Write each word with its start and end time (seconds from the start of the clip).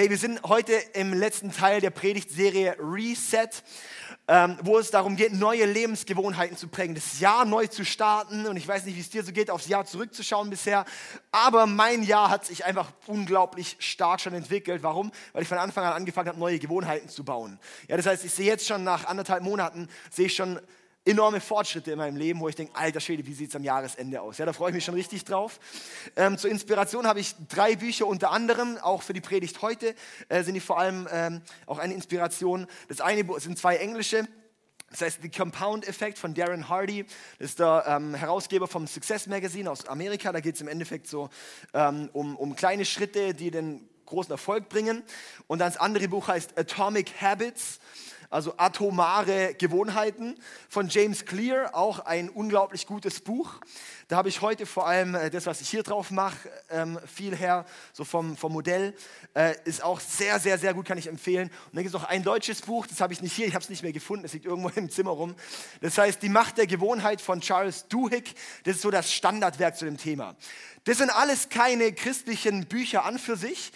Hey, 0.00 0.08
wir 0.08 0.16
sind 0.16 0.42
heute 0.44 0.72
im 0.94 1.12
letzten 1.12 1.52
Teil 1.52 1.82
der 1.82 1.90
Predigtserie 1.90 2.74
Reset, 2.78 3.50
ähm, 4.28 4.56
wo 4.62 4.78
es 4.78 4.90
darum 4.90 5.14
geht, 5.14 5.34
neue 5.34 5.66
Lebensgewohnheiten 5.66 6.56
zu 6.56 6.68
prägen, 6.68 6.94
das 6.94 7.20
Jahr 7.20 7.44
neu 7.44 7.66
zu 7.66 7.84
starten. 7.84 8.46
Und 8.46 8.56
ich 8.56 8.66
weiß 8.66 8.86
nicht, 8.86 8.96
wie 8.96 9.00
es 9.02 9.10
dir 9.10 9.22
so 9.22 9.30
geht, 9.32 9.50
aufs 9.50 9.68
Jahr 9.68 9.84
zurückzuschauen 9.84 10.48
bisher. 10.48 10.86
Aber 11.32 11.66
mein 11.66 12.02
Jahr 12.02 12.30
hat 12.30 12.46
sich 12.46 12.64
einfach 12.64 12.90
unglaublich 13.08 13.76
stark 13.78 14.22
schon 14.22 14.32
entwickelt. 14.32 14.82
Warum? 14.82 15.12
Weil 15.34 15.42
ich 15.42 15.48
von 15.48 15.58
Anfang 15.58 15.84
an 15.84 15.92
angefangen 15.92 16.28
habe, 16.28 16.38
neue 16.38 16.58
Gewohnheiten 16.58 17.10
zu 17.10 17.22
bauen. 17.22 17.58
Ja, 17.86 17.98
das 17.98 18.06
heißt, 18.06 18.24
ich 18.24 18.32
sehe 18.32 18.46
jetzt 18.46 18.66
schon 18.66 18.82
nach 18.82 19.04
anderthalb 19.04 19.42
Monaten, 19.42 19.86
sehe 20.10 20.28
ich 20.28 20.34
schon 20.34 20.58
enorme 21.04 21.40
Fortschritte 21.40 21.92
in 21.92 21.98
meinem 21.98 22.16
Leben, 22.16 22.40
wo 22.40 22.48
ich 22.48 22.56
denke, 22.56 22.74
alter 22.76 23.00
Schwede, 23.00 23.26
wie 23.26 23.32
sieht 23.32 23.50
es 23.50 23.56
am 23.56 23.64
Jahresende 23.64 24.20
aus? 24.20 24.38
Ja, 24.38 24.46
da 24.46 24.52
freue 24.52 24.70
ich 24.70 24.74
mich 24.74 24.84
schon 24.84 24.94
richtig 24.94 25.24
drauf. 25.24 25.58
Ähm, 26.16 26.36
zur 26.36 26.50
Inspiration 26.50 27.06
habe 27.06 27.20
ich 27.20 27.34
drei 27.48 27.76
Bücher, 27.76 28.06
unter 28.06 28.30
anderem, 28.30 28.76
auch 28.78 29.02
für 29.02 29.12
die 29.12 29.20
Predigt 29.20 29.62
heute, 29.62 29.94
äh, 30.28 30.42
sind 30.42 30.54
die 30.54 30.60
vor 30.60 30.78
allem 30.78 31.08
ähm, 31.10 31.40
auch 31.66 31.78
eine 31.78 31.94
Inspiration. 31.94 32.66
Das 32.88 33.00
eine 33.00 33.24
sind 33.40 33.58
zwei 33.58 33.76
englische. 33.76 34.28
Das 34.90 35.02
heißt, 35.02 35.22
The 35.22 35.30
Compound 35.30 35.86
Effect 35.86 36.18
von 36.18 36.34
Darren 36.34 36.68
Hardy, 36.68 37.06
das 37.38 37.50
ist 37.50 37.60
der 37.60 37.84
ähm, 37.86 38.14
Herausgeber 38.14 38.66
vom 38.66 38.88
Success 38.88 39.28
Magazine 39.28 39.70
aus 39.70 39.86
Amerika. 39.86 40.32
Da 40.32 40.40
geht 40.40 40.56
es 40.56 40.60
im 40.60 40.68
Endeffekt 40.68 41.06
so 41.06 41.30
ähm, 41.72 42.10
um, 42.12 42.36
um 42.36 42.56
kleine 42.56 42.84
Schritte, 42.84 43.32
die 43.32 43.52
den 43.52 43.88
großen 44.06 44.32
Erfolg 44.32 44.68
bringen. 44.68 45.04
Und 45.46 45.60
das 45.60 45.76
andere 45.76 46.08
Buch 46.08 46.28
heißt 46.28 46.58
Atomic 46.58 47.22
Habits 47.22 47.78
also 48.30 48.54
Atomare 48.56 49.54
Gewohnheiten 49.54 50.38
von 50.68 50.88
James 50.88 51.26
Clear, 51.26 51.74
auch 51.74 51.98
ein 51.98 52.30
unglaublich 52.30 52.86
gutes 52.86 53.20
Buch. 53.20 53.60
Da 54.06 54.16
habe 54.16 54.28
ich 54.28 54.40
heute 54.40 54.66
vor 54.66 54.86
allem 54.86 55.16
äh, 55.16 55.30
das, 55.30 55.46
was 55.46 55.60
ich 55.60 55.68
hier 55.68 55.82
drauf 55.82 56.12
mache, 56.12 56.48
ähm, 56.70 56.98
viel 57.12 57.36
her, 57.36 57.66
so 57.92 58.04
vom, 58.04 58.36
vom 58.36 58.52
Modell, 58.52 58.94
äh, 59.34 59.54
ist 59.64 59.82
auch 59.82 59.98
sehr, 59.98 60.38
sehr, 60.38 60.58
sehr 60.58 60.74
gut, 60.74 60.86
kann 60.86 60.96
ich 60.96 61.08
empfehlen. 61.08 61.48
Und 61.48 61.74
dann 61.74 61.82
gibt 61.82 61.94
es 61.94 62.00
noch 62.00 62.08
ein 62.08 62.22
deutsches 62.22 62.62
Buch, 62.62 62.86
das 62.86 63.00
habe 63.00 63.12
ich 63.12 63.20
nicht 63.20 63.32
hier, 63.32 63.48
ich 63.48 63.54
habe 63.54 63.64
es 63.64 63.68
nicht 63.68 63.82
mehr 63.82 63.92
gefunden, 63.92 64.24
es 64.24 64.32
liegt 64.32 64.46
irgendwo 64.46 64.68
im 64.76 64.90
Zimmer 64.90 65.10
rum. 65.10 65.34
Das 65.80 65.98
heißt, 65.98 66.22
Die 66.22 66.28
Macht 66.28 66.56
der 66.56 66.68
Gewohnheit 66.68 67.20
von 67.20 67.40
Charles 67.40 67.88
Duhigg, 67.88 68.32
das 68.62 68.76
ist 68.76 68.82
so 68.82 68.92
das 68.92 69.12
Standardwerk 69.12 69.76
zu 69.76 69.84
dem 69.84 69.96
Thema. 69.96 70.36
Das 70.84 70.98
sind 70.98 71.10
alles 71.10 71.48
keine 71.48 71.92
christlichen 71.92 72.66
Bücher 72.66 73.04
an 73.04 73.18
für 73.18 73.36
sich 73.36 73.72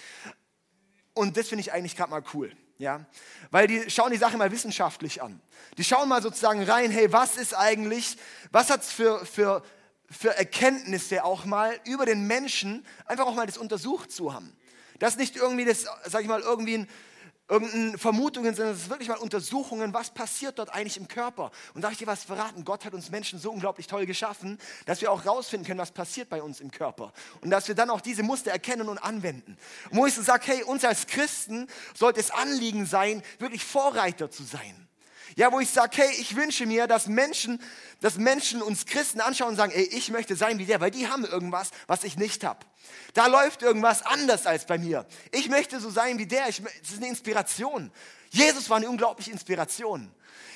und 1.13 1.37
das 1.37 1.49
finde 1.49 1.63
ich 1.63 1.73
eigentlich 1.73 1.97
gerade 1.97 2.11
mal 2.11 2.23
cool. 2.33 2.53
Ja? 2.79 3.05
Weil 3.51 3.67
die 3.67 3.91
schauen 3.91 4.11
die 4.11 4.19
Sache 4.19 4.37
mal 4.37 4.51
wissenschaftlich 4.51 5.23
an. 5.23 5.41
Die 5.79 5.85
schauen 5.85 6.09
mal 6.09 6.23
sozusagen 6.23 6.63
rein, 6.63 6.91
hey, 6.91 7.13
was 7.13 7.37
ist 7.37 7.55
eigentlich, 7.55 8.17
was 8.51 8.71
hat 8.71 8.83
es 8.83 8.93
für, 8.93 9.25
für, 9.27 9.63
für 10.11 10.37
Erkenntnisse 10.37 11.25
auch 11.25 11.45
mal 11.45 11.79
über 11.85 12.07
den 12.07 12.27
Menschen, 12.27 12.85
einfach 13.07 13.27
auch 13.27 13.35
mal 13.35 13.47
das 13.47 13.59
untersucht 13.59 14.13
zu 14.13 14.33
haben. 14.33 14.57
Das 14.99 15.17
nicht 15.17 15.37
irgendwie 15.37 15.65
das, 15.65 15.87
sag 16.05 16.23
ich 16.23 16.29
mal, 16.29 16.41
irgendwie 16.41 16.79
ein 16.79 16.89
irgendeine 17.49 17.99
Vermutungen, 17.99 18.55
sondern 18.55 18.75
es 18.75 18.83
ist 18.83 18.91
wirklich 18.91 19.09
mal 19.09 19.19
Untersuchungen, 19.19 19.93
was 19.93 20.11
passiert 20.11 20.59
dort 20.59 20.71
eigentlich 20.71 20.97
im 20.97 21.09
Körper. 21.09 21.51
Und 21.75 21.83
darf 21.83 21.93
ich 21.93 21.99
dir 21.99 22.07
was 22.07 22.25
verraten? 22.25 22.65
Gott 22.65 22.85
hat 22.85 22.95
uns 22.95 23.11
Menschen 23.11 23.39
so 23.39 23.51
unglaublich 23.51 23.87
toll 23.87 24.07
geschaffen, 24.07 24.59
dass 24.87 25.01
wir 25.01 25.13
auch 25.13 25.27
rausfinden 25.27 25.67
können, 25.67 25.81
was 25.81 25.93
passiert 25.93 26.29
bei 26.31 26.43
uns 26.43 26.61
im 26.61 26.71
Körper. 26.71 27.13
Und 27.43 27.51
dass 27.51 27.69
wir 27.69 27.75
dann 27.75 27.91
auch 27.91 28.01
diese 28.01 28.23
Muster 28.23 28.51
erkennen 28.51 28.89
und 28.89 28.99
anwenden. 28.99 29.59
Und 29.91 29.99
wo 29.99 30.07
ich 30.07 30.15
so 30.15 30.23
sage, 30.23 30.45
hey, 30.47 30.63
uns 30.63 30.85
als 30.85 31.07
Christen 31.07 31.69
sollte 31.95 32.21
es 32.21 32.31
Anliegen 32.31 32.87
sein, 32.87 33.23
wirklich 33.39 33.65
Vorreiter 33.65 34.31
zu 34.31 34.43
sein. 34.43 34.84
Ja, 35.37 35.51
wo 35.53 35.61
ich 35.61 35.71
sage, 35.71 35.97
hey, 35.97 36.11
ich 36.19 36.37
wünsche 36.37 36.67
mir, 36.67 36.87
dass 36.87 37.07
Menschen, 37.07 37.61
dass 38.01 38.17
Menschen 38.17 38.63
uns 38.63 38.87
Christen 38.87 39.21
anschauen 39.21 39.51
und 39.51 39.57
sagen, 39.57 39.73
ey, 39.73 39.85
ich 39.85 40.11
möchte 40.11 40.37
sein 40.37 40.59
wie 40.59 40.67
der, 40.67 40.81
weil 40.81 40.91
die 40.91 41.09
haben 41.09 41.25
irgendwas, 41.25 41.71
was 41.87 42.05
ich 42.05 42.17
nicht 42.17 42.45
habe. 42.45 42.61
Da 43.15 43.27
läuft 43.27 43.63
irgendwas 43.63 44.03
anders 44.03 44.47
als 44.47 44.67
bei 44.67 44.79
mir. 44.79 45.07
Ich 45.33 45.49
möchte 45.49 45.81
so 45.81 45.91
sein 45.91 46.19
wie 46.19 46.27
der. 46.27 46.49
Es 46.49 46.59
ist 46.59 46.97
eine 46.99 47.09
Inspiration. 47.09 47.91
Jesus 48.31 48.69
war 48.69 48.77
eine 48.77 48.89
unglaubliche 48.89 49.31
Inspiration. 49.31 50.13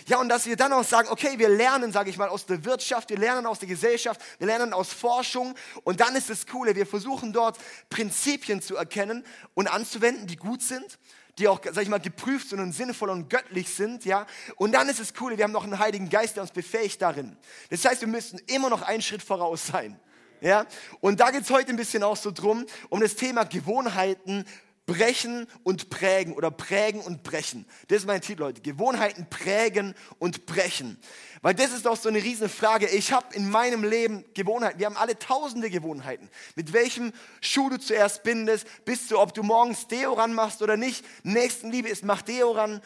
Ja, 0.06 0.18
und 0.18 0.30
dass 0.30 0.46
wir 0.46 0.56
dann 0.56 0.72
auch 0.72 0.84
sagen, 0.84 1.08
okay, 1.10 1.38
wir 1.38 1.50
lernen, 1.50 1.92
sage 1.92 2.08
ich 2.08 2.16
mal, 2.16 2.28
aus 2.28 2.46
der 2.46 2.64
Wirtschaft, 2.64 3.10
wir 3.10 3.18
lernen 3.18 3.46
aus 3.46 3.58
der 3.58 3.68
Gesellschaft, 3.68 4.20
wir 4.38 4.46
lernen 4.46 4.72
aus 4.72 4.90
Forschung 4.90 5.54
und 5.84 6.00
dann 6.00 6.16
ist 6.16 6.30
es 6.30 6.46
Coole, 6.46 6.74
wir 6.74 6.86
versuchen 6.86 7.32
dort 7.32 7.58
Prinzipien 7.90 8.62
zu 8.62 8.76
erkennen 8.76 9.24
und 9.52 9.68
anzuwenden, 9.68 10.26
die 10.26 10.36
gut 10.36 10.62
sind 10.62 10.98
die 11.38 11.48
auch, 11.48 11.60
sag 11.64 11.82
ich 11.82 11.88
mal, 11.88 12.00
geprüft 12.00 12.48
sind 12.48 12.60
und 12.60 12.72
sinnvoll 12.72 13.10
und 13.10 13.30
göttlich 13.30 13.68
sind, 13.68 14.04
ja. 14.04 14.26
Und 14.56 14.72
dann 14.72 14.88
ist 14.88 15.00
es 15.00 15.12
cool, 15.20 15.36
wir 15.36 15.44
haben 15.44 15.52
noch 15.52 15.64
einen 15.64 15.78
Heiligen 15.78 16.08
Geist, 16.08 16.36
der 16.36 16.42
uns 16.42 16.52
befähigt 16.52 17.00
darin. 17.00 17.36
Das 17.70 17.84
heißt, 17.84 18.00
wir 18.00 18.08
müssen 18.08 18.40
immer 18.46 18.70
noch 18.70 18.82
einen 18.82 19.02
Schritt 19.02 19.22
voraus 19.22 19.66
sein, 19.66 19.98
ja. 20.40 20.66
Und 21.00 21.20
da 21.20 21.30
geht 21.30 21.42
es 21.42 21.50
heute 21.50 21.70
ein 21.70 21.76
bisschen 21.76 22.02
auch 22.02 22.16
so 22.16 22.30
drum, 22.30 22.66
um 22.88 23.00
das 23.00 23.14
Thema 23.14 23.44
Gewohnheiten 23.44 24.44
brechen 24.88 25.46
und 25.64 25.90
prägen 25.90 26.32
oder 26.32 26.50
prägen 26.50 27.02
und 27.02 27.22
brechen. 27.22 27.66
Das 27.88 27.98
ist 27.98 28.06
mein 28.06 28.22
Titel 28.22 28.42
heute. 28.42 28.62
Gewohnheiten 28.62 29.26
prägen 29.28 29.94
und 30.18 30.46
brechen. 30.46 30.98
Weil 31.42 31.54
das 31.54 31.72
ist 31.72 31.84
doch 31.84 31.96
so 31.96 32.08
eine 32.08 32.22
riesen 32.22 32.48
Frage. 32.48 32.88
Ich 32.88 33.12
habe 33.12 33.34
in 33.34 33.50
meinem 33.50 33.84
Leben 33.84 34.24
Gewohnheiten. 34.32 34.78
Wir 34.78 34.86
haben 34.86 34.96
alle 34.96 35.18
tausende 35.18 35.68
Gewohnheiten. 35.68 36.30
Mit 36.56 36.72
welchem 36.72 37.12
Schuh 37.42 37.68
du 37.68 37.78
zuerst 37.78 38.22
bindest, 38.22 38.66
bist 38.86 39.10
du, 39.10 39.18
ob 39.18 39.34
du 39.34 39.42
morgens 39.42 39.88
Deo 39.88 40.14
ran 40.14 40.32
machst 40.32 40.62
oder 40.62 40.78
nicht. 40.78 41.04
Nächstenliebe 41.22 41.88
ist, 41.88 42.02
mach 42.02 42.22
Deo 42.22 42.52
ran. 42.52 42.80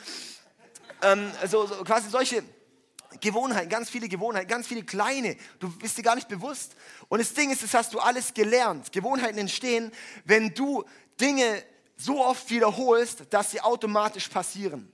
Ähm, 1.03 1.31
also 1.41 1.69
so 1.69 1.85
quasi 1.85 2.11
solche 2.11 2.43
Gewohnheiten, 3.21 3.69
ganz 3.69 3.89
viele 3.89 4.09
Gewohnheiten, 4.09 4.49
ganz 4.49 4.67
viele 4.67 4.83
kleine. 4.83 5.37
Du 5.61 5.71
bist 5.79 5.97
dir 5.97 6.03
gar 6.03 6.17
nicht 6.17 6.29
bewusst. 6.29 6.75
Und 7.09 7.21
das 7.21 7.33
Ding 7.33 7.53
ist, 7.53 7.63
das 7.63 7.75
hast 7.75 7.95
du 7.95 8.01
alles 8.01 8.35
gelernt. 8.35 8.91
Gewohnheiten 8.91 9.39
entstehen, 9.39 9.93
wenn 10.25 10.53
du 10.53 10.85
Dinge 11.21 11.63
so 12.05 12.25
oft 12.25 12.49
wiederholst, 12.51 13.25
dass 13.31 13.51
sie 13.51 13.61
automatisch 13.61 14.29
passieren. 14.29 14.93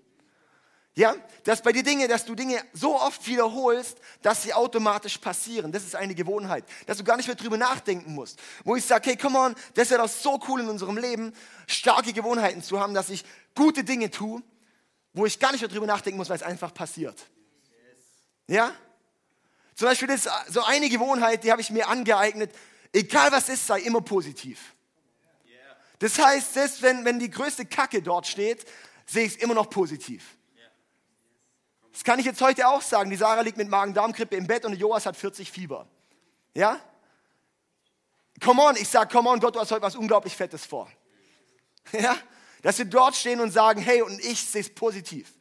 Ja, 0.98 1.14
dass 1.44 1.62
bei 1.62 1.70
dir 1.70 1.84
Dinge, 1.84 2.08
dass 2.08 2.24
du 2.24 2.34
Dinge 2.34 2.60
so 2.72 3.00
oft 3.00 3.24
wiederholst, 3.28 3.98
dass 4.20 4.42
sie 4.42 4.52
automatisch 4.52 5.16
passieren. 5.18 5.70
Das 5.70 5.84
ist 5.84 5.94
eine 5.94 6.12
Gewohnheit, 6.12 6.64
dass 6.86 6.98
du 6.98 7.04
gar 7.04 7.16
nicht 7.16 7.28
mehr 7.28 7.36
drüber 7.36 7.56
nachdenken 7.56 8.14
musst. 8.14 8.40
Wo 8.64 8.74
ich 8.74 8.84
sage, 8.84 9.10
hey, 9.10 9.16
come 9.16 9.38
on, 9.38 9.54
das 9.74 9.84
ist 9.84 9.90
ja 9.92 9.98
doch 9.98 10.08
so 10.08 10.40
cool 10.48 10.60
in 10.60 10.68
unserem 10.68 10.96
Leben, 10.96 11.32
starke 11.68 12.12
Gewohnheiten 12.12 12.64
zu 12.64 12.80
haben, 12.80 12.94
dass 12.94 13.10
ich 13.10 13.24
gute 13.54 13.84
Dinge 13.84 14.10
tue, 14.10 14.42
wo 15.12 15.24
ich 15.24 15.38
gar 15.38 15.52
nicht 15.52 15.60
mehr 15.60 15.70
drüber 15.70 15.86
nachdenken 15.86 16.18
muss, 16.18 16.30
weil 16.30 16.36
es 16.36 16.42
einfach 16.42 16.74
passiert. 16.74 17.16
Ja? 18.48 18.72
Zum 19.76 19.86
Beispiel 19.86 20.10
ist 20.10 20.28
so 20.48 20.64
eine 20.64 20.88
Gewohnheit, 20.88 21.44
die 21.44 21.52
habe 21.52 21.60
ich 21.60 21.70
mir 21.70 21.86
angeeignet. 21.86 22.52
Egal 22.92 23.30
was 23.30 23.48
ist, 23.48 23.68
sei 23.68 23.82
immer 23.82 24.00
positiv. 24.00 24.74
Das 25.98 26.18
heißt, 26.18 26.54
selbst 26.54 26.82
wenn, 26.82 27.04
wenn 27.04 27.18
die 27.18 27.30
größte 27.30 27.66
Kacke 27.66 28.02
dort 28.02 28.26
steht, 28.26 28.64
sehe 29.06 29.24
ich 29.24 29.34
es 29.34 29.42
immer 29.42 29.54
noch 29.54 29.68
positiv. 29.70 30.36
Das 31.92 32.04
kann 32.04 32.20
ich 32.20 32.26
jetzt 32.26 32.40
heute 32.40 32.68
auch 32.68 32.82
sagen. 32.82 33.10
Die 33.10 33.16
Sarah 33.16 33.40
liegt 33.40 33.56
mit 33.56 33.68
Magen-Darm-Grippe 33.68 34.36
im 34.36 34.46
Bett 34.46 34.64
und 34.64 34.74
Joas 34.74 35.04
hat 35.04 35.16
40 35.16 35.50
Fieber. 35.50 35.88
Ja? 36.54 36.80
Come 38.40 38.62
on, 38.62 38.76
ich 38.76 38.88
sage, 38.88 39.10
come 39.10 39.28
on, 39.28 39.40
Gott, 39.40 39.56
du 39.56 39.60
hast 39.60 39.72
heute 39.72 39.82
was 39.82 39.96
unglaublich 39.96 40.36
Fettes 40.36 40.64
vor. 40.64 40.88
Ja? 41.92 42.16
Dass 42.62 42.76
wir 42.76 42.84
dort 42.84 43.16
stehen 43.16 43.40
und 43.40 43.50
sagen, 43.50 43.80
hey, 43.80 44.02
und 44.02 44.20
ich 44.20 44.44
sehe 44.44 44.60
es 44.60 44.72
positiv. 44.72 45.32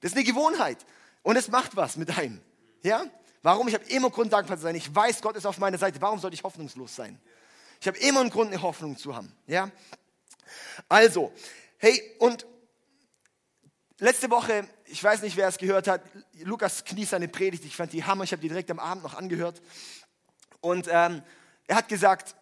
Das 0.00 0.12
ist 0.12 0.16
eine 0.16 0.24
Gewohnheit. 0.24 0.78
Und 1.22 1.36
es 1.36 1.48
macht 1.48 1.74
was 1.74 1.96
mit 1.96 2.16
einem. 2.16 2.40
Ja? 2.82 3.04
Warum? 3.42 3.68
Ich 3.68 3.74
habe 3.74 3.84
immer 3.86 4.10
Grund, 4.10 4.32
dankbar 4.32 4.56
zu 4.56 4.62
sein. 4.62 4.74
Ich 4.74 4.94
weiß, 4.94 5.20
Gott 5.20 5.36
ist 5.36 5.46
auf 5.46 5.58
meiner 5.58 5.78
Seite. 5.78 6.00
Warum 6.00 6.18
sollte 6.18 6.34
ich 6.34 6.44
hoffnungslos 6.44 6.94
sein? 6.94 7.20
Ich 7.80 7.88
habe 7.88 7.98
immer 7.98 8.20
einen 8.20 8.28
Grund, 8.30 8.52
eine 8.52 8.60
Hoffnung 8.60 8.98
zu 8.98 9.16
haben. 9.16 9.32
Ja? 9.46 9.70
Also, 10.86 11.32
hey, 11.78 12.02
und 12.18 12.46
letzte 13.98 14.30
Woche, 14.30 14.68
ich 14.84 15.02
weiß 15.02 15.22
nicht, 15.22 15.36
wer 15.38 15.48
es 15.48 15.56
gehört 15.56 15.88
hat, 15.88 16.02
Lukas 16.42 16.84
Knie 16.84 17.06
seine 17.06 17.28
Predigt, 17.28 17.64
ich 17.64 17.74
fand 17.74 17.94
die 17.94 18.04
Hammer, 18.04 18.24
ich 18.24 18.32
habe 18.32 18.42
die 18.42 18.48
direkt 18.48 18.70
am 18.70 18.78
Abend 18.78 19.02
noch 19.02 19.14
angehört. 19.14 19.62
Und 20.60 20.88
ähm, 20.90 21.22
er 21.68 21.76
hat 21.76 21.88
gesagt, 21.88 22.36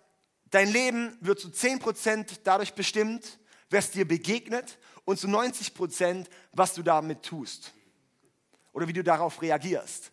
dein 0.51 0.73
Leben 0.73 1.17
wird 1.21 1.39
zu 1.39 1.49
10% 1.49 2.41
dadurch 2.43 2.75
bestimmt, 2.75 3.39
wer 3.71 3.79
es 3.79 3.93
dir 3.93 4.09
begegnet 4.09 4.79
und 5.05 5.21
zu 5.21 5.29
90%, 5.29 6.27
was 6.53 6.75
du 6.75 6.83
damit 6.83 7.23
tust. 7.23 7.73
Oder 8.73 8.89
wie 8.89 8.93
du 8.93 9.05
darauf 9.05 9.41
reagierst. 9.41 10.11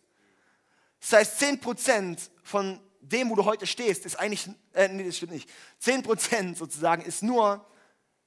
Das 1.00 1.12
heißt, 1.12 1.42
10% 1.42 2.30
von 2.44 2.80
dem, 3.08 3.30
wo 3.30 3.34
du 3.34 3.44
heute 3.44 3.66
stehst, 3.66 4.04
ist 4.04 4.16
eigentlich, 4.16 4.48
äh, 4.72 4.88
nee, 4.88 5.04
das 5.04 5.16
stimmt 5.16 5.32
nicht. 5.32 5.48
10% 5.82 6.56
sozusagen 6.56 7.02
ist 7.02 7.22
nur 7.22 7.64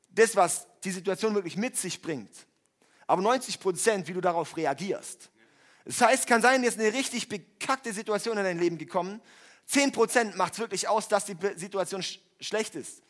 das, 0.10 0.36
was 0.36 0.68
die 0.84 0.92
Situation 0.92 1.36
wirklich 1.36 1.58
mit 1.58 1.78
sich 1.78 2.02
bringt. 2.02 2.32
Aber 3.08 3.22
90%, 3.22 4.08
wie 4.08 4.14
du 4.14 4.22
darauf 4.22 4.56
reagierst. 4.56 5.30
Das 5.86 6.02
heißt, 6.02 6.28
kann 6.28 6.42
sein, 6.42 6.64
jetzt 6.64 6.80
eine 6.80 6.94
richtig 6.94 7.30
bekackte 7.30 7.92
Situation 7.94 8.38
in 8.38 8.44
dein 8.44 8.60
Leben 8.60 8.78
gekommen. 8.78 9.22
10% 9.72 10.36
macht 10.36 10.54
es 10.54 10.60
wirklich 10.60 10.88
aus, 10.88 11.08
dass 11.08 11.26
die 11.26 11.36
Situation 11.56 12.04
sch 12.04 12.20
schlecht 12.42 12.76
ist. 12.76 13.02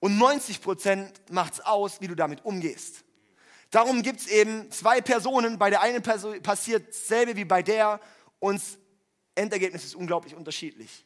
Und 0.00 0.18
90% 0.18 1.10
macht 1.30 1.54
es 1.54 1.60
aus, 1.60 2.00
wie 2.00 2.08
du 2.08 2.16
damit 2.16 2.44
umgehst. 2.44 3.04
Darum 3.70 4.02
gibt 4.02 4.20
es 4.20 4.26
eben 4.26 4.70
zwei 4.70 5.00
Personen. 5.00 5.58
Bei 5.58 5.70
der 5.70 5.82
einen 5.82 6.02
Person 6.02 6.40
passiert 6.42 6.88
dasselbe 6.88 7.36
wie 7.36 7.44
bei 7.44 7.62
der. 7.62 8.00
Und 8.40 8.60
Endergebnis 9.38 9.84
ist 9.84 9.94
unglaublich 9.94 10.34
unterschiedlich. 10.34 11.04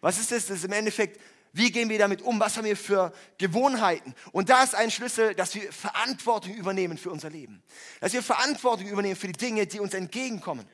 Was 0.00 0.18
ist 0.18 0.32
das? 0.32 0.46
Das 0.46 0.58
ist 0.58 0.64
im 0.64 0.72
Endeffekt, 0.72 1.20
Wie 1.56 1.70
gehen 1.70 1.88
wir 1.88 2.00
damit 2.00 2.20
um? 2.20 2.40
Was 2.40 2.56
haben 2.56 2.64
wir 2.64 2.76
für 2.76 3.12
Gewohnheiten? 3.38 4.12
Und 4.32 4.48
da 4.48 4.64
ist 4.64 4.74
ein 4.74 4.90
Schlüssel, 4.90 5.36
dass 5.36 5.54
wir 5.54 5.72
Verantwortung 5.72 6.52
übernehmen 6.52 6.98
für 6.98 7.10
unser 7.10 7.30
Leben. 7.30 7.62
Dass 8.00 8.12
wir 8.12 8.24
Verantwortung 8.24 8.88
übernehmen 8.88 9.14
für 9.14 9.28
die 9.28 9.34
Dinge, 9.34 9.64
die 9.64 9.78
uns 9.78 9.94
entgegenkommen. 9.94 10.66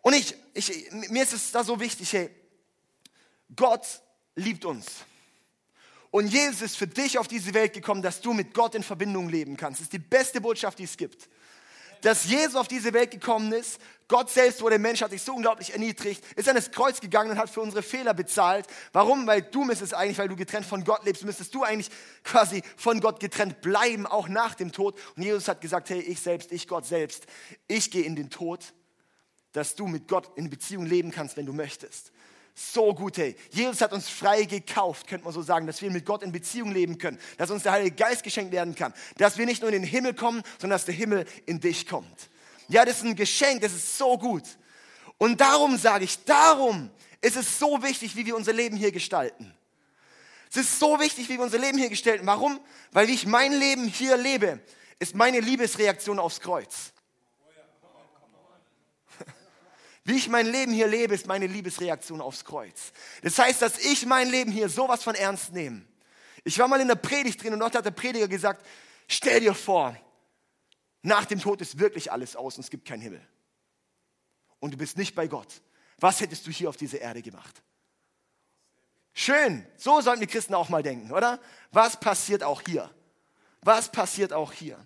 Und 0.00 0.14
ich, 0.14 0.34
ich, 0.52 0.90
mir 0.90 1.22
ist 1.22 1.32
es 1.32 1.52
da 1.52 1.62
so 1.62 1.78
wichtig, 1.78 2.12
hey, 2.12 2.28
Gott 3.54 3.86
liebt 4.34 4.64
uns. 4.64 4.84
Und 6.10 6.26
Jesus 6.26 6.62
ist 6.62 6.76
für 6.76 6.88
dich 6.88 7.16
auf 7.16 7.28
diese 7.28 7.54
Welt 7.54 7.72
gekommen, 7.72 8.02
dass 8.02 8.20
du 8.20 8.32
mit 8.32 8.52
Gott 8.52 8.74
in 8.74 8.82
Verbindung 8.82 9.28
leben 9.28 9.56
kannst. 9.56 9.78
Das 9.78 9.84
ist 9.84 9.92
die 9.92 10.00
beste 10.00 10.40
Botschaft, 10.40 10.80
die 10.80 10.84
es 10.84 10.96
gibt 10.96 11.28
dass 12.04 12.24
Jesus 12.24 12.54
auf 12.54 12.68
diese 12.68 12.92
Welt 12.92 13.10
gekommen 13.10 13.52
ist. 13.52 13.80
Gott 14.08 14.28
selbst 14.28 14.60
wurde 14.60 14.78
Mensch, 14.78 15.00
hat 15.00 15.10
sich 15.10 15.22
so 15.22 15.34
unglaublich 15.34 15.72
erniedrigt, 15.72 16.22
ist 16.36 16.46
an 16.46 16.54
das 16.54 16.70
Kreuz 16.70 17.00
gegangen 17.00 17.30
und 17.30 17.38
hat 17.38 17.48
für 17.48 17.62
unsere 17.62 17.82
Fehler 17.82 18.12
bezahlt. 18.12 18.66
Warum? 18.92 19.26
Weil 19.26 19.40
du 19.40 19.64
müsstest 19.64 19.94
eigentlich, 19.94 20.18
weil 20.18 20.28
du 20.28 20.36
getrennt 20.36 20.66
von 20.66 20.84
Gott 20.84 21.06
lebst, 21.06 21.24
müsstest 21.24 21.54
du 21.54 21.62
eigentlich 21.62 21.90
quasi 22.22 22.62
von 22.76 23.00
Gott 23.00 23.20
getrennt 23.20 23.62
bleiben, 23.62 24.06
auch 24.06 24.28
nach 24.28 24.54
dem 24.54 24.70
Tod. 24.70 24.98
Und 25.16 25.22
Jesus 25.22 25.48
hat 25.48 25.62
gesagt, 25.62 25.88
hey, 25.88 26.00
ich 26.00 26.20
selbst, 26.20 26.52
ich 26.52 26.68
Gott 26.68 26.84
selbst, 26.84 27.24
ich 27.68 27.90
gehe 27.90 28.04
in 28.04 28.16
den 28.16 28.28
Tod, 28.28 28.74
dass 29.52 29.74
du 29.74 29.86
mit 29.86 30.06
Gott 30.06 30.30
in 30.36 30.50
Beziehung 30.50 30.84
leben 30.84 31.10
kannst, 31.10 31.38
wenn 31.38 31.46
du 31.46 31.54
möchtest 31.54 32.12
so 32.54 32.94
gut, 32.94 33.18
hey. 33.18 33.36
Jesus 33.50 33.80
hat 33.80 33.92
uns 33.92 34.08
frei 34.08 34.44
gekauft, 34.44 35.08
könnte 35.08 35.24
man 35.24 35.34
so 35.34 35.42
sagen, 35.42 35.66
dass 35.66 35.82
wir 35.82 35.90
mit 35.90 36.06
Gott 36.06 36.22
in 36.22 36.30
Beziehung 36.30 36.70
leben 36.70 36.98
können, 36.98 37.18
dass 37.36 37.50
uns 37.50 37.64
der 37.64 37.72
Heilige 37.72 37.96
Geist 37.96 38.22
geschenkt 38.22 38.52
werden 38.52 38.74
kann, 38.74 38.94
dass 39.16 39.36
wir 39.38 39.44
nicht 39.44 39.60
nur 39.60 39.72
in 39.72 39.82
den 39.82 39.88
Himmel 39.88 40.14
kommen, 40.14 40.42
sondern 40.60 40.76
dass 40.76 40.84
der 40.84 40.94
Himmel 40.94 41.26
in 41.46 41.60
dich 41.60 41.86
kommt. 41.86 42.30
Ja, 42.68 42.84
das 42.84 42.98
ist 42.98 43.04
ein 43.04 43.16
Geschenk, 43.16 43.60
das 43.60 43.72
ist 43.72 43.98
so 43.98 44.16
gut. 44.16 44.44
Und 45.18 45.40
darum 45.40 45.76
sage 45.76 46.04
ich, 46.04 46.24
darum 46.24 46.90
ist 47.20 47.36
es 47.36 47.58
so 47.58 47.82
wichtig, 47.82 48.16
wie 48.16 48.24
wir 48.24 48.36
unser 48.36 48.52
Leben 48.52 48.76
hier 48.76 48.92
gestalten. 48.92 49.52
Es 50.50 50.56
ist 50.56 50.78
so 50.78 51.00
wichtig, 51.00 51.28
wie 51.28 51.36
wir 51.36 51.42
unser 51.42 51.58
Leben 51.58 51.78
hier 51.78 51.88
gestalten. 51.88 52.26
Warum? 52.26 52.60
Weil 52.92 53.08
wie 53.08 53.14
ich 53.14 53.26
mein 53.26 53.52
Leben 53.52 53.88
hier 53.88 54.16
lebe, 54.16 54.60
ist 55.00 55.16
meine 55.16 55.40
Liebesreaktion 55.40 56.20
aufs 56.20 56.40
Kreuz. 56.40 56.93
Wie 60.04 60.16
ich 60.16 60.28
mein 60.28 60.46
Leben 60.46 60.72
hier 60.72 60.86
lebe, 60.86 61.14
ist 61.14 61.26
meine 61.26 61.46
Liebesreaktion 61.46 62.20
aufs 62.20 62.44
Kreuz. 62.44 62.92
Das 63.22 63.38
heißt, 63.38 63.62
dass 63.62 63.78
ich 63.78 64.04
mein 64.04 64.28
Leben 64.28 64.52
hier 64.52 64.68
sowas 64.68 65.02
von 65.02 65.14
ernst 65.14 65.52
nehme. 65.52 65.82
Ich 66.44 66.58
war 66.58 66.68
mal 66.68 66.80
in 66.80 66.88
der 66.88 66.94
Predigt 66.94 67.42
drin 67.42 67.54
und 67.54 67.60
dort 67.60 67.74
hat 67.74 67.86
der 67.86 67.90
Prediger 67.90 68.28
gesagt, 68.28 68.66
stell 69.08 69.40
dir 69.40 69.54
vor, 69.54 69.96
nach 71.00 71.24
dem 71.24 71.40
Tod 71.40 71.60
ist 71.62 71.78
wirklich 71.78 72.12
alles 72.12 72.36
aus 72.36 72.56
und 72.56 72.64
es 72.64 72.70
gibt 72.70 72.86
keinen 72.86 73.00
Himmel. 73.00 73.26
Und 74.60 74.74
du 74.74 74.76
bist 74.76 74.98
nicht 74.98 75.14
bei 75.14 75.26
Gott. 75.26 75.62
Was 75.98 76.20
hättest 76.20 76.46
du 76.46 76.50
hier 76.50 76.68
auf 76.68 76.76
dieser 76.76 77.00
Erde 77.00 77.22
gemacht? 77.22 77.62
Schön, 79.14 79.64
so 79.76 80.00
sollten 80.02 80.20
die 80.20 80.26
Christen 80.26 80.54
auch 80.54 80.68
mal 80.68 80.82
denken, 80.82 81.12
oder? 81.12 81.40
Was 81.70 81.98
passiert 81.98 82.42
auch 82.42 82.60
hier? 82.60 82.90
Was 83.62 83.90
passiert 83.90 84.34
auch 84.34 84.52
hier? 84.52 84.78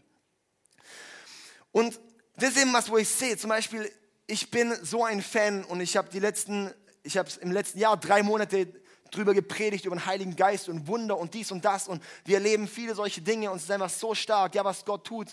Und 1.72 1.98
das 2.36 2.50
ist 2.50 2.58
eben 2.58 2.72
was, 2.72 2.88
wo 2.88 2.98
ich 2.98 3.08
sehe, 3.08 3.36
zum 3.36 3.50
Beispiel 3.50 3.90
ich 4.28 4.50
bin 4.50 4.76
so 4.82 5.04
ein 5.04 5.22
Fan 5.22 5.64
und 5.64 5.80
ich 5.80 5.96
habe 5.96 6.10
die 6.10 6.20
letzten, 6.20 6.70
ich 7.02 7.16
habe 7.16 7.30
im 7.40 7.50
letzten 7.50 7.78
Jahr 7.78 7.96
drei 7.96 8.22
Monate 8.22 8.68
drüber 9.10 9.32
gepredigt, 9.32 9.86
über 9.86 9.96
den 9.96 10.04
Heiligen 10.04 10.36
Geist 10.36 10.68
und 10.68 10.86
Wunder 10.86 11.16
und 11.16 11.32
dies 11.32 11.50
und 11.50 11.64
das 11.64 11.88
und 11.88 12.02
wir 12.26 12.36
erleben 12.36 12.68
viele 12.68 12.94
solche 12.94 13.22
Dinge 13.22 13.50
und 13.50 13.56
es 13.56 13.62
ist 13.64 13.70
einfach 13.70 13.88
so 13.88 14.14
stark, 14.14 14.54
ja, 14.54 14.62
was 14.66 14.84
Gott 14.84 15.06
tut. 15.06 15.28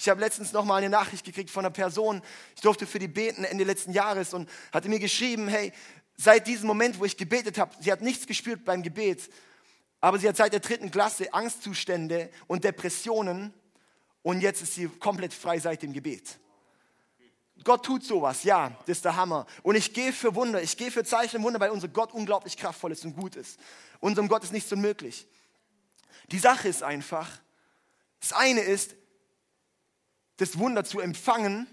Ich 0.00 0.08
habe 0.08 0.20
letztens 0.20 0.52
nochmal 0.52 0.78
eine 0.78 0.90
Nachricht 0.90 1.24
gekriegt 1.24 1.48
von 1.48 1.64
einer 1.64 1.72
Person, 1.72 2.22
ich 2.56 2.60
durfte 2.60 2.88
für 2.88 2.98
die 2.98 3.06
beten 3.06 3.44
Ende 3.44 3.62
letzten 3.62 3.92
Jahres 3.92 4.34
und 4.34 4.50
hatte 4.72 4.88
mir 4.88 4.98
geschrieben, 4.98 5.46
hey, 5.46 5.72
seit 6.16 6.48
diesem 6.48 6.66
Moment, 6.66 6.98
wo 6.98 7.04
ich 7.04 7.16
gebetet 7.16 7.56
habe, 7.56 7.72
sie 7.78 7.92
hat 7.92 8.02
nichts 8.02 8.26
gespürt 8.26 8.64
beim 8.64 8.82
Gebet, 8.82 9.30
aber 10.00 10.18
sie 10.18 10.28
hat 10.28 10.36
seit 10.36 10.52
der 10.52 10.60
dritten 10.60 10.90
Klasse 10.90 11.32
Angstzustände 11.32 12.30
und 12.48 12.64
Depressionen 12.64 13.54
und 14.22 14.40
jetzt 14.40 14.60
ist 14.60 14.74
sie 14.74 14.88
komplett 14.88 15.32
frei 15.32 15.60
seit 15.60 15.84
dem 15.84 15.92
Gebet. 15.92 16.40
Gott 17.64 17.84
tut 17.84 18.04
sowas, 18.04 18.44
ja, 18.44 18.70
das 18.86 18.98
ist 18.98 19.04
der 19.04 19.16
Hammer. 19.16 19.46
Und 19.62 19.74
ich 19.74 19.92
gehe 19.92 20.12
für 20.12 20.34
Wunder, 20.34 20.62
ich 20.62 20.76
gehe 20.76 20.90
für 20.90 21.04
Zeichen 21.04 21.38
und 21.38 21.42
Wunder, 21.42 21.60
weil 21.60 21.70
unser 21.70 21.88
Gott 21.88 22.12
unglaublich 22.12 22.56
kraftvoll 22.56 22.92
ist 22.92 23.04
und 23.04 23.14
gut 23.14 23.36
ist. 23.36 23.60
Unserem 24.00 24.28
Gott 24.28 24.42
ist 24.44 24.52
nichts 24.52 24.72
unmöglich. 24.72 25.26
Die 26.30 26.38
Sache 26.38 26.68
ist 26.68 26.82
einfach, 26.82 27.28
das 28.20 28.32
eine 28.32 28.60
ist, 28.60 28.94
das 30.38 30.58
Wunder 30.58 30.84
zu 30.84 31.00
empfangen, 31.00 31.66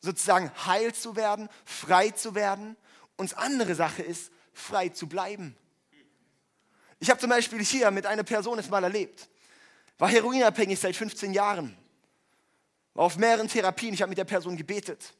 sozusagen 0.00 0.50
heil 0.66 0.92
zu 0.92 1.14
werden, 1.14 1.48
frei 1.64 2.10
zu 2.10 2.34
werden. 2.34 2.76
Und 3.16 3.30
das 3.30 3.38
andere 3.38 3.74
Sache 3.76 4.02
ist, 4.02 4.32
frei 4.52 4.88
zu 4.88 5.08
bleiben. 5.08 5.56
Ich 6.98 7.10
habe 7.10 7.20
zum 7.20 7.30
Beispiel 7.30 7.62
hier 7.62 7.90
mit 7.92 8.06
einer 8.06 8.24
Person 8.24 8.58
es 8.58 8.68
mal 8.68 8.82
erlebt, 8.82 9.28
war 9.98 10.08
heroinabhängig 10.08 10.80
seit 10.80 10.96
15 10.96 11.32
Jahren 11.32 11.76
war 12.94 13.04
auf 13.04 13.16
mehreren 13.16 13.48
Therapien, 13.48 13.94
ich 13.94 14.00
habe 14.00 14.10
mit 14.10 14.18
der 14.18 14.24
Person 14.24 14.56
gebetet, 14.56 15.14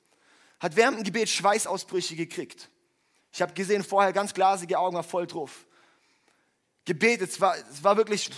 hat 0.61 0.77
während 0.77 0.99
dem 0.99 1.05
Gebet 1.05 1.29
Schweißausbrüche 1.29 2.17
gekriegt. 2.17 2.71
Ich 3.33 3.43
habe 3.43 3.53
gesehen, 3.53 3.83
vorher 3.83 4.13
ganz 4.13 4.33
glasige 4.33 4.79
Augen, 4.79 4.95
war 4.95 5.03
voll 5.03 5.27
drauf. 5.27 5.67
Gebetet, 6.85 7.31
es 7.31 7.41
war, 7.41 7.57
es 7.57 7.83
war 7.83 7.97
wirklich, 7.97 8.31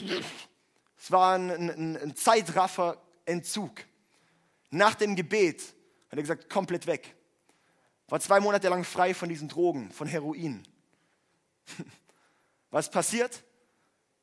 es 0.97 1.11
war 1.11 1.35
ein, 1.35 1.51
ein, 1.51 1.97
ein 1.97 2.17
Zeitraffer-Entzug. 2.17 3.85
Nach 4.71 4.95
dem 4.95 5.15
Gebet 5.15 5.63
hat 5.63 6.19
er 6.19 6.23
gesagt, 6.23 6.49
komplett 6.49 6.87
weg. 6.87 7.15
War 8.09 8.21
zwei 8.21 8.41
Monate 8.41 8.69
lang 8.69 8.85
frei 8.85 9.15
von 9.15 9.29
diesen 9.29 9.49
Drogen, 9.49 9.91
von 9.91 10.07
Heroin. 10.07 10.67
Was 12.71 12.91
passiert? 12.91 13.43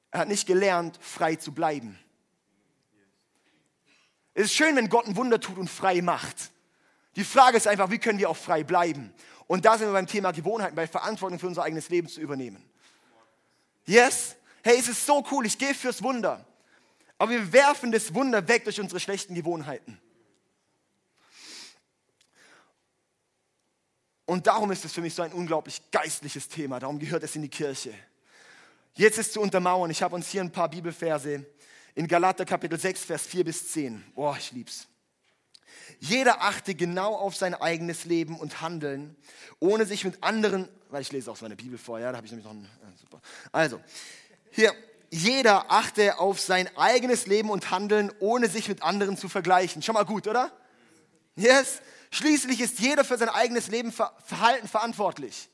Er 0.09 0.21
hat 0.21 0.27
nicht 0.27 0.47
gelernt, 0.47 0.97
frei 1.01 1.35
zu 1.35 1.53
bleiben. 1.53 1.99
Es 4.33 4.45
ist 4.45 4.55
schön, 4.55 4.75
wenn 4.75 4.89
Gott 4.89 5.07
ein 5.07 5.15
Wunder 5.15 5.39
tut 5.39 5.57
und 5.57 5.69
frei 5.69 6.01
macht. 6.01 6.51
Die 7.15 7.23
Frage 7.23 7.57
ist 7.57 7.67
einfach, 7.67 7.91
wie 7.91 7.99
können 7.99 8.17
wir 8.17 8.29
auch 8.29 8.37
frei 8.37 8.63
bleiben? 8.63 9.13
Und 9.45 9.65
da 9.65 9.77
sind 9.77 9.87
wir 9.87 9.93
beim 9.93 10.07
Thema 10.07 10.31
Gewohnheiten, 10.31 10.75
bei 10.75 10.87
Verantwortung 10.87 11.37
für 11.37 11.47
unser 11.47 11.63
eigenes 11.63 11.89
Leben 11.89 12.07
zu 12.07 12.19
übernehmen. 12.19 12.63
Yes? 13.85 14.35
Hey, 14.63 14.77
es 14.79 14.87
ist 14.87 15.05
so 15.05 15.23
cool, 15.31 15.45
ich 15.45 15.57
gehe 15.57 15.75
fürs 15.75 16.01
Wunder. 16.01 16.45
Aber 17.17 17.31
wir 17.31 17.53
werfen 17.53 17.91
das 17.91 18.13
Wunder 18.13 18.47
weg 18.47 18.63
durch 18.63 18.79
unsere 18.79 18.99
schlechten 18.99 19.35
Gewohnheiten. 19.35 19.99
Und 24.25 24.47
darum 24.47 24.71
ist 24.71 24.85
es 24.85 24.93
für 24.93 25.01
mich 25.01 25.13
so 25.13 25.21
ein 25.21 25.33
unglaublich 25.33 25.81
geistliches 25.91 26.47
Thema. 26.47 26.79
Darum 26.79 26.97
gehört 26.97 27.23
es 27.23 27.35
in 27.35 27.41
die 27.41 27.49
Kirche. 27.49 27.93
Jetzt 28.95 29.17
ist 29.17 29.33
zu 29.33 29.41
untermauern. 29.41 29.91
Ich 29.91 30.01
habe 30.01 30.15
uns 30.15 30.29
hier 30.29 30.41
ein 30.41 30.51
paar 30.51 30.69
Bibelverse 30.69 31.45
in 31.95 32.07
Galater 32.07 32.45
Kapitel 32.45 32.79
6, 32.79 33.05
Vers 33.05 33.25
4 33.27 33.43
bis 33.43 33.71
10. 33.71 34.03
Boah, 34.15 34.35
ich 34.37 34.51
lieb's. 34.51 34.87
Jeder 35.99 36.41
achte 36.41 36.75
genau 36.75 37.15
auf 37.15 37.35
sein 37.35 37.53
eigenes 37.55 38.05
Leben 38.05 38.37
und 38.37 38.61
Handeln, 38.61 39.15
ohne 39.59 39.85
sich 39.85 40.03
mit 40.03 40.23
anderen, 40.23 40.67
weil 40.89 41.01
ich 41.01 41.11
lese 41.11 41.31
auch 41.31 41.39
meine 41.41 41.55
Bibel 41.55 41.77
vor, 41.77 41.99
ja, 41.99 42.11
da 42.11 42.17
habe 42.17 42.25
ich 42.25 42.31
nämlich 42.31 42.45
noch 42.45 42.51
einen, 42.51 42.69
super. 42.99 43.21
Also, 43.51 43.79
hier, 44.51 44.73
jeder 45.09 45.71
achte 45.71 46.19
auf 46.19 46.39
sein 46.39 46.69
eigenes 46.77 47.27
Leben 47.27 47.49
und 47.49 47.71
Handeln, 47.71 48.11
ohne 48.19 48.49
sich 48.49 48.67
mit 48.67 48.81
anderen 48.81 49.17
zu 49.17 49.29
vergleichen. 49.29 49.81
Schon 49.81 49.93
mal 49.93 50.05
gut, 50.05 50.27
oder? 50.27 50.51
Yes. 51.35 51.81
Schließlich 52.11 52.61
ist 52.61 52.79
jeder 52.79 53.03
für 53.03 53.17
sein 53.17 53.29
eigenes 53.29 53.67
Leben 53.67 53.91
Verhalten 53.91 54.67
verantwortlich. 54.67 55.49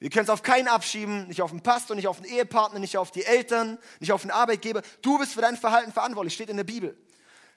Wir 0.00 0.08
können 0.08 0.24
es 0.24 0.30
auf 0.30 0.42
keinen 0.42 0.66
abschieben, 0.66 1.28
nicht 1.28 1.42
auf 1.42 1.50
den 1.50 1.60
Pastor, 1.60 1.94
nicht 1.94 2.08
auf 2.08 2.20
den 2.20 2.24
Ehepartner, 2.24 2.78
nicht 2.78 2.96
auf 2.96 3.10
die 3.10 3.24
Eltern, 3.24 3.78
nicht 4.00 4.12
auf 4.12 4.22
den 4.22 4.30
Arbeitgeber. 4.30 4.82
Du 5.02 5.18
bist 5.18 5.34
für 5.34 5.42
dein 5.42 5.58
Verhalten 5.58 5.92
verantwortlich, 5.92 6.34
steht 6.34 6.48
in 6.48 6.56
der 6.56 6.64
Bibel. 6.64 6.96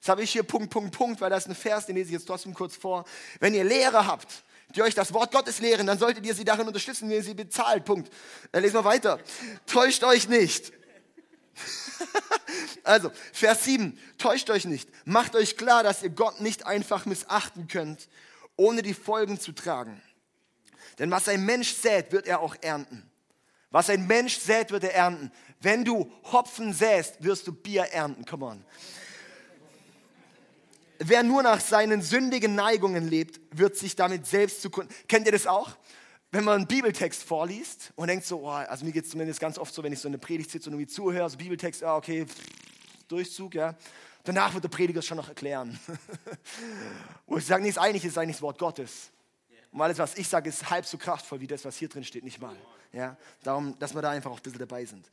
Das 0.01 0.09
habe 0.09 0.21
ich 0.21 0.31
hier 0.31 0.43
Punkt, 0.43 0.69
Punkt, 0.69 0.95
Punkt, 0.95 1.21
weil 1.21 1.29
das 1.29 1.43
ist 1.43 1.49
ein 1.49 1.55
Vers, 1.55 1.85
den 1.85 1.95
lese 1.95 2.07
ich 2.07 2.13
jetzt 2.13 2.25
trotzdem 2.25 2.53
kurz 2.53 2.75
vor. 2.75 3.05
Wenn 3.39 3.53
ihr 3.53 3.63
Lehrer 3.63 4.05
habt, 4.05 4.43
die 4.75 4.81
euch 4.81 4.93
das 4.93 5.13
Wort 5.13 5.31
Gottes 5.31 5.59
lehren, 5.59 5.87
dann 5.87 5.97
solltet 5.97 6.25
ihr 6.25 6.35
sie 6.35 6.43
darin 6.43 6.67
unterstützen, 6.67 7.07
wenn 7.07 7.15
ihr 7.15 7.23
sie 7.23 7.33
bezahlt. 7.33 7.85
Punkt. 7.85 8.11
Dann 8.51 8.61
lesen 8.61 8.75
wir 8.75 8.83
weiter. 8.83 9.19
Täuscht 9.65 10.03
euch 10.03 10.27
nicht. 10.27 10.73
also, 12.83 13.09
Vers 13.31 13.63
7. 13.63 13.97
Täuscht 14.17 14.49
euch 14.49 14.65
nicht. 14.65 14.89
Macht 15.05 15.37
euch 15.37 15.55
klar, 15.55 15.83
dass 15.83 16.03
ihr 16.03 16.09
Gott 16.09 16.41
nicht 16.41 16.65
einfach 16.65 17.05
missachten 17.05 17.69
könnt, 17.69 18.09
ohne 18.57 18.81
die 18.81 18.93
Folgen 18.93 19.39
zu 19.39 19.53
tragen. 19.53 20.01
Denn 20.99 21.11
was 21.11 21.27
ein 21.27 21.45
Mensch 21.45 21.73
sät, 21.73 22.11
wird 22.11 22.27
er 22.27 22.39
auch 22.39 22.55
ernten. 22.61 23.09
Was 23.71 23.89
ein 23.89 24.05
Mensch 24.05 24.37
sät, 24.37 24.71
wird 24.71 24.83
er 24.83 24.93
ernten. 24.93 25.31
Wenn 25.59 25.83
du 25.83 26.11
Hopfen 26.31 26.73
säst, 26.73 27.23
wirst 27.23 27.47
du 27.47 27.51
Bier 27.51 27.83
ernten. 27.85 28.25
Come 28.25 28.45
on. 28.45 28.65
Wer 30.99 31.23
nur 31.23 31.41
nach 31.43 31.59
seinen 31.59 32.01
sündigen 32.01 32.55
Neigungen 32.55 33.07
lebt, 33.07 33.41
wird 33.51 33.75
sich 33.75 33.95
damit 33.95 34.27
selbst 34.27 34.61
zugrunde. 34.61 34.93
Kennt 35.07 35.25
ihr 35.25 35.31
das 35.31 35.47
auch? 35.47 35.71
Wenn 36.31 36.43
man 36.43 36.55
einen 36.55 36.67
Bibeltext 36.67 37.23
vorliest 37.23 37.91
und 37.95 38.07
denkt 38.07 38.25
so, 38.25 38.41
oh, 38.41 38.49
also 38.49 38.85
mir 38.85 38.91
geht 38.91 39.05
es 39.05 39.11
zumindest 39.11 39.39
ganz 39.39 39.57
oft 39.57 39.73
so, 39.73 39.83
wenn 39.83 39.93
ich 39.93 39.99
so 39.99 40.07
eine 40.07 40.17
Predigt 40.17 40.49
sitze 40.49 40.69
und 40.69 40.75
irgendwie 40.75 40.91
zuhöre, 40.91 41.29
so 41.29 41.37
Bibeltext, 41.37 41.81
ja, 41.81 41.95
okay, 41.95 42.25
Durchzug, 43.07 43.55
ja. 43.55 43.75
Danach 44.23 44.53
wird 44.53 44.63
der 44.63 44.69
Prediger 44.69 44.99
es 44.99 45.05
schon 45.05 45.17
noch 45.17 45.27
erklären. 45.27 45.77
Wo 47.27 47.37
ich 47.37 47.45
sage, 47.45 47.61
nee, 47.61 47.69
ist 47.69 47.77
eigentlich 47.77 48.05
ist 48.05 48.17
eigentlich 48.17 48.37
das 48.37 48.41
Wort 48.41 48.57
Gottes. 48.57 49.11
Und 49.73 49.81
alles, 49.81 49.97
was 49.97 50.15
ich 50.15 50.27
sage, 50.27 50.49
ist 50.49 50.69
halb 50.69 50.85
so 50.85 50.99
kraftvoll 50.99 51.39
wie 51.39 51.47
das, 51.47 51.65
was 51.65 51.75
hier 51.75 51.89
drin 51.89 52.03
steht, 52.03 52.23
nicht 52.23 52.39
mal. 52.39 52.55
Ja, 52.91 53.17
darum, 53.41 53.77
dass 53.79 53.95
wir 53.95 54.03
da 54.03 54.11
einfach 54.11 54.29
auch 54.29 54.37
ein 54.37 54.43
bisschen 54.43 54.59
dabei 54.59 54.85
sind. 54.85 55.09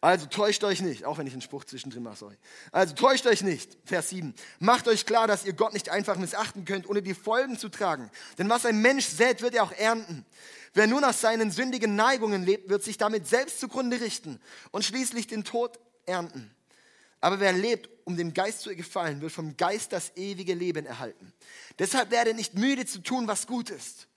Also 0.00 0.26
täuscht 0.26 0.62
euch 0.62 0.80
nicht, 0.80 1.04
auch 1.04 1.18
wenn 1.18 1.26
ich 1.26 1.32
einen 1.32 1.42
Spruch 1.42 1.64
zwischendrin 1.64 2.04
mache, 2.04 2.16
sorry. 2.16 2.36
Also 2.70 2.94
täuscht 2.94 3.26
euch 3.26 3.42
nicht, 3.42 3.76
Vers 3.84 4.10
7. 4.10 4.32
Macht 4.60 4.86
euch 4.86 5.06
klar, 5.06 5.26
dass 5.26 5.44
ihr 5.44 5.54
Gott 5.54 5.72
nicht 5.72 5.88
einfach 5.88 6.16
missachten 6.18 6.64
könnt, 6.64 6.88
ohne 6.88 7.02
die 7.02 7.14
Folgen 7.14 7.58
zu 7.58 7.68
tragen. 7.68 8.08
Denn 8.38 8.48
was 8.48 8.64
ein 8.64 8.80
Mensch 8.80 9.06
sät, 9.06 9.42
wird 9.42 9.56
er 9.56 9.64
auch 9.64 9.72
ernten. 9.72 10.24
Wer 10.72 10.86
nur 10.86 11.00
nach 11.00 11.14
seinen 11.14 11.50
sündigen 11.50 11.96
Neigungen 11.96 12.44
lebt, 12.44 12.68
wird 12.68 12.84
sich 12.84 12.98
damit 12.98 13.26
selbst 13.26 13.58
zugrunde 13.58 14.00
richten 14.00 14.38
und 14.70 14.84
schließlich 14.84 15.26
den 15.26 15.42
Tod 15.42 15.80
ernten. 16.04 16.54
Aber 17.20 17.40
wer 17.40 17.52
lebt, 17.52 17.88
um 18.04 18.16
dem 18.16 18.34
Geist 18.34 18.60
zu 18.60 18.74
gefallen, 18.76 19.20
wird 19.20 19.32
vom 19.32 19.56
Geist 19.56 19.92
das 19.92 20.12
ewige 20.16 20.54
Leben 20.54 20.86
erhalten. 20.86 21.32
Deshalb 21.78 22.10
werde 22.10 22.34
nicht 22.34 22.54
müde 22.54 22.86
zu 22.86 23.00
tun, 23.00 23.26
was 23.26 23.46
gut 23.46 23.70
ist 23.70 24.08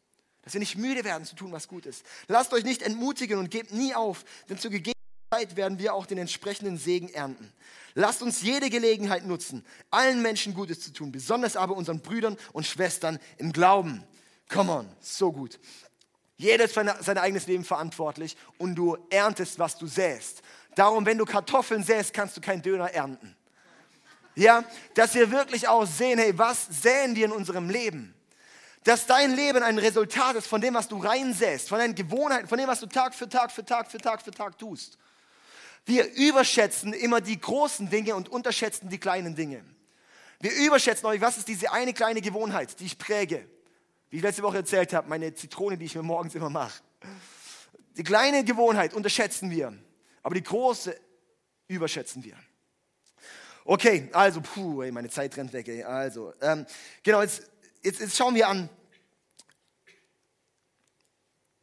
dass 0.49 0.53
wir 0.53 0.59
nicht 0.61 0.77
müde 0.77 1.03
werden 1.03 1.25
zu 1.25 1.35
tun, 1.35 1.51
was 1.51 1.67
gut 1.67 1.85
ist. 1.85 2.03
Lasst 2.27 2.53
euch 2.53 2.63
nicht 2.63 2.81
entmutigen 2.81 3.37
und 3.37 3.51
gebt 3.51 3.71
nie 3.71 3.93
auf, 3.93 4.25
denn 4.49 4.57
zur 4.57 4.71
gegebenen 4.71 4.95
Zeit 5.31 5.55
werden 5.55 5.77
wir 5.77 5.93
auch 5.93 6.07
den 6.07 6.17
entsprechenden 6.17 6.79
Segen 6.79 7.09
ernten. 7.09 7.53
Lasst 7.93 8.23
uns 8.23 8.41
jede 8.41 8.71
Gelegenheit 8.71 9.27
nutzen, 9.27 9.63
allen 9.91 10.23
Menschen 10.23 10.55
Gutes 10.55 10.79
zu 10.79 10.91
tun, 10.91 11.11
besonders 11.11 11.55
aber 11.55 11.75
unseren 11.75 11.99
Brüdern 11.99 12.35
und 12.51 12.65
Schwestern 12.65 13.19
im 13.37 13.53
Glauben. 13.53 14.03
Come 14.51 14.71
on, 14.71 14.89
so 15.01 15.31
gut. 15.31 15.59
Jeder 16.37 16.65
ist 16.65 16.73
für 16.73 16.97
sein 17.01 17.17
eigenes 17.19 17.45
Leben 17.45 17.63
verantwortlich 17.63 18.37
und 18.57 18.73
du 18.73 18.97
erntest, 19.11 19.59
was 19.59 19.77
du 19.77 19.85
säst. 19.85 20.41
Darum, 20.79 21.05
wenn 21.05 21.17
du 21.17 21.25
Kartoffeln 21.25 21.83
säst, 21.83 22.13
kannst 22.13 22.37
du 22.37 22.41
keinen 22.41 22.61
Döner 22.61 22.89
ernten. 22.91 23.35
Ja, 24.35 24.63
dass 24.93 25.13
wir 25.13 25.29
wirklich 25.29 25.67
auch 25.67 25.85
sehen, 25.85 26.19
hey, 26.19 26.37
was 26.37 26.67
säen 26.69 27.17
wir 27.17 27.25
in 27.25 27.33
unserem 27.33 27.69
Leben? 27.69 28.15
dass 28.85 29.05
dein 29.05 29.35
Leben 29.35 29.61
ein 29.61 29.77
Resultat 29.77 30.37
ist 30.37 30.47
von 30.47 30.61
dem, 30.61 30.73
was 30.73 30.87
du 30.87 30.97
reinsäst, 30.97 31.67
von 31.67 31.79
deinen 31.79 31.95
Gewohnheiten, 31.95 32.47
von 32.47 32.57
dem, 32.57 32.69
was 32.69 32.79
du 32.79 32.85
Tag 32.85 33.13
für 33.13 33.27
Tag 33.27 33.51
für 33.51 33.65
Tag 33.65 33.91
für 33.91 33.97
Tag 33.97 34.21
für 34.21 34.31
Tag 34.31 34.57
tust. 34.57 34.97
Wir 35.85 36.09
überschätzen 36.15 36.93
immer 36.93 37.19
die 37.19 37.39
großen 37.39 37.89
Dinge 37.89 38.15
und 38.15 38.29
unterschätzen 38.29 38.87
die 38.87 38.97
kleinen 38.97 39.35
Dinge. 39.35 39.65
Wir 40.39 40.55
überschätzen 40.55 41.05
euch, 41.07 41.19
was 41.19 41.37
ist 41.37 41.49
diese 41.49 41.73
eine 41.73 41.93
kleine 41.93 42.21
Gewohnheit, 42.21 42.79
die 42.79 42.85
ich 42.85 42.97
präge. 42.97 43.45
Wie 44.09 44.17
ich 44.17 44.23
letzte 44.23 44.43
Woche 44.43 44.57
erzählt 44.57 44.93
habe, 44.93 45.09
meine 45.09 45.33
Zitrone, 45.33 45.77
die 45.77 45.85
ich 45.85 45.95
mir 45.95 46.01
morgens 46.01 46.33
immer 46.33 46.49
mache. 46.49 46.81
Die 47.97 48.03
kleine 48.03 48.45
Gewohnheit 48.45 48.93
unterschätzen 48.93 49.51
wir, 49.51 49.77
aber 50.23 50.35
die 50.35 50.43
große 50.43 50.99
überschätzen 51.67 52.23
wir. 52.23 52.35
Okay, 53.65 54.09
also, 54.13 54.41
puh, 54.41 54.81
ey, 54.81 54.91
meine 54.91 55.09
Zeit 55.09 55.37
rennt 55.37 55.53
weg. 55.53 55.67
Ey. 55.67 55.83
Also, 55.83 56.33
ähm, 56.41 56.65
genau, 57.03 57.21
jetzt 57.21 57.43
jetzt, 57.81 57.99
jetzt 57.99 58.17
schauen 58.17 58.35
wir 58.35 58.47
an, 58.47 58.69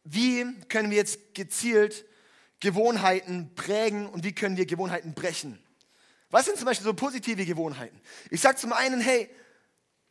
wie 0.04 0.44
können 0.68 0.90
wir 0.90 0.96
jetzt 0.96 1.34
gezielt 1.34 2.04
Gewohnheiten 2.60 3.54
prägen 3.54 4.06
und 4.06 4.24
wie 4.24 4.32
können 4.32 4.56
wir 4.56 4.66
Gewohnheiten 4.66 5.14
brechen. 5.14 5.62
Was 6.30 6.46
sind 6.46 6.56
zum 6.56 6.66
Beispiel 6.66 6.84
so 6.84 6.94
positive 6.94 7.44
Gewohnheiten? 7.44 8.00
Ich 8.30 8.40
sage 8.40 8.56
zum 8.56 8.72
einen, 8.72 9.00
hey, 9.00 9.28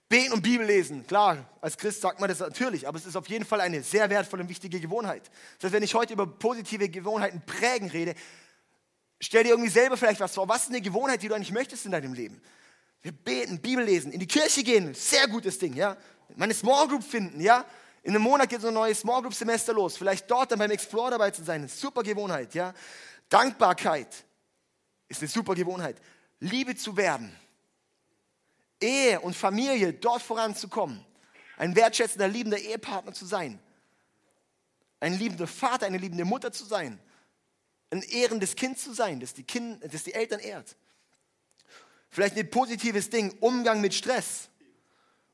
beten 0.09 0.33
und 0.33 0.41
Bibel 0.41 0.65
lesen. 0.65 1.05
Klar, 1.07 1.49
als 1.61 1.77
Christ 1.77 2.01
sagt 2.01 2.19
man 2.19 2.29
das 2.29 2.39
natürlich, 2.39 2.87
aber 2.87 2.97
es 2.97 3.05
ist 3.05 3.15
auf 3.15 3.27
jeden 3.27 3.45
Fall 3.45 3.61
eine 3.61 3.81
sehr 3.83 4.09
wertvolle 4.09 4.43
und 4.43 4.49
wichtige 4.49 4.79
Gewohnheit. 4.79 5.29
Das 5.57 5.65
heißt, 5.65 5.73
wenn 5.73 5.83
ich 5.83 5.95
heute 5.95 6.13
über 6.13 6.27
positive 6.27 6.89
Gewohnheiten 6.89 7.41
prägen 7.45 7.89
rede, 7.89 8.15
stell 9.19 9.43
dir 9.43 9.49
irgendwie 9.49 9.69
selber 9.69 9.97
vielleicht 9.97 10.19
was 10.19 10.33
vor. 10.33 10.47
Was 10.47 10.63
ist 10.63 10.69
eine 10.69 10.81
Gewohnheit, 10.81 11.21
die 11.21 11.27
du 11.27 11.35
eigentlich 11.35 11.51
möchtest 11.51 11.85
in 11.85 11.91
deinem 11.91 12.13
Leben? 12.13 12.41
Wir 13.01 13.11
beten, 13.11 13.59
Bibel 13.59 13.83
lesen, 13.83 14.11
in 14.11 14.19
die 14.19 14.27
Kirche 14.27 14.63
gehen, 14.63 14.93
sehr 14.93 15.27
gutes 15.27 15.59
Ding, 15.59 15.75
ja. 15.75 15.95
Meine 16.35 16.53
Small 16.53 16.87
Group 16.87 17.03
finden, 17.03 17.39
ja. 17.39 17.65
In 18.01 18.15
einem 18.15 18.23
Monat 18.23 18.49
geht 18.49 18.61
so 18.61 18.67
ein 18.67 18.73
neues 18.73 18.99
Small 18.99 19.21
Group 19.21 19.33
Semester 19.33 19.73
los. 19.73 19.97
Vielleicht 19.97 20.29
dort 20.29 20.51
dann 20.51 20.59
beim 20.59 20.71
Explore 20.71 21.11
dabei 21.11 21.31
zu 21.31 21.43
sein, 21.43 21.67
super 21.67 22.03
Gewohnheit, 22.03 22.53
ja. 22.53 22.73
Dankbarkeit 23.29 24.07
ist 25.07 25.21
eine 25.21 25.29
super 25.29 25.55
Gewohnheit. 25.55 25.97
Liebe 26.39 26.75
zu 26.75 26.97
werden, 26.97 27.35
Ehe 28.81 29.19
und 29.21 29.35
Familie 29.35 29.93
dort 29.93 30.21
voranzukommen, 30.21 31.05
ein 31.57 31.75
wertschätzender, 31.75 32.27
liebender 32.27 32.59
Ehepartner 32.59 33.13
zu 33.13 33.25
sein, 33.25 33.59
ein 34.99 35.17
liebender 35.17 35.47
Vater, 35.47 35.85
eine 35.85 35.97
liebende 35.97 36.25
Mutter 36.25 36.51
zu 36.51 36.65
sein, 36.65 36.99
ein 37.91 38.01
ehrendes 38.01 38.55
Kind 38.55 38.79
zu 38.79 38.93
sein, 38.93 39.19
das 39.19 39.33
die, 39.33 39.43
kind, 39.43 39.81
das 39.93 40.03
die 40.03 40.13
Eltern 40.13 40.39
ehrt. 40.39 40.75
Vielleicht 42.09 42.37
ein 42.37 42.49
positives 42.49 43.09
Ding, 43.09 43.35
Umgang 43.39 43.81
mit 43.81 43.93
Stress. 43.93 44.49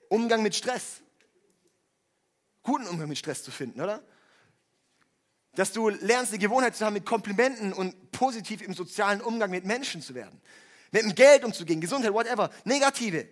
Umgang 0.10 0.42
mit 0.42 0.56
Stress. 0.56 1.02
Guten 2.64 2.88
Umgang 2.88 3.08
mit 3.08 3.18
Stress 3.18 3.44
zu 3.44 3.52
finden, 3.52 3.82
oder? 3.82 4.04
Dass 5.54 5.74
du 5.74 5.90
lernst, 5.90 6.32
eine 6.32 6.40
Gewohnheit 6.40 6.76
zu 6.76 6.86
haben, 6.86 6.94
mit 6.94 7.06
Komplimenten 7.06 7.74
und 7.74 8.12
positiv 8.12 8.62
im 8.62 8.74
sozialen 8.74 9.22
Umgang 9.22 9.52
mit 9.52 9.66
Menschen 9.66 10.02
zu 10.02 10.16
werden. 10.16 10.42
Mit 10.92 11.04
dem 11.04 11.16
Geld 11.16 11.44
umzugehen, 11.44 11.82
Gesundheit, 11.82 12.14
whatever. 12.14 12.50
Negative. 12.66 13.28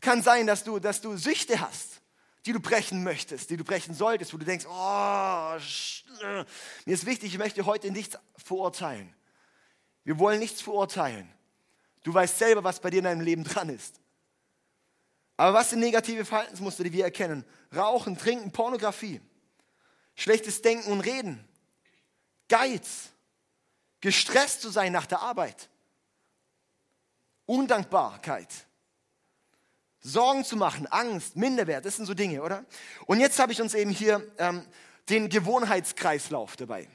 Kann 0.00 0.22
sein, 0.22 0.46
dass 0.46 0.62
du, 0.62 0.78
dass 0.78 1.00
du 1.00 1.16
Süchte 1.16 1.60
hast, 1.60 2.00
die 2.44 2.52
du 2.52 2.60
brechen 2.60 3.02
möchtest, 3.02 3.50
die 3.50 3.56
du 3.56 3.64
brechen 3.64 3.94
solltest, 3.94 4.32
wo 4.32 4.38
du 4.38 4.44
denkst, 4.44 4.66
oh, 4.68 5.56
mir 6.84 6.94
ist 6.94 7.06
wichtig, 7.06 7.32
ich 7.32 7.38
möchte 7.38 7.66
heute 7.66 7.90
nichts 7.90 8.16
verurteilen. 8.36 9.12
Wir 10.04 10.18
wollen 10.18 10.38
nichts 10.38 10.62
verurteilen. 10.62 11.28
Du 12.04 12.14
weißt 12.14 12.38
selber, 12.38 12.62
was 12.62 12.78
bei 12.78 12.90
dir 12.90 12.98
in 12.98 13.04
deinem 13.04 13.22
Leben 13.22 13.42
dran 13.42 13.68
ist. 13.68 14.00
Aber 15.36 15.54
was 15.54 15.70
sind 15.70 15.80
negative 15.80 16.24
Verhaltensmuster, 16.24 16.84
die 16.84 16.92
wir 16.92 17.04
erkennen? 17.04 17.44
Rauchen, 17.74 18.16
Trinken, 18.16 18.52
Pornografie, 18.52 19.20
schlechtes 20.14 20.62
Denken 20.62 20.92
und 20.92 21.00
Reden, 21.00 21.46
Geiz, 22.48 23.10
gestresst 24.00 24.62
zu 24.62 24.70
sein 24.70 24.92
nach 24.92 25.06
der 25.06 25.20
Arbeit, 25.20 25.68
Undankbarkeit, 27.46 28.48
Sorgen 30.00 30.44
zu 30.44 30.56
machen, 30.56 30.86
Angst, 30.88 31.36
Minderwert, 31.36 31.84
das 31.84 31.96
sind 31.96 32.06
so 32.06 32.14
Dinge, 32.14 32.42
oder? 32.42 32.64
Und 33.06 33.18
jetzt 33.20 33.38
habe 33.38 33.52
ich 33.52 33.60
uns 33.60 33.74
eben 33.74 33.90
hier 33.90 34.22
ähm, 34.38 34.64
den 35.08 35.28
Gewohnheitskreislauf 35.28 36.56
dabei. 36.56 36.88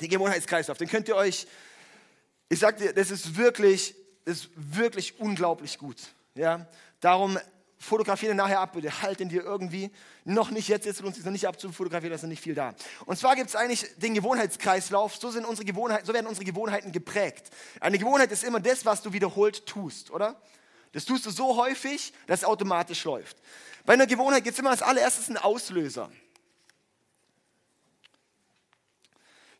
Den 0.00 0.08
Gewohnheitskreislauf, 0.08 0.78
den 0.78 0.88
könnt 0.88 1.08
ihr 1.08 1.16
euch, 1.16 1.46
ich 2.48 2.58
sage 2.58 2.78
dir, 2.78 2.92
das 2.92 3.10
ist 3.10 3.36
wirklich 3.36 3.94
ist 4.24 4.50
wirklich 4.54 5.18
unglaublich 5.20 5.78
gut. 5.78 5.96
Ja? 6.34 6.66
Darum 7.00 7.38
fotografiere 7.82 8.34
nachher 8.34 8.60
ab, 8.60 8.72
bitte 8.72 9.02
halt 9.02 9.20
den 9.20 9.28
dir 9.28 9.42
irgendwie. 9.42 9.90
Noch 10.24 10.50
nicht 10.50 10.68
jetzt, 10.68 10.86
jetzt 10.86 11.00
lohnt 11.00 11.12
es 11.12 11.16
sich 11.16 11.24
noch 11.24 11.32
nicht 11.32 11.46
abzufotografieren, 11.46 12.10
da 12.10 12.16
ist 12.16 12.22
noch 12.22 12.28
nicht 12.28 12.42
viel 12.42 12.54
da. 12.54 12.74
Und 13.06 13.18
zwar 13.18 13.34
gibt 13.34 13.48
es 13.48 13.56
eigentlich 13.56 13.86
den 13.96 14.14
Gewohnheitskreislauf, 14.14 15.16
so, 15.16 15.30
sind 15.30 15.44
unsere 15.44 15.66
Gewohnheiten, 15.66 16.06
so 16.06 16.14
werden 16.14 16.26
unsere 16.26 16.44
Gewohnheiten 16.44 16.92
geprägt. 16.92 17.50
Eine 17.80 17.98
Gewohnheit 17.98 18.30
ist 18.30 18.44
immer 18.44 18.60
das, 18.60 18.84
was 18.84 19.02
du 19.02 19.12
wiederholt 19.12 19.66
tust, 19.66 20.10
oder? 20.10 20.40
Das 20.92 21.04
tust 21.04 21.26
du 21.26 21.30
so 21.30 21.56
häufig, 21.56 22.12
dass 22.26 22.40
es 22.40 22.44
automatisch 22.44 23.04
läuft. 23.04 23.36
Bei 23.84 23.94
einer 23.94 24.06
Gewohnheit 24.06 24.44
gibt 24.44 24.54
es 24.54 24.60
immer 24.60 24.70
als 24.70 24.82
allererstes 24.82 25.28
einen 25.28 25.38
Auslöser. 25.38 26.10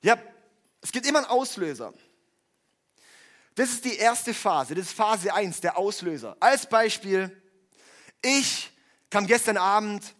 Ja, 0.02 0.16
es 0.80 0.92
gibt 0.92 1.06
immer 1.06 1.20
einen 1.20 1.28
Auslöser. 1.28 1.92
Das 3.54 3.70
ist 3.70 3.84
die 3.84 3.96
erste 3.96 4.32
Phase, 4.32 4.74
das 4.74 4.86
ist 4.86 4.92
Phase 4.92 5.32
1, 5.34 5.60
der 5.60 5.76
Auslöser. 5.76 6.36
Als 6.40 6.66
Beispiel, 6.66 7.41
ich 8.22 8.70
kam 9.10 9.26
gestern 9.26 9.56
Abend, 9.56 10.14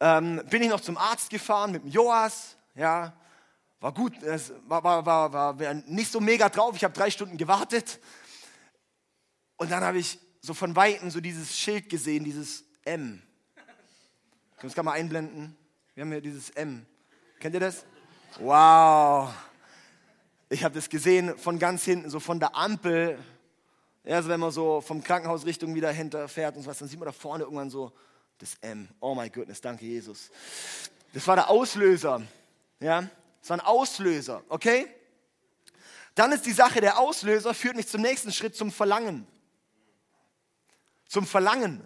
ähm, 0.00 0.42
bin 0.48 0.62
ich 0.62 0.68
noch 0.68 0.80
zum 0.80 0.96
Arzt 0.96 1.30
gefahren 1.30 1.72
mit 1.72 1.82
dem 1.82 1.90
Joas, 1.90 2.56
ja, 2.74 3.12
war 3.80 3.92
gut, 3.92 4.22
es 4.22 4.52
war, 4.66 4.82
war, 4.82 5.04
war, 5.04 5.32
war 5.32 5.74
nicht 5.74 6.10
so 6.10 6.20
mega 6.20 6.48
drauf, 6.48 6.74
ich 6.74 6.84
habe 6.84 6.94
drei 6.94 7.10
Stunden 7.10 7.36
gewartet 7.36 8.00
und 9.56 9.70
dann 9.70 9.84
habe 9.84 9.98
ich 9.98 10.18
so 10.40 10.54
von 10.54 10.74
Weitem 10.76 11.10
so 11.10 11.20
dieses 11.20 11.56
Schild 11.58 11.88
gesehen, 11.88 12.24
dieses 12.24 12.64
M. 12.84 13.22
Können 13.54 14.74
wir 14.74 14.78
es 14.78 14.84
mal 14.84 14.92
einblenden? 14.92 15.56
Wir 15.94 16.02
haben 16.02 16.10
hier 16.10 16.20
dieses 16.20 16.50
M. 16.50 16.86
Kennt 17.40 17.54
ihr 17.54 17.60
das? 17.60 17.84
Wow. 18.38 19.32
Ich 20.48 20.64
habe 20.64 20.74
das 20.74 20.88
gesehen 20.88 21.36
von 21.38 21.58
ganz 21.58 21.84
hinten, 21.84 22.10
so 22.10 22.20
von 22.20 22.40
der 22.40 22.54
Ampel. 22.56 23.18
Also 24.04 24.28
wenn 24.28 24.40
man 24.40 24.50
so 24.50 24.80
vom 24.80 25.02
Krankenhaus 25.02 25.46
Richtung 25.46 25.74
wieder 25.74 25.90
hinterfährt 25.90 26.56
und 26.56 26.62
so 26.62 26.70
was, 26.70 26.78
dann 26.78 26.88
sieht 26.88 26.98
man 26.98 27.06
da 27.06 27.12
vorne 27.12 27.44
irgendwann 27.44 27.70
so 27.70 27.92
das 28.38 28.56
M. 28.60 28.88
Oh 29.00 29.14
my 29.14 29.30
goodness, 29.30 29.60
danke 29.60 29.84
Jesus. 29.84 30.30
Das 31.12 31.26
war 31.26 31.36
der 31.36 31.48
Auslöser. 31.48 32.22
Ja, 32.80 33.08
das 33.40 33.50
war 33.50 33.58
ein 33.58 33.66
Auslöser, 33.66 34.42
okay? 34.48 34.86
Dann 36.14 36.32
ist 36.32 36.44
die 36.46 36.52
Sache, 36.52 36.80
der 36.80 36.98
Auslöser 36.98 37.54
führt 37.54 37.76
mich 37.76 37.88
zum 37.88 38.02
nächsten 38.02 38.32
Schritt, 38.32 38.54
zum 38.54 38.70
Verlangen. 38.70 39.26
Zum 41.08 41.26
Verlangen. 41.26 41.82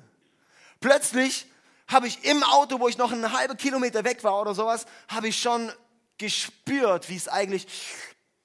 Plötzlich 0.80 1.46
habe 1.86 2.06
ich 2.06 2.24
im 2.24 2.42
Auto, 2.42 2.80
wo 2.80 2.88
ich 2.88 2.98
noch 2.98 3.12
einen 3.12 3.32
halben 3.32 3.56
Kilometer 3.56 4.04
weg 4.04 4.22
war 4.24 4.40
oder 4.40 4.54
sowas, 4.54 4.86
habe 5.08 5.28
ich 5.28 5.40
schon 5.40 5.72
gespürt, 6.18 7.08
wie 7.08 7.16
es 7.16 7.28
eigentlich 7.28 7.66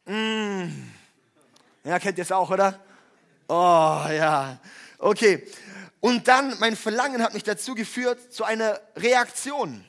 Mm. 0.06 0.92
Ja, 1.84 2.00
kennt 2.00 2.18
ihr 2.18 2.24
es 2.24 2.32
auch, 2.32 2.50
oder? 2.50 2.80
Oh, 3.48 4.06
ja. 4.10 4.60
Okay. 4.98 5.48
Und 6.00 6.28
dann, 6.28 6.58
mein 6.60 6.76
Verlangen 6.76 7.22
hat 7.22 7.34
mich 7.34 7.44
dazu 7.44 7.76
geführt, 7.76 8.34
zu 8.34 8.44
einer 8.44 8.80
Reaktion. 8.96 9.86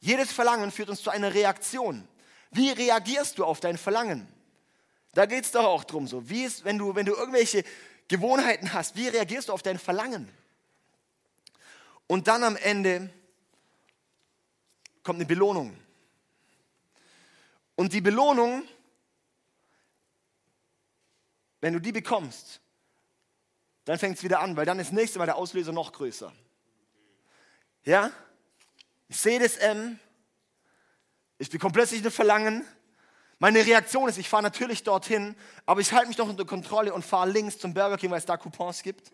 Jedes 0.00 0.32
Verlangen 0.32 0.70
führt 0.70 0.90
uns 0.90 1.02
zu 1.02 1.10
einer 1.10 1.34
Reaktion. 1.34 2.06
Wie 2.50 2.70
reagierst 2.70 3.38
du 3.38 3.44
auf 3.44 3.60
dein 3.60 3.78
Verlangen? 3.78 4.28
Da 5.12 5.26
geht 5.26 5.44
es 5.44 5.52
doch 5.52 5.64
auch 5.64 5.84
drum 5.84 6.06
so. 6.06 6.28
Wie 6.28 6.44
ist, 6.44 6.64
wenn 6.64 6.78
du, 6.78 6.94
wenn 6.94 7.06
du 7.06 7.14
irgendwelche 7.14 7.64
Gewohnheiten 8.08 8.72
hast, 8.72 8.96
wie 8.96 9.08
reagierst 9.08 9.48
du 9.48 9.52
auf 9.52 9.62
dein 9.62 9.78
Verlangen? 9.78 10.28
Und 12.06 12.28
dann 12.28 12.44
am 12.44 12.56
Ende 12.56 13.10
kommt 15.02 15.18
eine 15.18 15.26
Belohnung. 15.26 15.76
Und 17.76 17.92
die 17.92 18.00
Belohnung, 18.00 18.62
wenn 21.64 21.72
du 21.72 21.80
die 21.80 21.92
bekommst, 21.92 22.60
dann 23.86 23.98
fängt 23.98 24.18
es 24.18 24.22
wieder 24.22 24.40
an, 24.40 24.54
weil 24.54 24.66
dann 24.66 24.78
ist 24.78 24.88
das 24.88 24.92
nächste 24.92 25.18
Mal 25.18 25.24
der 25.24 25.36
Auslöser 25.36 25.72
noch 25.72 25.92
größer. 25.92 26.30
Ja? 27.84 28.10
Ich 29.08 29.16
sehe 29.16 29.40
das 29.40 29.56
M, 29.56 29.98
ich 31.38 31.48
bekomme 31.48 31.72
plötzlich 31.72 32.04
ein 32.04 32.10
Verlangen. 32.10 32.66
Meine 33.38 33.64
Reaktion 33.64 34.10
ist, 34.10 34.18
ich 34.18 34.28
fahre 34.28 34.42
natürlich 34.42 34.82
dorthin, 34.82 35.34
aber 35.64 35.80
ich 35.80 35.90
halte 35.94 36.08
mich 36.08 36.18
noch 36.18 36.28
unter 36.28 36.44
Kontrolle 36.44 36.92
und 36.92 37.02
fahre 37.02 37.30
links 37.30 37.58
zum 37.58 37.72
Burger 37.72 37.96
King, 37.96 38.10
weil 38.10 38.18
es 38.18 38.26
da 38.26 38.36
Coupons 38.36 38.82
gibt. 38.82 39.10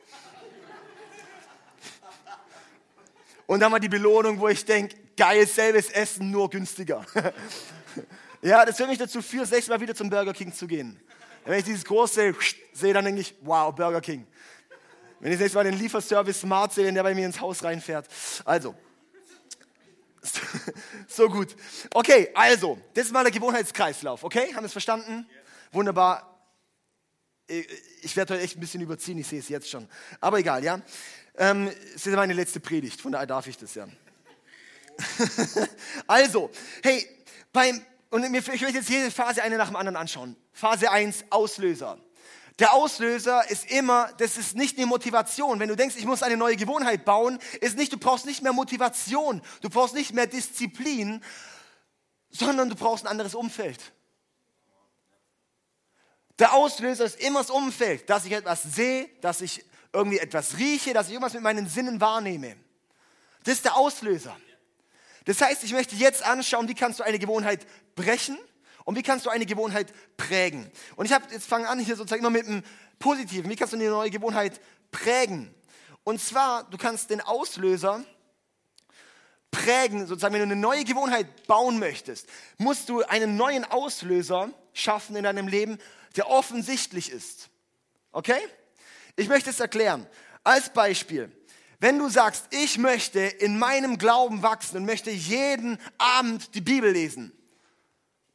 Und 3.46 3.60
dann 3.60 3.70
mal 3.70 3.78
die 3.78 3.88
Belohnung, 3.88 4.40
wo 4.40 4.48
ich 4.48 4.64
denke, 4.64 4.96
geil, 5.16 5.46
selbes 5.46 5.88
Essen, 5.88 6.32
nur 6.32 6.50
günstiger. 6.50 7.06
ja, 8.42 8.64
das 8.64 8.76
wird 8.80 8.88
mich 8.88 8.98
dazu 8.98 9.22
führen, 9.22 9.48
das 9.48 9.68
Mal 9.68 9.80
wieder 9.80 9.94
zum 9.94 10.10
Burger 10.10 10.32
King 10.32 10.52
zu 10.52 10.66
gehen. 10.66 11.00
Wenn 11.44 11.58
ich 11.58 11.64
dieses 11.64 11.84
große 11.84 12.34
sehe, 12.72 12.92
dann 12.92 13.04
denke 13.04 13.20
ich, 13.20 13.34
wow, 13.40 13.74
Burger 13.74 14.00
King. 14.00 14.26
Wenn 15.20 15.32
ich 15.32 15.38
nächste 15.38 15.58
Mal 15.58 15.64
den 15.64 15.78
Lieferservice 15.78 16.40
Smart 16.40 16.72
sehe, 16.72 16.92
der 16.92 17.02
bei 17.02 17.14
mir 17.14 17.26
ins 17.26 17.40
Haus 17.40 17.62
reinfährt. 17.62 18.08
Also, 18.44 18.74
so 21.08 21.28
gut. 21.28 21.54
Okay, 21.92 22.30
also, 22.34 22.78
das 22.94 23.06
ist 23.06 23.12
mal 23.12 23.22
der 23.22 23.32
Gewohnheitskreislauf, 23.32 24.24
okay? 24.24 24.54
Haben 24.54 24.64
es 24.64 24.72
verstanden? 24.72 25.26
Wunderbar. 25.72 26.26
Ich 28.02 28.16
werde 28.16 28.34
heute 28.34 28.42
echt 28.42 28.56
ein 28.56 28.60
bisschen 28.60 28.80
überziehen, 28.80 29.18
ich 29.18 29.26
sehe 29.26 29.40
es 29.40 29.48
jetzt 29.48 29.68
schon. 29.68 29.88
Aber 30.20 30.38
egal, 30.38 30.62
ja? 30.62 30.80
Ähm, 31.36 31.70
es 31.94 32.06
ist 32.06 32.14
meine 32.14 32.32
letzte 32.32 32.60
Predigt, 32.60 33.00
von 33.00 33.12
daher 33.12 33.26
darf 33.26 33.46
ich 33.46 33.56
das 33.56 33.74
ja. 33.74 33.88
also, 36.06 36.50
hey, 36.82 37.06
beim, 37.52 37.84
und 38.10 38.24
ich 38.24 38.30
möchte 38.30 38.52
jetzt 38.52 38.88
jede 38.88 39.10
Phase 39.10 39.42
eine 39.42 39.56
nach 39.56 39.68
dem 39.68 39.76
anderen 39.76 39.96
anschauen. 39.96 40.36
Phase 40.52 40.90
1, 40.90 41.26
Auslöser. 41.30 41.98
Der 42.58 42.74
Auslöser 42.74 43.48
ist 43.48 43.70
immer, 43.70 44.12
das 44.18 44.36
ist 44.36 44.54
nicht 44.54 44.76
eine 44.76 44.86
Motivation. 44.86 45.58
Wenn 45.60 45.68
du 45.68 45.76
denkst, 45.76 45.96
ich 45.96 46.04
muss 46.04 46.22
eine 46.22 46.36
neue 46.36 46.56
Gewohnheit 46.56 47.04
bauen, 47.04 47.38
ist 47.60 47.78
nicht, 47.78 47.92
du 47.92 47.96
brauchst 47.96 48.26
nicht 48.26 48.42
mehr 48.42 48.52
Motivation, 48.52 49.40
du 49.62 49.70
brauchst 49.70 49.94
nicht 49.94 50.12
mehr 50.12 50.26
Disziplin, 50.26 51.24
sondern 52.28 52.68
du 52.68 52.74
brauchst 52.74 53.04
ein 53.04 53.10
anderes 53.10 53.34
Umfeld. 53.34 53.80
Der 56.38 56.52
Auslöser 56.52 57.04
ist 57.04 57.20
immer 57.20 57.40
das 57.40 57.50
Umfeld, 57.50 58.10
dass 58.10 58.24
ich 58.24 58.32
etwas 58.32 58.62
sehe, 58.62 59.08
dass 59.20 59.40
ich 59.40 59.64
irgendwie 59.92 60.18
etwas 60.18 60.58
rieche, 60.58 60.92
dass 60.92 61.06
ich 61.06 61.14
irgendwas 61.14 61.34
mit 61.34 61.42
meinen 61.42 61.68
Sinnen 61.68 62.00
wahrnehme. 62.00 62.56
Das 63.44 63.54
ist 63.54 63.64
der 63.64 63.76
Auslöser. 63.76 64.36
Das 65.24 65.40
heißt, 65.40 65.64
ich 65.64 65.72
möchte 65.72 65.94
jetzt 65.96 66.24
anschauen, 66.24 66.68
wie 66.68 66.74
kannst 66.74 67.00
du 67.00 67.04
eine 67.04 67.18
Gewohnheit 67.18 67.66
brechen 67.94 68.38
und 68.84 68.96
wie 68.96 69.02
kannst 69.02 69.26
du 69.26 69.30
eine 69.30 69.46
Gewohnheit 69.46 69.92
prägen. 70.16 70.70
Und 70.96 71.06
ich 71.06 71.12
habe 71.12 71.24
jetzt 71.32 71.46
fange 71.46 71.68
an 71.68 71.78
hier 71.78 71.96
sozusagen 71.96 72.20
immer 72.20 72.30
mit 72.30 72.46
dem 72.46 72.62
Positiven. 72.98 73.50
Wie 73.50 73.56
kannst 73.56 73.72
du 73.72 73.76
eine 73.76 73.88
neue 73.88 74.10
Gewohnheit 74.10 74.60
prägen? 74.90 75.54
Und 76.04 76.20
zwar, 76.20 76.64
du 76.64 76.78
kannst 76.78 77.10
den 77.10 77.20
Auslöser 77.20 78.04
prägen, 79.50 80.06
sozusagen, 80.06 80.34
wenn 80.34 80.40
du 80.40 80.54
eine 80.54 80.60
neue 80.60 80.84
Gewohnheit 80.84 81.46
bauen 81.46 81.78
möchtest, 81.78 82.26
musst 82.58 82.88
du 82.88 83.02
einen 83.02 83.36
neuen 83.36 83.64
Auslöser 83.64 84.50
schaffen 84.72 85.16
in 85.16 85.24
deinem 85.24 85.48
Leben, 85.48 85.78
der 86.16 86.28
offensichtlich 86.30 87.10
ist. 87.10 87.48
Okay? 88.12 88.40
Ich 89.16 89.28
möchte 89.28 89.50
es 89.50 89.60
erklären. 89.60 90.06
Als 90.42 90.72
Beispiel, 90.72 91.30
wenn 91.80 91.98
du 91.98 92.08
sagst, 92.10 92.46
ich 92.50 92.76
möchte 92.78 93.20
in 93.20 93.58
meinem 93.58 93.96
Glauben 93.96 94.42
wachsen 94.42 94.76
und 94.76 94.84
möchte 94.84 95.10
jeden 95.10 95.78
Abend 95.96 96.54
die 96.54 96.60
Bibel 96.60 96.92
lesen, 96.92 97.32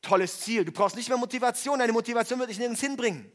tolles 0.01 0.39
Ziel. 0.39 0.65
Du 0.65 0.71
brauchst 0.71 0.95
nicht 0.95 1.09
mehr 1.09 1.17
Motivation. 1.17 1.77
Deine 1.79 1.93
Motivation 1.93 2.39
wird 2.39 2.49
dich 2.49 2.57
nirgends 2.57 2.81
hinbringen. 2.81 3.31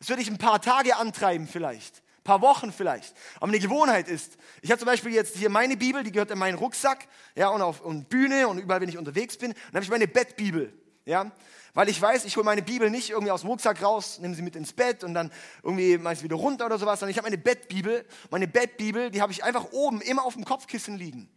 Es 0.00 0.08
wird 0.08 0.18
dich 0.18 0.30
ein 0.30 0.38
paar 0.38 0.60
Tage 0.60 0.96
antreiben 0.96 1.46
vielleicht, 1.46 1.98
ein 1.98 2.24
paar 2.24 2.40
Wochen 2.40 2.72
vielleicht. 2.72 3.14
Aber 3.36 3.48
eine 3.48 3.58
Gewohnheit 3.58 4.08
ist. 4.08 4.36
Ich 4.62 4.70
habe 4.70 4.78
zum 4.78 4.86
Beispiel 4.86 5.12
jetzt 5.12 5.36
hier 5.36 5.50
meine 5.50 5.76
Bibel, 5.76 6.02
die 6.02 6.10
gehört 6.10 6.30
in 6.30 6.38
meinen 6.38 6.56
Rucksack, 6.56 7.06
ja, 7.36 7.50
und 7.50 7.60
auf 7.60 7.82
und 7.82 8.08
Bühne 8.08 8.48
und 8.48 8.58
überall, 8.58 8.80
wenn 8.80 8.88
ich 8.88 8.98
unterwegs 8.98 9.36
bin. 9.36 9.52
Dann 9.52 9.74
habe 9.74 9.84
ich 9.84 9.90
meine 9.90 10.08
Bettbibel, 10.08 10.72
ja. 11.04 11.30
Weil 11.74 11.88
ich 11.88 12.00
weiß, 12.00 12.26
ich 12.26 12.36
hole 12.36 12.44
meine 12.44 12.62
Bibel 12.62 12.90
nicht 12.90 13.10
irgendwie 13.10 13.30
aus 13.30 13.40
dem 13.40 13.50
Rucksack 13.50 13.82
raus, 13.82 14.18
nehme 14.18 14.34
sie 14.34 14.42
mit 14.42 14.56
ins 14.56 14.72
Bett 14.72 15.04
und 15.04 15.14
dann 15.14 15.32
irgendwie 15.62 15.96
mache 15.96 16.16
sie 16.16 16.24
wieder 16.24 16.36
runter 16.36 16.66
oder 16.66 16.78
sowas, 16.78 17.00
sondern 17.00 17.12
ich 17.12 17.16
habe 17.16 17.26
meine 17.26 17.38
Bettbibel. 17.38 18.04
Meine 18.30 18.46
Bettbibel, 18.46 19.10
die 19.10 19.22
habe 19.22 19.32
ich 19.32 19.42
einfach 19.42 19.72
oben 19.72 20.02
immer 20.02 20.24
auf 20.24 20.34
dem 20.34 20.44
Kopfkissen 20.44 20.98
liegen. 20.98 21.30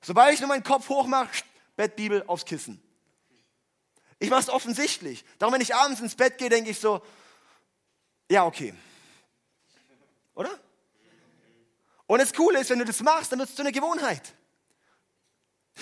Sobald 0.00 0.32
ich 0.32 0.40
nur 0.40 0.48
meinen 0.48 0.62
Kopf 0.62 0.88
hochmache, 0.88 1.28
Bettbibel 1.76 2.24
aufs 2.26 2.46
Kissen. 2.46 2.80
Ich 4.18 4.30
mache 4.30 4.40
es 4.40 4.48
offensichtlich. 4.48 5.24
Darum, 5.38 5.52
wenn 5.52 5.60
ich 5.60 5.74
abends 5.74 6.00
ins 6.00 6.14
Bett 6.14 6.38
gehe, 6.38 6.48
denke 6.48 6.70
ich 6.70 6.80
so, 6.80 7.02
ja, 8.30 8.46
okay. 8.46 8.74
Oder? 10.34 10.50
Und 12.06 12.20
das 12.20 12.32
Coole 12.32 12.60
ist, 12.60 12.70
wenn 12.70 12.78
du 12.78 12.84
das 12.84 13.00
machst, 13.00 13.32
dann 13.32 13.38
wird 13.38 13.50
es 13.50 13.54
zu 13.54 13.62
einer 13.62 13.72
Gewohnheit. 13.72 14.32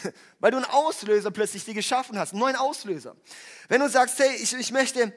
Weil 0.40 0.50
du 0.50 0.58
einen 0.58 0.66
Auslöser 0.66 1.30
plötzlich 1.30 1.64
dir 1.64 1.74
geschaffen 1.74 2.18
hast, 2.18 2.32
einen 2.32 2.40
neuen 2.40 2.56
Auslöser. 2.56 3.16
Wenn 3.68 3.80
du 3.80 3.88
sagst, 3.88 4.18
hey, 4.18 4.34
ich, 4.36 4.52
ich 4.52 4.72
möchte 4.72 5.12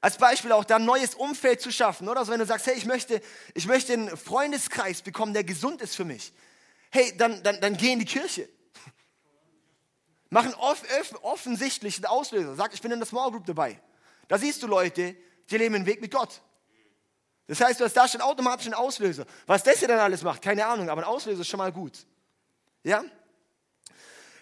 als 0.00 0.18
Beispiel 0.18 0.52
auch 0.52 0.64
da 0.64 0.76
ein 0.76 0.84
neues 0.84 1.14
Umfeld 1.14 1.60
zu 1.60 1.72
schaffen, 1.72 2.08
oder? 2.08 2.20
Also 2.20 2.32
wenn 2.32 2.38
du 2.38 2.46
sagst, 2.46 2.66
hey, 2.66 2.74
ich 2.74 2.84
möchte, 2.84 3.20
ich 3.54 3.66
möchte 3.66 3.92
einen 3.92 4.16
Freundeskreis 4.16 5.02
bekommen, 5.02 5.32
der 5.32 5.44
gesund 5.44 5.80
ist 5.82 5.96
für 5.96 6.04
mich. 6.04 6.32
Hey, 6.90 7.16
dann, 7.16 7.42
dann, 7.42 7.60
dann 7.60 7.76
geh 7.76 7.92
in 7.92 7.98
die 7.98 8.04
Kirche. 8.04 8.48
Mach 10.30 10.44
einen 10.44 10.54
off, 10.54 10.82
off, 11.00 11.24
offensichtlichen 11.24 12.04
Auslöser. 12.06 12.54
Sag, 12.54 12.74
ich 12.74 12.82
bin 12.82 12.92
in 12.92 12.98
der 12.98 13.06
Small 13.06 13.30
Group 13.30 13.46
dabei. 13.46 13.80
Da 14.28 14.38
siehst 14.38 14.62
du 14.62 14.66
Leute, 14.66 15.16
die 15.50 15.56
leben 15.56 15.74
den 15.74 15.86
Weg 15.86 16.00
mit 16.00 16.12
Gott. 16.12 16.40
Das 17.48 17.60
heißt, 17.60 17.78
du 17.78 17.84
hast 17.84 17.96
da 17.96 18.08
schon 18.08 18.20
automatisch 18.20 18.66
einen 18.66 18.74
Auslöser. 18.74 19.24
Was 19.46 19.62
das 19.62 19.78
hier 19.78 19.88
dann 19.88 20.00
alles 20.00 20.22
macht, 20.22 20.42
keine 20.42 20.66
Ahnung, 20.66 20.90
aber 20.90 21.02
ein 21.02 21.08
Auslöser 21.08 21.42
ist 21.42 21.48
schon 21.48 21.58
mal 21.58 21.72
gut. 21.72 22.04
Ja? 22.82 23.04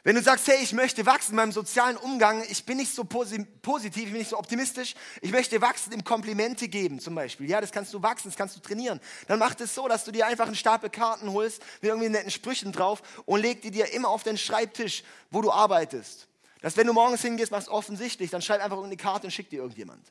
Wenn 0.07 0.17
du 0.17 0.23
sagst, 0.23 0.47
hey, 0.49 0.63
ich 0.63 0.75
möchte 0.75 1.07
wachsen 1.07 1.31
in 1.31 1.37
meinem 1.37 1.53
sozialen 1.53 1.97
Umgang, 1.97 2.45
ich 2.51 2.67
bin 2.67 2.77
nicht 2.77 2.95
so 2.95 3.05
positiv, 3.05 3.97
ich 3.97 4.11
bin 4.11 4.19
nicht 4.19 4.29
so 4.29 4.39
optimistisch, 4.39 4.95
ich 5.23 5.33
möchte 5.33 5.63
wachsen 5.63 5.95
im 5.95 6.05
Komplimente 6.05 6.69
geben 6.69 7.01
zum 7.01 7.15
Beispiel. 7.15 7.49
Ja, 7.49 7.59
das 7.63 7.73
kannst 7.73 7.95
du 7.95 8.03
wachsen, 8.03 8.29
das 8.29 8.37
kannst 8.37 8.55
du 8.55 8.61
trainieren. 8.61 9.01
Dann 9.29 9.39
mach 9.39 9.59
es 9.59 9.75
so, 9.75 9.89
dass 9.89 10.05
du 10.05 10.13
dir 10.13 10.27
einfach 10.27 10.45
einen 10.45 10.57
Stapel 10.57 10.91
Karten 10.91 11.33
holst 11.33 11.63
mit 11.81 11.89
irgendwie 11.89 12.11
netten 12.11 12.31
Sprüchen 12.31 12.71
drauf 12.71 13.03
und 13.25 13.41
leg 13.41 13.63
die 13.63 13.71
dir 13.71 13.95
immer 13.95 14.11
auf 14.11 14.23
den 14.23 14.37
Schreibtisch, 14.37 15.05
wo 15.31 15.41
du 15.41 15.51
arbeitest. 15.51 16.29
Dass 16.61 16.77
wenn 16.77 16.87
du 16.87 16.93
morgens 16.93 17.23
hingehst, 17.23 17.51
machst 17.51 17.69
offensichtlich, 17.69 18.31
dann 18.31 18.43
schreib 18.43 18.61
einfach 18.61 18.77
irgendeine 18.77 18.99
Karte 18.99 19.27
und 19.27 19.31
schick 19.31 19.49
dir 19.49 19.63
irgendjemand. 19.63 20.07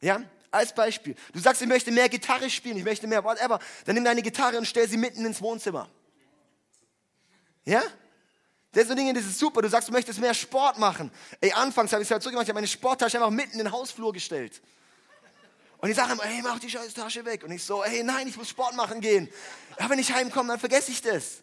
Ja, 0.00 0.22
als 0.50 0.74
Beispiel. 0.74 1.16
Du 1.34 1.38
sagst, 1.38 1.60
ich 1.60 1.68
möchte 1.68 1.90
mehr 1.90 2.08
Gitarre 2.08 2.48
spielen, 2.48 2.78
ich 2.78 2.84
möchte 2.84 3.06
mehr 3.06 3.22
whatever. 3.24 3.58
Dann 3.84 3.94
nimm 3.94 4.04
deine 4.04 4.22
Gitarre 4.22 4.56
und 4.56 4.64
stell 4.64 4.88
sie 4.88 4.96
mitten 4.96 5.26
ins 5.26 5.42
Wohnzimmer. 5.42 5.86
Ja? 7.66 7.82
Sind 8.72 8.96
Dinge, 8.96 9.12
das 9.12 9.24
ist 9.24 9.38
super. 9.38 9.62
Du 9.62 9.68
sagst, 9.68 9.88
du 9.88 9.92
möchtest 9.92 10.20
mehr 10.20 10.34
Sport 10.34 10.78
machen. 10.78 11.10
Ey, 11.40 11.52
anfangs 11.52 11.92
habe 11.92 12.02
ich 12.02 12.06
es 12.06 12.12
halt 12.12 12.22
so 12.22 12.30
gemacht, 12.30 12.44
ich 12.44 12.48
habe 12.50 12.58
meine 12.58 12.68
Sporttasche 12.68 13.16
einfach 13.16 13.30
mitten 13.30 13.52
in 13.52 13.58
den 13.58 13.72
Hausflur 13.72 14.12
gestellt. 14.12 14.60
Und 15.78 15.88
die 15.88 15.94
sagen 15.94 16.12
immer, 16.12 16.24
hey, 16.24 16.40
mach 16.42 16.58
die 16.58 16.70
scheiß 16.70 16.94
Tasche 16.94 17.24
weg. 17.24 17.42
Und 17.42 17.50
ich 17.50 17.64
so, 17.64 17.82
hey, 17.82 18.02
nein, 18.02 18.28
ich 18.28 18.36
muss 18.36 18.48
Sport 18.48 18.76
machen 18.76 19.00
gehen. 19.00 19.28
Ja, 19.78 19.88
wenn 19.88 19.98
ich 19.98 20.12
heimkomme, 20.12 20.48
dann 20.48 20.60
vergesse 20.60 20.92
ich 20.92 21.00
das. 21.02 21.42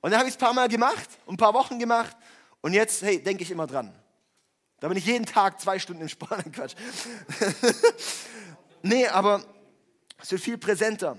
Und 0.00 0.10
dann 0.10 0.18
habe 0.18 0.28
ich 0.28 0.34
es 0.34 0.40
ein 0.40 0.44
paar 0.44 0.54
Mal 0.54 0.68
gemacht, 0.68 1.08
ein 1.26 1.36
paar 1.36 1.54
Wochen 1.54 1.78
gemacht. 1.78 2.16
Und 2.60 2.72
jetzt, 2.74 3.02
hey, 3.02 3.22
denke 3.22 3.42
ich 3.42 3.50
immer 3.50 3.66
dran. 3.66 3.94
Da 4.80 4.88
bin 4.88 4.96
ich 4.96 5.06
jeden 5.06 5.24
Tag 5.24 5.60
zwei 5.60 5.78
Stunden 5.78 6.02
im 6.02 6.08
Sport. 6.08 6.44
Quatsch. 6.52 6.74
nee, 8.82 9.06
aber 9.06 9.44
es 10.20 10.30
wird 10.30 10.42
viel 10.42 10.58
präsenter. 10.58 11.16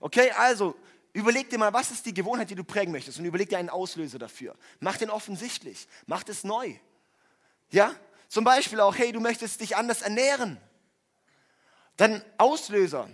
Okay, 0.00 0.30
also, 0.30 0.74
Überleg 1.18 1.50
dir 1.50 1.58
mal, 1.58 1.72
was 1.72 1.90
ist 1.90 2.06
die 2.06 2.14
Gewohnheit, 2.14 2.48
die 2.48 2.54
du 2.54 2.62
prägen 2.62 2.92
möchtest 2.92 3.18
und 3.18 3.24
überleg 3.24 3.48
dir 3.48 3.58
einen 3.58 3.70
Auslöser 3.70 4.20
dafür. 4.20 4.54
Mach 4.78 4.96
den 4.96 5.10
offensichtlich, 5.10 5.88
mach 6.06 6.22
es 6.28 6.44
neu. 6.44 6.74
Ja? 7.70 7.92
Zum 8.28 8.44
Beispiel 8.44 8.78
auch, 8.80 8.96
hey, 8.96 9.10
du 9.10 9.18
möchtest 9.18 9.60
dich 9.60 9.76
anders 9.76 10.02
ernähren. 10.02 10.58
Dann 11.96 12.22
Auslöser. 12.36 13.08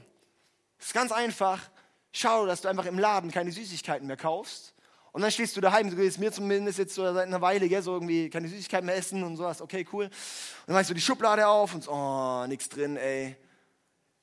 Das 0.77 0.89
ist 0.89 0.93
ganz 0.93 1.13
einfach. 1.13 1.71
Schau, 2.13 2.45
dass 2.45 2.61
du 2.61 2.69
einfach 2.69 2.85
im 2.85 2.99
Laden 2.99 3.31
keine 3.31 3.51
Süßigkeiten 3.51 4.07
mehr 4.07 4.19
kaufst. 4.19 4.75
Und 5.13 5.23
dann 5.23 5.31
stehst 5.31 5.57
du 5.57 5.63
daheim, 5.63 5.91
so 5.91 5.97
ist 5.97 6.19
mir 6.19 6.31
zumindest 6.31 6.79
jetzt 6.79 6.95
so 6.95 7.03
seit 7.15 7.27
einer 7.27 7.41
Weile, 7.41 7.69
gell, 7.69 7.81
so 7.81 7.95
irgendwie 7.95 8.29
keine 8.29 8.49
Süßigkeiten 8.49 8.85
mehr 8.85 8.97
essen 8.97 9.25
und 9.25 9.37
sowas, 9.37 9.63
okay, 9.63 9.87
cool. 9.93 10.05
Und 10.05 10.13
dann 10.67 10.77
machst 10.77 10.91
du 10.91 10.95
die 10.95 11.01
Schublade 11.01 11.47
auf 11.47 11.75
und 11.75 11.85
so, 11.85 11.91
oh, 11.91 12.45
nichts 12.47 12.69
drin, 12.69 12.97
ey. 12.97 13.35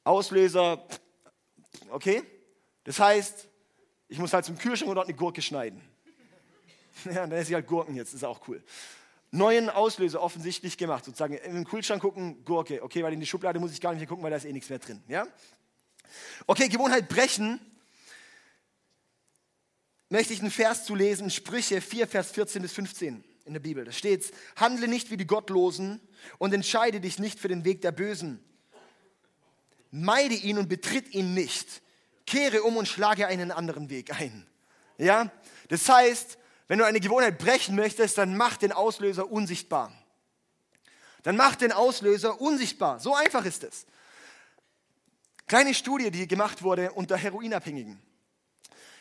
Auslöser, 0.04 0.86
Okay? 1.90 2.24
Das 2.84 3.00
heißt, 3.00 3.48
ich 4.12 4.20
muss 4.20 4.34
halt 4.34 4.44
zum 4.44 4.58
Kühlschrank 4.58 4.90
und 4.90 4.96
dort 4.96 5.08
eine 5.08 5.16
Gurke 5.16 5.42
schneiden. 5.42 5.82
Ja, 7.06 7.26
dann 7.26 7.32
esse 7.32 7.52
ich 7.52 7.56
halt 7.56 7.66
Gurken 7.66 7.96
jetzt, 7.96 8.14
ist 8.14 8.26
auch 8.26 8.48
cool. 8.50 8.62
Neuen 9.32 9.70
Auslöser 9.70 10.22
offensichtlich 10.22 10.78
gemacht, 10.78 11.06
sozusagen 11.06 11.36
in 11.36 11.56
den 11.56 11.64
Kühlschrank 11.64 12.02
gucken, 12.02 12.44
Gurke. 12.44 12.84
Okay, 12.84 13.02
weil 13.02 13.14
in 13.14 13.22
die 13.22 13.26
Schublade 13.26 13.60
muss 13.60 13.72
ich 13.72 13.80
gar 13.80 13.92
nicht 13.92 14.02
mehr 14.02 14.08
gucken, 14.08 14.24
weil 14.24 14.30
da 14.30 14.38
ist 14.38 14.46
eh 14.46 14.52
nichts 14.52 14.70
mehr 14.70 14.78
drin. 14.78 15.02
Ja? 15.08 15.26
Okay, 16.46 16.68
Gewohnheit 16.68 17.08
brechen. 17.08 17.62
Möchte 20.10 20.34
ich 20.34 20.42
einen 20.42 20.52
Vers 20.52 20.84
zu 20.84 20.94
lesen, 20.94 21.30
Sprüche 21.30 21.80
4, 21.80 22.06
Vers 22.06 22.32
14 22.32 22.62
bis 22.62 22.74
15 22.74 23.24
in 23.46 23.54
der 23.54 23.62
Bibel. 23.62 23.86
Da 23.86 23.94
steht, 23.94 24.32
handle 24.58 24.90
nicht 24.90 25.10
wie 25.10 25.18
die 25.18 25.26
Gottlosen 25.26 26.02
und 26.38 26.54
entscheide 26.54 27.00
dich 27.00 27.18
nicht 27.18 27.40
für 27.40 27.48
den 27.48 27.64
Weg 27.64 27.82
der 27.82 27.94
Bösen. 27.94 28.44
Meide 29.90 30.36
ihn 30.36 30.58
und 30.58 30.68
betritt 30.68 31.16
ihn 31.16 31.34
nicht. 31.34 31.82
Kehre 32.26 32.64
um 32.64 32.78
und 32.78 32.88
schlage 32.88 33.28
einen 33.28 33.52
anderen 33.52 33.90
Weg 33.90 34.20
ein. 34.20 34.48
Ja? 34.98 35.32
Das 35.70 35.88
heißt, 35.88 36.38
wenn 36.68 36.80
du 36.80 36.86
eine 36.86 37.00
Gewohnheit 37.00 37.38
brechen 37.38 37.76
möchtest, 37.76 38.18
dann 38.18 38.38
mach 38.38 38.58
den 38.58 38.72
Auslöser 38.72 39.32
unsichtbar. 39.32 39.92
Dann 41.24 41.36
mach 41.36 41.56
den 41.56 41.72
Auslöser 41.72 42.40
unsichtbar. 42.40 43.00
So 43.00 43.16
einfach 43.16 43.46
ist 43.46 43.64
es. 43.64 43.86
Kleine 45.48 45.74
Studie, 45.74 46.12
die 46.12 46.28
gemacht 46.28 46.64
wurde 46.64 46.94
unter 46.94 47.18
Heroinabhängigen. 47.18 48.02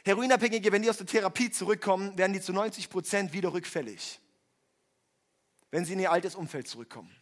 Heroinabhängige, 0.04 0.72
wenn 0.72 0.82
die 0.82 0.90
aus 0.90 0.96
der 0.96 1.06
Therapie 1.06 1.50
zurückkommen, 1.50 2.16
werden 2.18 2.32
die 2.32 2.40
zu 2.40 2.52
90 2.52 2.90
Prozent 2.90 3.32
wieder 3.32 3.52
rückfällig, 3.52 4.18
wenn 5.70 5.84
sie 5.84 5.92
in 5.92 6.00
ihr 6.00 6.10
altes 6.10 6.34
Umfeld 6.34 6.66
zurückkommen. 6.66 7.14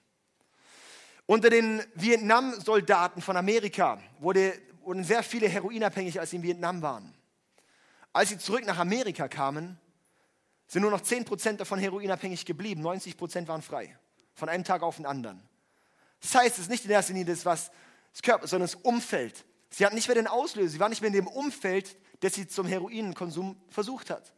Unter 1.27 1.51
den 1.51 1.83
Vietnam-Soldaten 1.95 3.21
von 3.21 3.37
Amerika 3.37 4.01
wurde, 4.21 4.59
wurden 4.83 5.05
sehr 5.05 5.23
viele 5.23 5.49
Heroinabhängige, 5.49 6.21
als 6.21 6.31
sie 6.31 6.37
in 6.37 6.43
Vietnam 6.43 6.83
waren. 6.83 7.15
Als 8.13 8.31
sie 8.31 8.39
zurück 8.39 8.65
nach 8.65 8.79
Amerika 8.79 9.29
kamen, 9.29 9.79
sind 10.67 10.83
nur 10.83 10.91
noch 10.91 11.01
10% 11.01 11.57
davon 11.57 11.79
heroinabhängig 11.79 12.45
geblieben, 12.45 12.87
90% 12.87 13.49
waren 13.49 13.63
frei. 13.63 13.99
Von 14.35 14.49
einem 14.49 14.65
Tag 14.65 14.83
auf 14.83 14.97
den 14.97 15.07
anderen. 15.07 15.43
Das 16.21 16.35
heißt, 16.35 16.57
es 16.57 16.65
ist 16.65 16.71
nicht 16.71 16.85
in 16.85 16.91
erster 16.91 17.13
Linie 17.13 17.33
das, 17.33 17.45
was 17.45 17.71
das 18.13 18.23
Körper, 18.23 18.47
sondern 18.47 18.69
das 18.71 18.75
Umfeld. 18.77 19.45
Sie 19.71 19.85
hatten 19.85 19.95
nicht 19.95 20.09
mehr 20.09 20.15
den 20.15 20.27
Auslöser, 20.27 20.69
sie 20.69 20.81
waren 20.81 20.91
nicht 20.91 21.01
mehr 21.01 21.09
in 21.09 21.15
dem 21.15 21.27
Umfeld, 21.27 21.97
das 22.21 22.35
sie 22.35 22.47
zum 22.47 22.67
Heroinkonsum 22.67 23.61
versucht 23.69 24.11
hat. 24.11 24.33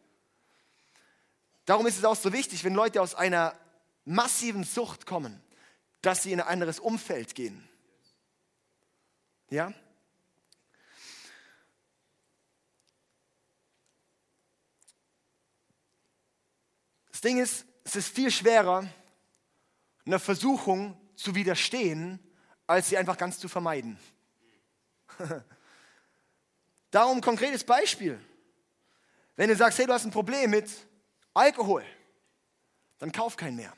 Darum 1.65 1.87
ist 1.87 1.99
es 1.99 2.05
auch 2.05 2.17
so 2.17 2.33
wichtig, 2.33 2.65
wenn 2.65 2.75
Leute 2.75 3.01
aus 3.01 3.15
einer 3.15 3.55
massiven 4.05 4.65
Sucht 4.65 5.07
kommen, 5.07 5.41
dass 6.03 6.23
sie 6.23 6.33
in 6.33 6.41
ein 6.41 6.49
anderes 6.49 6.81
Umfeld 6.81 7.35
gehen. 7.35 7.69
Ja? 9.51 9.73
Das 17.21 17.29
Ding 17.29 17.39
ist, 17.39 17.67
es 17.85 17.97
ist 17.97 18.09
viel 18.09 18.31
schwerer, 18.31 18.89
einer 20.07 20.19
Versuchung 20.19 20.99
zu 21.17 21.35
widerstehen, 21.35 22.19
als 22.67 22.89
sie 22.89 22.97
einfach 22.97 23.19
ganz 23.19 23.39
zu 23.39 23.47
vermeiden. 23.47 23.99
Darum 26.91 27.21
konkretes 27.21 27.63
Beispiel. 27.63 28.19
Wenn 29.37 29.51
du 29.51 29.57
sagst, 29.57 29.79
hey, 29.79 29.87
du 29.87 29.93
hast 29.93 30.07
ein 30.07 30.11
Problem 30.11 30.49
mit 30.49 30.71
Alkohol, 31.35 31.85
dann 32.99 33.13
kauf 33.13 33.37
keinen 33.37 33.57
mehr. 33.57 33.75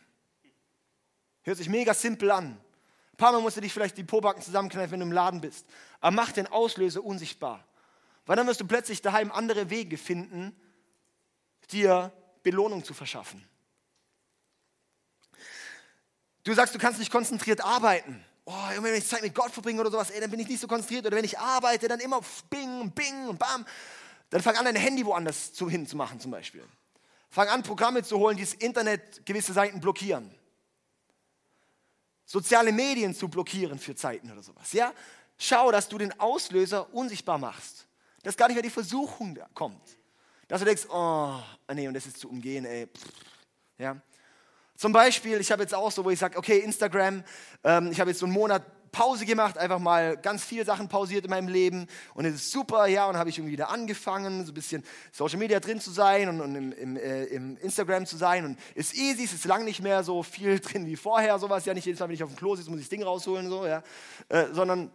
Hört 1.42 1.58
sich 1.58 1.68
mega 1.68 1.94
simpel 1.94 2.30
an. 2.30 2.46
Ein 2.46 3.16
paar 3.16 3.32
Mal 3.32 3.40
musst 3.40 3.56
du 3.56 3.60
dich 3.60 3.72
vielleicht 3.72 3.98
die 3.98 4.04
Pobacken 4.04 4.40
zusammenkneifen, 4.40 4.92
wenn 4.92 5.00
du 5.00 5.06
im 5.06 5.10
Laden 5.10 5.40
bist. 5.40 5.66
Aber 5.98 6.14
mach 6.14 6.30
den 6.30 6.46
Auslöser 6.46 7.02
unsichtbar. 7.02 7.66
Weil 8.24 8.36
dann 8.36 8.46
wirst 8.46 8.60
du 8.60 8.68
plötzlich 8.68 9.02
daheim 9.02 9.32
andere 9.32 9.68
Wege 9.68 9.98
finden, 9.98 10.54
dir 11.72 12.12
Belohnung 12.42 12.84
zu 12.84 12.94
verschaffen. 12.94 13.46
Du 16.44 16.54
sagst, 16.54 16.74
du 16.74 16.78
kannst 16.78 16.98
nicht 16.98 17.12
konzentriert 17.12 17.60
arbeiten. 17.60 18.24
Oh, 18.44 18.52
wenn 18.80 18.94
ich 18.94 19.06
Zeit 19.06 19.22
mit 19.22 19.34
Gott 19.34 19.52
verbringe 19.52 19.80
oder 19.80 19.90
sowas, 19.90 20.10
ey, 20.10 20.20
dann 20.20 20.30
bin 20.30 20.40
ich 20.40 20.48
nicht 20.48 20.60
so 20.60 20.66
konzentriert. 20.66 21.06
Oder 21.06 21.16
wenn 21.16 21.24
ich 21.24 21.38
arbeite, 21.38 21.86
dann 21.86 22.00
immer 22.00 22.20
bing, 22.50 22.90
bing 22.90 23.28
und 23.28 23.38
bam. 23.38 23.64
Dann 24.30 24.42
fang 24.42 24.56
an, 24.56 24.64
dein 24.64 24.74
Handy 24.74 25.06
woanders 25.06 25.52
zu, 25.52 25.70
hin 25.70 25.86
zu 25.86 25.96
machen 25.96 26.18
zum 26.18 26.32
Beispiel. 26.32 26.66
Fang 27.30 27.48
an, 27.48 27.62
Programme 27.62 28.02
zu 28.02 28.18
holen, 28.18 28.36
die 28.36 28.42
das 28.42 28.54
Internet 28.54 29.24
gewisse 29.24 29.52
Seiten 29.52 29.80
blockieren. 29.80 30.34
Soziale 32.24 32.72
Medien 32.72 33.14
zu 33.14 33.28
blockieren 33.28 33.78
für 33.78 33.94
Zeiten 33.94 34.30
oder 34.32 34.42
sowas. 34.42 34.72
Ja? 34.72 34.92
Schau, 35.38 35.70
dass 35.70 35.88
du 35.88 35.98
den 35.98 36.18
Auslöser 36.18 36.92
unsichtbar 36.92 37.38
machst. 37.38 37.86
Dass 38.22 38.36
gar 38.36 38.48
nicht 38.48 38.54
mehr 38.54 38.62
die 38.62 38.70
Versuchung 38.70 39.38
kommt. 39.54 39.98
Dass 40.52 40.60
du 40.60 40.66
denkst, 40.66 40.82
oh, 40.90 41.38
nee, 41.72 41.88
und 41.88 41.94
das 41.94 42.04
ist 42.04 42.18
zu 42.18 42.28
umgehen, 42.28 42.66
ey. 42.66 42.86
Ja? 43.78 43.96
Zum 44.76 44.92
Beispiel, 44.92 45.40
ich 45.40 45.50
habe 45.50 45.62
jetzt 45.62 45.74
auch 45.74 45.90
so, 45.90 46.04
wo 46.04 46.10
ich 46.10 46.18
sage, 46.18 46.36
okay, 46.36 46.58
Instagram, 46.58 47.24
ähm, 47.64 47.90
ich 47.90 47.98
habe 47.98 48.10
jetzt 48.10 48.20
so 48.20 48.26
einen 48.26 48.34
Monat 48.34 48.62
Pause 48.92 49.24
gemacht, 49.24 49.56
einfach 49.56 49.78
mal 49.78 50.18
ganz 50.18 50.44
viele 50.44 50.66
Sachen 50.66 50.88
pausiert 50.88 51.24
in 51.24 51.30
meinem 51.30 51.48
Leben 51.48 51.86
und 52.12 52.26
es 52.26 52.34
ist 52.34 52.50
super, 52.50 52.84
ja, 52.84 53.06
und 53.06 53.16
habe 53.16 53.30
ich 53.30 53.38
irgendwie 53.38 53.54
wieder 53.54 53.70
angefangen, 53.70 54.44
so 54.44 54.52
ein 54.52 54.54
bisschen 54.54 54.84
Social 55.10 55.38
Media 55.38 55.58
drin 55.58 55.80
zu 55.80 55.90
sein 55.90 56.28
und, 56.28 56.42
und 56.42 56.54
im, 56.54 56.72
im, 56.72 56.96
äh, 56.98 57.24
im, 57.24 57.56
Instagram 57.56 58.04
zu 58.04 58.18
sein 58.18 58.44
und 58.44 58.58
ist 58.74 58.94
easy, 58.94 59.24
es 59.24 59.32
ist 59.32 59.46
lang 59.46 59.64
nicht 59.64 59.80
mehr 59.80 60.04
so 60.04 60.22
viel 60.22 60.60
drin 60.60 60.84
wie 60.84 60.96
vorher, 60.96 61.38
sowas, 61.38 61.64
ja, 61.64 61.72
nicht 61.72 61.86
jedes 61.86 61.98
Mal, 61.98 62.08
wenn 62.08 62.14
ich 62.14 62.22
auf 62.22 62.28
dem 62.28 62.36
Klo 62.36 62.56
sitze, 62.56 62.68
muss 62.68 62.80
ich 62.80 62.84
das 62.84 62.90
Ding 62.90 63.02
rausholen, 63.02 63.48
so, 63.48 63.64
ja, 63.64 63.82
äh, 64.28 64.48
sondern 64.52 64.90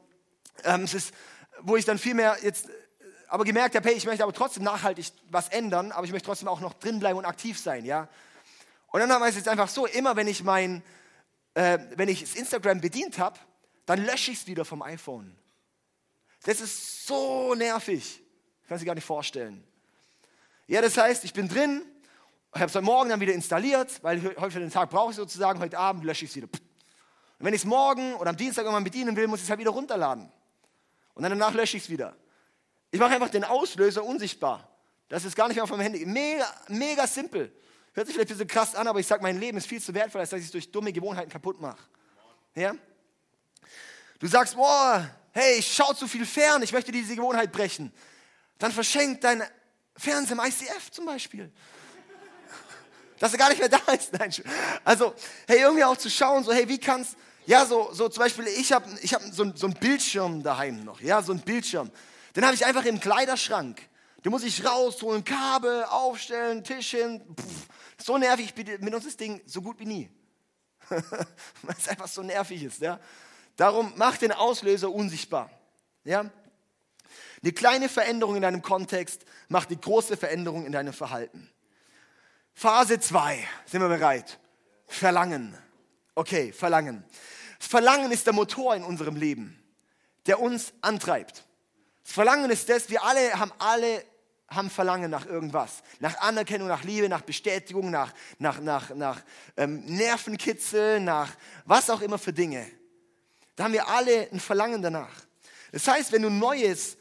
ähm, 0.65 0.83
es 0.83 0.93
ist, 0.93 1.15
wo 1.61 1.75
ich 1.77 1.85
dann 1.85 1.97
viel 1.97 2.13
mehr 2.13 2.37
jetzt 2.43 2.69
aber 3.27 3.43
gemerkt 3.43 3.75
habe, 3.75 3.87
hey, 3.87 3.95
ich 3.95 4.05
möchte 4.05 4.23
aber 4.23 4.33
trotzdem 4.33 4.63
nachhaltig 4.63 5.11
was 5.29 5.49
ändern, 5.49 5.91
aber 5.91 6.05
ich 6.05 6.11
möchte 6.11 6.25
trotzdem 6.25 6.47
auch 6.47 6.59
noch 6.59 6.73
drin 6.73 6.99
bleiben 6.99 7.17
und 7.17 7.25
aktiv 7.25 7.59
sein, 7.59 7.85
ja. 7.85 8.07
Und 8.87 9.01
dann 9.01 9.09
wir 9.09 9.27
es 9.27 9.35
jetzt 9.35 9.49
einfach 9.49 9.67
so, 9.67 9.85
immer 9.85 10.15
wenn 10.15 10.27
ich 10.27 10.43
mein, 10.43 10.81
äh, 11.53 11.77
wenn 11.95 12.07
ich 12.07 12.21
das 12.21 12.35
Instagram 12.35 12.79
bedient 12.81 13.19
habe, 13.19 13.37
dann 13.85 14.03
lösche 14.05 14.31
ich 14.31 14.41
es 14.41 14.47
wieder 14.47 14.65
vom 14.65 14.81
iPhone. 14.81 15.35
Das 16.43 16.61
ist 16.61 17.05
so 17.05 17.53
nervig. 17.55 18.21
Ich 18.61 18.67
kann 18.67 18.77
es 18.77 18.85
gar 18.85 18.95
nicht 18.95 19.03
vorstellen. 19.03 19.63
Ja, 20.67 20.81
das 20.81 20.97
heißt, 20.97 21.23
ich 21.23 21.33
bin 21.33 21.47
drin, 21.47 21.81
habe 22.53 22.65
es 22.65 22.75
heute 22.75 22.85
Morgen 22.85 23.09
dann 23.09 23.19
wieder 23.19 23.33
installiert, 23.33 24.03
weil 24.03 24.21
heute 24.37 24.51
für 24.51 24.59
den 24.59 24.71
Tag 24.71 24.89
brauche 24.89 25.11
ich 25.11 25.15
sozusagen, 25.15 25.59
heute 25.59 25.77
Abend 25.77 26.03
lösche 26.03 26.25
ich 26.25 26.31
es 26.31 26.35
wieder. 26.35 26.47
Und 26.47 27.45
wenn 27.45 27.53
ich 27.53 27.61
es 27.61 27.65
morgen 27.65 28.15
oder 28.15 28.29
am 28.29 28.37
Dienstag 28.37 28.63
irgendwann 28.63 28.83
bedienen 28.83 29.15
will, 29.15 29.27
muss 29.27 29.39
ich 29.39 29.45
es 29.45 29.49
halt 29.49 29.59
wieder 29.59 29.71
runterladen. 29.71 30.31
Und 31.13 31.23
dann 31.23 31.31
danach 31.31 31.53
lösche 31.53 31.77
ich 31.77 31.83
es 31.83 31.89
wieder. 31.89 32.15
Ich 32.91 32.99
mache 32.99 33.13
einfach 33.13 33.29
den 33.29 33.43
Auslöser 33.43 34.03
unsichtbar. 34.03 34.69
Das 35.09 35.25
ist 35.25 35.35
gar 35.35 35.47
nicht 35.47 35.55
mehr 35.55 35.63
auf 35.63 35.69
meinem 35.69 35.81
Handy. 35.81 36.05
Mega, 36.05 36.47
mega 36.67 37.07
simpel. 37.07 37.51
Hört 37.93 38.07
sich 38.07 38.15
vielleicht 38.15 38.29
ein 38.29 38.37
bisschen 38.37 38.47
krass 38.47 38.75
an, 38.75 38.87
aber 38.87 38.99
ich 38.99 39.07
sage, 39.07 39.23
mein 39.23 39.39
Leben 39.39 39.57
ist 39.57 39.67
viel 39.67 39.81
zu 39.81 39.93
wertvoll, 39.93 40.21
als 40.21 40.29
dass 40.29 40.39
ich 40.39 40.45
es 40.45 40.51
durch 40.51 40.71
dumme 40.71 40.93
Gewohnheiten 40.93 41.31
kaputt 41.31 41.59
mache. 41.59 41.81
Ja? 42.55 42.75
Du 44.19 44.27
sagst, 44.27 44.55
boah, 44.55 45.09
hey, 45.31 45.59
ich 45.59 45.73
schaue 45.73 45.95
zu 45.95 46.07
viel 46.07 46.25
fern, 46.25 46.61
ich 46.63 46.71
möchte 46.71 46.91
diese 46.91 47.15
Gewohnheit 47.15 47.51
brechen. 47.51 47.91
Dann 48.57 48.71
verschenkt 48.71 49.23
dein 49.23 49.43
Fernseher 49.95 50.33
im 50.33 50.39
ICF 50.45 50.91
zum 50.91 51.05
Beispiel. 51.05 51.51
Dass 53.19 53.31
er 53.31 53.39
gar 53.39 53.49
nicht 53.49 53.59
mehr 53.59 53.69
da 53.69 53.79
ist. 53.93 54.13
Nein, 54.13 54.31
also, 54.83 55.13
hey, 55.47 55.61
irgendwie 55.61 55.83
auch 55.83 55.97
zu 55.97 56.09
schauen, 56.09 56.43
so, 56.43 56.51
hey, 56.51 56.67
wie 56.67 56.79
kannst, 56.79 57.15
ja, 57.45 57.65
so, 57.65 57.91
so 57.93 58.09
zum 58.09 58.21
Beispiel, 58.21 58.47
ich 58.47 58.71
habe 58.71 58.87
ich 59.01 59.13
hab 59.13 59.21
so, 59.21 59.55
so 59.55 59.67
einen 59.67 59.75
Bildschirm 59.75 60.43
daheim 60.43 60.83
noch, 60.83 60.99
ja, 61.01 61.21
so 61.21 61.31
einen 61.31 61.41
Bildschirm. 61.41 61.91
Den 62.37 62.45
habe 62.45 62.53
ich 62.53 62.63
einfach 62.67 62.85
im 62.85 62.99
Kleiderschrank. 62.99 63.81
Den 64.23 64.31
muss 64.31 64.43
ich 64.43 64.63
rausholen, 64.63 65.23
Kabel 65.23 65.83
aufstellen, 65.85 66.63
Tisch 66.63 66.91
hin. 66.91 67.19
Pff, 67.35 67.67
so 67.97 68.19
nervig 68.19 68.53
mit 68.55 68.93
uns 68.93 69.05
das 69.05 69.17
Ding 69.17 69.41
so 69.47 69.59
gut 69.59 69.79
wie 69.79 69.87
nie. 69.87 70.09
Weil 70.89 71.75
es 71.75 71.87
einfach 71.87 72.07
so 72.07 72.21
nervig 72.21 72.61
ist. 72.61 72.79
Ja? 72.79 72.99
Darum 73.55 73.91
mach 73.95 74.17
den 74.17 74.31
Auslöser 74.31 74.91
unsichtbar. 74.91 75.49
Ja? 76.03 76.29
Eine 77.41 77.53
kleine 77.53 77.89
Veränderung 77.89 78.35
in 78.35 78.43
deinem 78.43 78.61
Kontext 78.61 79.25
macht 79.47 79.69
eine 79.69 79.77
große 79.79 80.15
Veränderung 80.15 80.67
in 80.67 80.71
deinem 80.71 80.93
Verhalten. 80.93 81.49
Phase 82.53 82.99
2, 82.99 83.47
sind 83.65 83.81
wir 83.81 83.89
bereit? 83.89 84.37
Verlangen. 84.85 85.57
Okay, 86.13 86.53
Verlangen. 86.53 87.03
Verlangen 87.57 88.11
ist 88.11 88.27
der 88.27 88.33
Motor 88.33 88.75
in 88.75 88.83
unserem 88.83 89.15
Leben, 89.15 89.59
der 90.27 90.39
uns 90.39 90.71
antreibt. 90.81 91.46
Das 92.07 92.13
Verlangen 92.13 92.49
ist 92.49 92.69
das, 92.69 92.89
wir 92.89 93.03
alle 93.03 93.37
haben 93.37 93.51
alle 93.59 94.01
haben 94.47 94.69
Verlangen 94.69 95.11
nach 95.11 95.25
irgendwas. 95.25 95.83
Nach 95.99 96.17
Anerkennung, 96.19 96.69
nach 96.69 96.85
Liebe, 96.85 97.09
nach 97.09 97.19
Bestätigung, 97.19 97.91
nach, 97.91 98.13
nach, 98.39 98.61
nach, 98.61 98.95
nach 98.95 99.21
ähm, 99.57 99.83
Nervenkitzel, 99.83 101.01
nach 101.01 101.29
was 101.65 101.89
auch 101.89 101.99
immer 101.99 102.17
für 102.17 102.31
Dinge. 102.31 102.65
Da 103.57 103.65
haben 103.65 103.73
wir 103.73 103.89
alle 103.89 104.31
ein 104.31 104.39
Verlangen 104.39 104.81
danach. 104.81 105.11
Das 105.73 105.85
heißt, 105.85 106.13
wenn 106.13 106.21
du 106.21 106.29
Neues, 106.29 106.95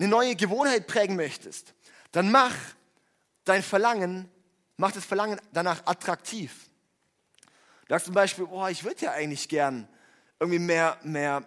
eine 0.00 0.08
neue 0.08 0.34
Gewohnheit 0.34 0.88
prägen 0.88 1.14
möchtest, 1.14 1.72
dann 2.10 2.32
mach 2.32 2.56
dein 3.44 3.62
Verlangen, 3.62 4.28
mach 4.76 4.90
das 4.90 5.04
Verlangen 5.04 5.40
danach 5.52 5.86
attraktiv. 5.86 6.68
Du 7.86 7.90
sagst 7.90 8.06
zum 8.06 8.14
Beispiel, 8.14 8.46
oh, 8.50 8.66
ich 8.66 8.82
würde 8.82 9.00
ja 9.04 9.12
eigentlich 9.12 9.48
gern 9.48 9.86
irgendwie 10.40 10.58
mehr, 10.58 10.98
mehr, 11.04 11.46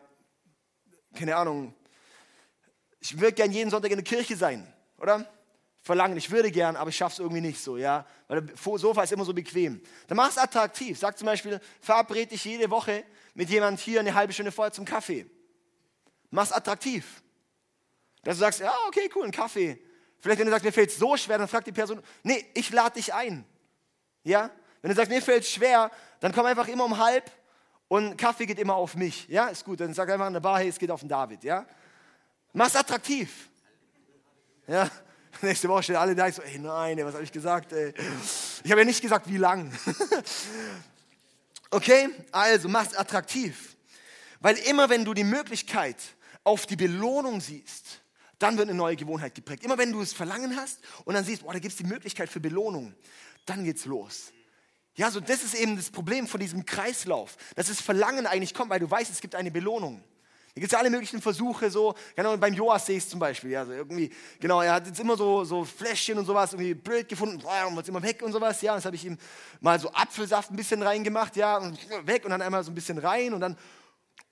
keine 1.13 1.35
Ahnung, 1.35 1.73
ich 3.11 3.19
würde 3.19 3.33
gern 3.33 3.51
jeden 3.51 3.69
Sonntag 3.69 3.91
in 3.91 3.97
der 3.97 4.03
Kirche 4.03 4.35
sein, 4.35 4.67
oder? 4.97 5.25
Verlangen, 5.81 6.17
ich 6.17 6.29
würde 6.29 6.51
gern, 6.51 6.75
aber 6.75 6.89
ich 6.89 6.97
schaffe 6.97 7.13
es 7.13 7.19
irgendwie 7.19 7.39
nicht 7.39 7.61
so, 7.61 7.77
ja? 7.77 8.05
Weil 8.27 8.41
das 8.41 8.61
Sofa 8.61 9.03
ist 9.03 9.13
immer 9.13 9.23
so 9.23 9.33
bequem. 9.33 9.81
Dann 10.07 10.17
mach 10.17 10.29
es 10.29 10.37
attraktiv. 10.37 10.99
Sag 10.99 11.17
zum 11.17 11.27
Beispiel, 11.27 11.61
verabrede 11.79 12.27
dich 12.27 12.43
jede 12.43 12.69
Woche 12.69 13.05
mit 13.33 13.49
jemand 13.49 13.79
hier 13.79 14.01
eine 14.01 14.13
halbe 14.13 14.33
Stunde 14.33 14.51
vorher 14.51 14.73
zum 14.73 14.83
Kaffee. 14.83 15.25
Mach 16.29 16.43
es 16.43 16.51
attraktiv. 16.51 17.23
Dass 18.23 18.35
du 18.35 18.41
sagst, 18.41 18.59
ja, 18.59 18.73
okay, 18.87 19.09
cool, 19.15 19.23
ein 19.23 19.31
Kaffee. 19.31 19.81
Vielleicht, 20.19 20.39
wenn 20.39 20.47
du 20.47 20.51
sagst, 20.51 20.65
mir 20.65 20.73
fällt 20.73 20.89
es 20.89 20.97
so 20.97 21.15
schwer, 21.15 21.37
dann 21.37 21.47
fragt 21.47 21.67
die 21.67 21.71
Person, 21.71 22.01
nee, 22.23 22.45
ich 22.53 22.69
lade 22.71 22.95
dich 22.95 23.13
ein. 23.13 23.45
Ja? 24.23 24.51
Wenn 24.81 24.89
du 24.89 24.95
sagst, 24.95 25.09
mir 25.09 25.21
fällt 25.21 25.43
es 25.43 25.51
schwer, 25.51 25.89
dann 26.19 26.33
komm 26.33 26.45
einfach 26.45 26.67
immer 26.67 26.83
um 26.83 26.97
halb 26.97 27.31
und 27.87 28.17
Kaffee 28.17 28.45
geht 28.45 28.59
immer 28.59 28.75
auf 28.75 28.95
mich. 28.95 29.29
Ja, 29.29 29.47
ist 29.47 29.63
gut. 29.63 29.79
Dann 29.79 29.93
sag 29.93 30.09
einfach 30.09 30.25
an 30.25 30.33
der 30.33 30.41
Bar, 30.41 30.59
hey, 30.59 30.67
es 30.67 30.77
geht 30.77 30.91
auf 30.91 30.99
den 30.99 31.07
David. 31.07 31.45
Ja? 31.45 31.65
Mach's 32.57 32.75
attraktiv. 32.75 33.29
Ja? 34.67 34.89
Nächste 35.43 35.69
Woche 35.69 35.83
stehen 35.83 35.95
alle 35.95 36.15
da, 36.15 36.27
ich 36.27 36.33
so, 36.33 36.41
ey, 36.41 36.57
nein, 36.57 36.97
ey, 36.97 37.05
was 37.05 37.13
habe 37.13 37.23
ich 37.23 37.31
gesagt? 37.31 37.71
Ey? 37.71 37.93
Ich 38.63 38.71
habe 38.71 38.81
ja 38.81 38.85
nicht 38.85 38.99
gesagt, 38.99 39.29
wie 39.29 39.37
lang. 39.37 39.71
okay, 41.69 42.09
also 42.31 42.67
mach's 42.67 42.95
attraktiv. 42.95 43.77
Weil 44.39 44.57
immer 44.57 44.89
wenn 44.89 45.05
du 45.05 45.13
die 45.13 45.23
Möglichkeit 45.23 45.97
auf 46.43 46.65
die 46.65 46.75
Belohnung 46.75 47.41
siehst, 47.41 48.01
dann 48.39 48.57
wird 48.57 48.69
eine 48.69 48.77
neue 48.77 48.95
Gewohnheit 48.95 49.35
geprägt. 49.35 49.63
Immer 49.63 49.77
wenn 49.77 49.91
du 49.91 50.01
es 50.01 50.13
Verlangen 50.13 50.55
hast 50.55 50.79
und 51.05 51.13
dann 51.13 51.23
siehst, 51.23 51.43
boah, 51.43 51.53
da 51.53 51.59
gibt 51.59 51.73
es 51.73 51.77
die 51.77 51.83
Möglichkeit 51.83 52.27
für 52.27 52.39
Belohnung, 52.39 52.95
dann 53.45 53.65
geht's 53.65 53.85
los. 53.85 54.31
Ja, 54.95 55.11
so 55.11 55.19
das 55.19 55.43
ist 55.43 55.53
eben 55.53 55.75
das 55.75 55.91
Problem 55.91 56.25
von 56.25 56.39
diesem 56.39 56.65
Kreislauf, 56.65 57.37
dass 57.55 57.67
das 57.67 57.81
Verlangen 57.81 58.25
eigentlich 58.25 58.55
kommt, 58.55 58.71
weil 58.71 58.79
du 58.79 58.89
weißt, 58.89 59.11
es 59.11 59.21
gibt 59.21 59.35
eine 59.35 59.51
Belohnung. 59.51 60.03
Da 60.57 60.59
gibt 60.59 60.71
es 60.71 60.75
ja 60.75 60.79
alle 60.79 60.89
möglichen 60.89 61.21
Versuche, 61.21 61.69
so, 61.69 61.93
genau, 62.15 62.35
beim 62.35 62.51
Joas 62.51 62.87
sehe 62.87 62.97
ich 62.97 63.03
es 63.03 63.09
zum 63.11 63.19
Beispiel, 63.19 63.51
ja, 63.51 63.63
so 63.63 63.73
irgendwie, 63.73 64.09
genau, 64.39 64.59
er 64.59 64.73
hat 64.73 64.87
jetzt 64.87 64.99
immer 64.99 65.15
so, 65.15 65.43
so 65.43 65.63
Fläschchen 65.63 66.17
und 66.17 66.25
sowas 66.25 66.51
irgendwie 66.51 66.73
blöd 66.73 67.07
gefunden, 67.07 67.35
und 67.35 67.75
wird 67.75 67.87
immer 67.87 68.01
weg 68.01 68.23
und 68.23 68.31
sowas, 68.31 68.59
ja, 68.63 68.73
das 68.73 68.83
habe 68.85 68.95
ich 68.95 69.05
ihm 69.05 69.19
mal 69.59 69.79
so 69.79 69.91
Apfelsaft 69.91 70.49
ein 70.49 70.55
bisschen 70.55 70.81
reingemacht, 70.81 71.35
ja, 71.35 71.57
und 71.57 71.77
weg 72.07 72.25
und 72.25 72.31
dann 72.31 72.41
einmal 72.41 72.63
so 72.63 72.71
ein 72.71 72.73
bisschen 72.73 72.97
rein 72.97 73.35
und 73.35 73.41
dann, 73.41 73.55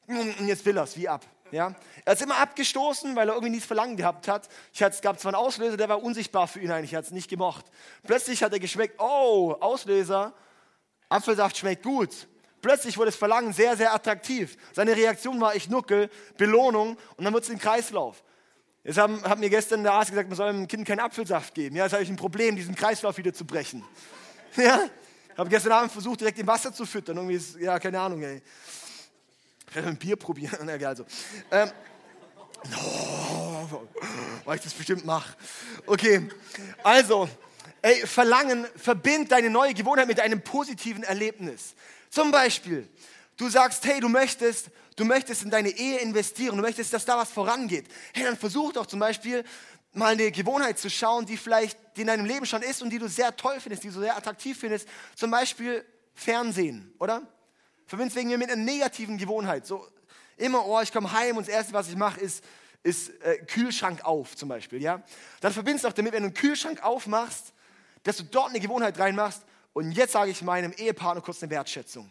und 0.08 0.48
jetzt 0.48 0.66
will 0.66 0.76
er 0.76 0.86
es, 0.86 0.98
wie 0.98 1.08
ab, 1.08 1.24
ja. 1.52 1.76
Er 2.06 2.12
hat 2.12 2.18
es 2.18 2.22
immer 2.24 2.40
abgestoßen, 2.40 3.16
weil 3.16 3.30
er 3.30 3.36
irgendwie 3.36 3.52
nichts 3.52 3.68
Verlangen 3.68 3.96
gehabt 3.96 4.28
hat. 4.28 4.50
Ich 4.74 4.82
hatte, 4.82 4.96
es 4.96 5.04
gab 5.04 5.20
zwar 5.20 5.32
einen 5.32 5.46
Auslöser, 5.46 5.78
der 5.78 5.90
war 5.90 6.02
unsichtbar 6.02 6.48
für 6.48 6.60
ihn 6.60 6.72
eigentlich, 6.72 6.94
er 6.94 6.98
hat 6.98 7.06
es 7.06 7.12
nicht 7.12 7.30
gemocht. 7.30 7.66
Plötzlich 8.02 8.42
hat 8.42 8.52
er 8.52 8.60
geschmeckt, 8.60 9.00
oh, 9.00 9.56
Auslöser, 9.60 10.34
Apfelsaft 11.08 11.56
schmeckt 11.56 11.84
gut. 11.84 12.28
Plötzlich 12.66 12.98
wurde 12.98 13.10
das 13.12 13.16
Verlangen 13.16 13.54
sehr, 13.54 13.78
sehr 13.78 13.94
attraktiv. 13.94 14.58
Seine 14.74 14.96
Reaktion 14.96 15.40
war, 15.40 15.56
ich 15.56 15.70
nuckel, 15.70 16.10
Belohnung 16.36 16.98
und 17.16 17.24
dann 17.24 17.32
wird 17.32 17.44
es 17.44 17.50
ein 17.52 17.60
Kreislauf. 17.60 18.24
Jetzt 18.84 18.98
haben, 18.98 19.22
hat 19.22 19.38
mir 19.38 19.52
gestern 19.52 19.84
der 19.84 19.94
Arzt 19.94 20.10
gesagt, 20.10 20.30
man 20.30 20.36
soll 20.36 20.52
dem 20.52 20.68
Kind 20.68 20.88
keinen 20.88 21.02
Apfelsaft 21.02 21.54
geben. 21.54 21.76
Ja, 21.76 21.84
jetzt 21.84 21.94
habe 21.94 22.02
ich 22.02 22.10
ein 22.10 22.16
Problem, 22.16 22.56
diesen 22.56 22.74
Kreislauf 22.74 23.18
wieder 23.18 23.32
zu 23.34 23.46
brechen. 23.46 23.84
Ja, 24.58 24.80
habe 25.38 25.48
gestern 25.48 25.74
Abend 25.74 25.92
versucht, 25.92 26.22
direkt 26.22 26.40
im 26.40 26.48
Wasser 26.48 26.74
zu 26.74 26.88
füttern. 26.88 27.18
Irgendwie 27.18 27.36
ist, 27.36 27.56
ja, 27.60 27.78
keine 27.78 28.00
Ahnung, 28.00 28.24
ey. 28.24 28.42
Vielleicht 29.68 29.88
ein 29.88 29.98
Bier 29.98 30.16
probieren. 30.16 30.68
Also, 30.88 31.06
ähm, 31.52 31.72
oh, 32.84 33.82
weil 34.44 34.56
ich 34.56 34.64
das 34.64 34.74
bestimmt 34.74 35.06
mache. 35.06 35.36
Okay, 35.86 36.30
also, 36.82 37.30
ey, 37.84 38.08
Verlangen 38.08 38.66
verbindet 38.76 39.34
deine 39.34 39.52
neue 39.52 39.76
Gewohnheit 39.76 40.08
mit 40.08 40.20
einem 40.20 40.42
positiven 40.42 41.04
Erlebnis. 41.04 41.76
Zum 42.16 42.32
Beispiel, 42.32 42.88
du 43.36 43.50
sagst, 43.50 43.86
hey, 43.86 44.00
du 44.00 44.08
möchtest, 44.08 44.70
du 44.96 45.04
möchtest 45.04 45.44
in 45.44 45.50
deine 45.50 45.68
Ehe 45.68 45.98
investieren, 45.98 46.56
du 46.56 46.62
möchtest, 46.62 46.94
dass 46.94 47.04
da 47.04 47.18
was 47.18 47.30
vorangeht. 47.30 47.90
Hey, 48.14 48.24
dann 48.24 48.38
versuch 48.38 48.72
doch 48.72 48.86
zum 48.86 49.02
Beispiel 49.02 49.44
mal 49.92 50.14
eine 50.14 50.32
Gewohnheit 50.32 50.80
zu 50.80 50.90
schauen, 50.90 51.26
die 51.26 51.36
vielleicht 51.36 51.78
die 51.98 52.02
in 52.02 52.08
deinem 52.08 52.26
Leben 52.26 52.46
schon 52.46 52.62
ist 52.62 52.82
und 52.82 52.90
die 52.92 53.00
du 53.00 53.10
sehr 53.10 53.36
toll 53.36 53.60
findest, 53.60 53.84
die 53.84 53.90
du 53.90 54.00
sehr 54.00 54.16
attraktiv 54.16 54.58
findest. 54.58 54.88
Zum 55.18 55.30
Beispiel 55.30 55.84
Fernsehen, 56.14 56.94
oder? 57.00 57.22
Verbindest 57.86 58.16
wegen 58.16 58.30
mir 58.30 58.38
mit 58.38 58.50
einer 58.50 58.64
negativen 58.64 59.18
Gewohnheit. 59.18 59.68
So 59.68 59.86
immer, 60.38 60.66
oh, 60.66 60.80
ich 60.80 60.94
komme 60.94 61.12
heim 61.12 61.36
und 61.36 61.50
das 61.50 61.54
Erste, 61.54 61.74
was 61.74 61.90
ich 61.90 61.98
mache, 61.98 62.22
ist, 62.22 62.46
ist 62.82 63.10
äh, 63.24 63.40
Kühlschrank 63.40 64.06
auf 64.06 64.38
zum 64.38 64.48
Beispiel. 64.48 64.82
Ja? 64.82 65.04
Dann 65.42 65.52
verbindest 65.52 65.84
du 65.84 65.90
auch 65.90 65.94
damit, 65.94 66.14
wenn 66.14 66.24
du 66.24 66.28
einen 66.28 66.34
Kühlschrank 66.34 66.82
aufmachst, 66.82 67.52
dass 68.04 68.16
du 68.16 68.24
dort 68.24 68.52
eine 68.52 68.62
Gewohnheit 68.62 68.98
reinmachst, 68.98 69.42
und 69.76 69.92
jetzt 69.92 70.14
sage 70.14 70.32
ich 70.32 70.42
meinem 70.42 70.72
Ehepartner 70.72 71.22
kurz 71.22 71.44
eine 71.44 71.50
Wertschätzung. 71.50 72.10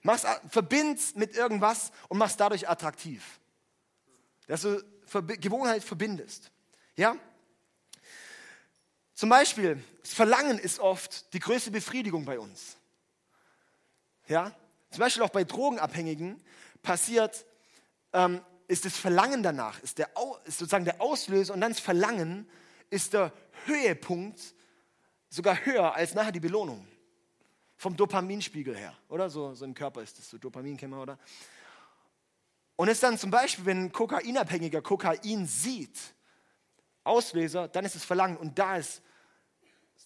Mach's, 0.00 0.24
verbind's 0.48 1.14
mit 1.16 1.36
irgendwas 1.36 1.92
und 2.08 2.16
mach's 2.16 2.38
dadurch 2.38 2.66
attraktiv. 2.66 3.38
Dass 4.46 4.62
du 4.62 4.82
Gewohnheit 5.38 5.84
verbindest. 5.84 6.50
Ja? 6.96 7.14
Zum 9.12 9.28
Beispiel, 9.28 9.84
das 10.00 10.14
Verlangen 10.14 10.58
ist 10.58 10.78
oft 10.78 11.30
die 11.34 11.40
größte 11.40 11.70
Befriedigung 11.70 12.24
bei 12.24 12.38
uns. 12.38 12.78
Ja? 14.26 14.50
Zum 14.92 15.00
Beispiel 15.00 15.24
auch 15.24 15.30
bei 15.30 15.44
Drogenabhängigen 15.44 16.42
passiert, 16.82 17.44
ähm, 18.14 18.40
ist 18.66 18.86
das 18.86 18.96
Verlangen 18.96 19.42
danach, 19.42 19.78
ist, 19.82 19.98
der, 19.98 20.08
ist 20.46 20.58
sozusagen 20.58 20.86
der 20.86 21.02
Auslöser 21.02 21.52
und 21.52 21.60
dann 21.60 21.72
das 21.72 21.80
Verlangen 21.80 22.48
ist 22.88 23.12
der 23.12 23.30
Höhepunkt 23.66 24.54
sogar 25.34 25.64
höher 25.64 25.94
als 25.94 26.14
nachher 26.14 26.32
die 26.32 26.40
Belohnung. 26.40 26.86
Vom 27.76 27.96
Dopaminspiegel 27.96 28.76
her, 28.76 28.96
oder? 29.08 29.28
So, 29.28 29.52
so 29.54 29.64
im 29.64 29.74
Körper 29.74 30.00
ist 30.00 30.16
das 30.18 30.30
so, 30.30 30.38
Dopamin 30.38 30.76
kennen 30.76 30.94
oder? 30.94 31.18
Und 32.76 32.88
es 32.88 33.00
dann 33.00 33.18
zum 33.18 33.30
Beispiel, 33.30 33.66
wenn 33.66 33.84
ein 33.84 33.92
Kokainabhängiger 33.92 34.80
Kokain 34.80 35.46
sieht, 35.46 35.98
Auslöser, 37.02 37.68
dann 37.68 37.84
ist 37.84 37.96
es 37.96 38.04
Verlangen 38.04 38.36
und 38.36 38.58
da 38.58 38.76
ist 38.76 39.02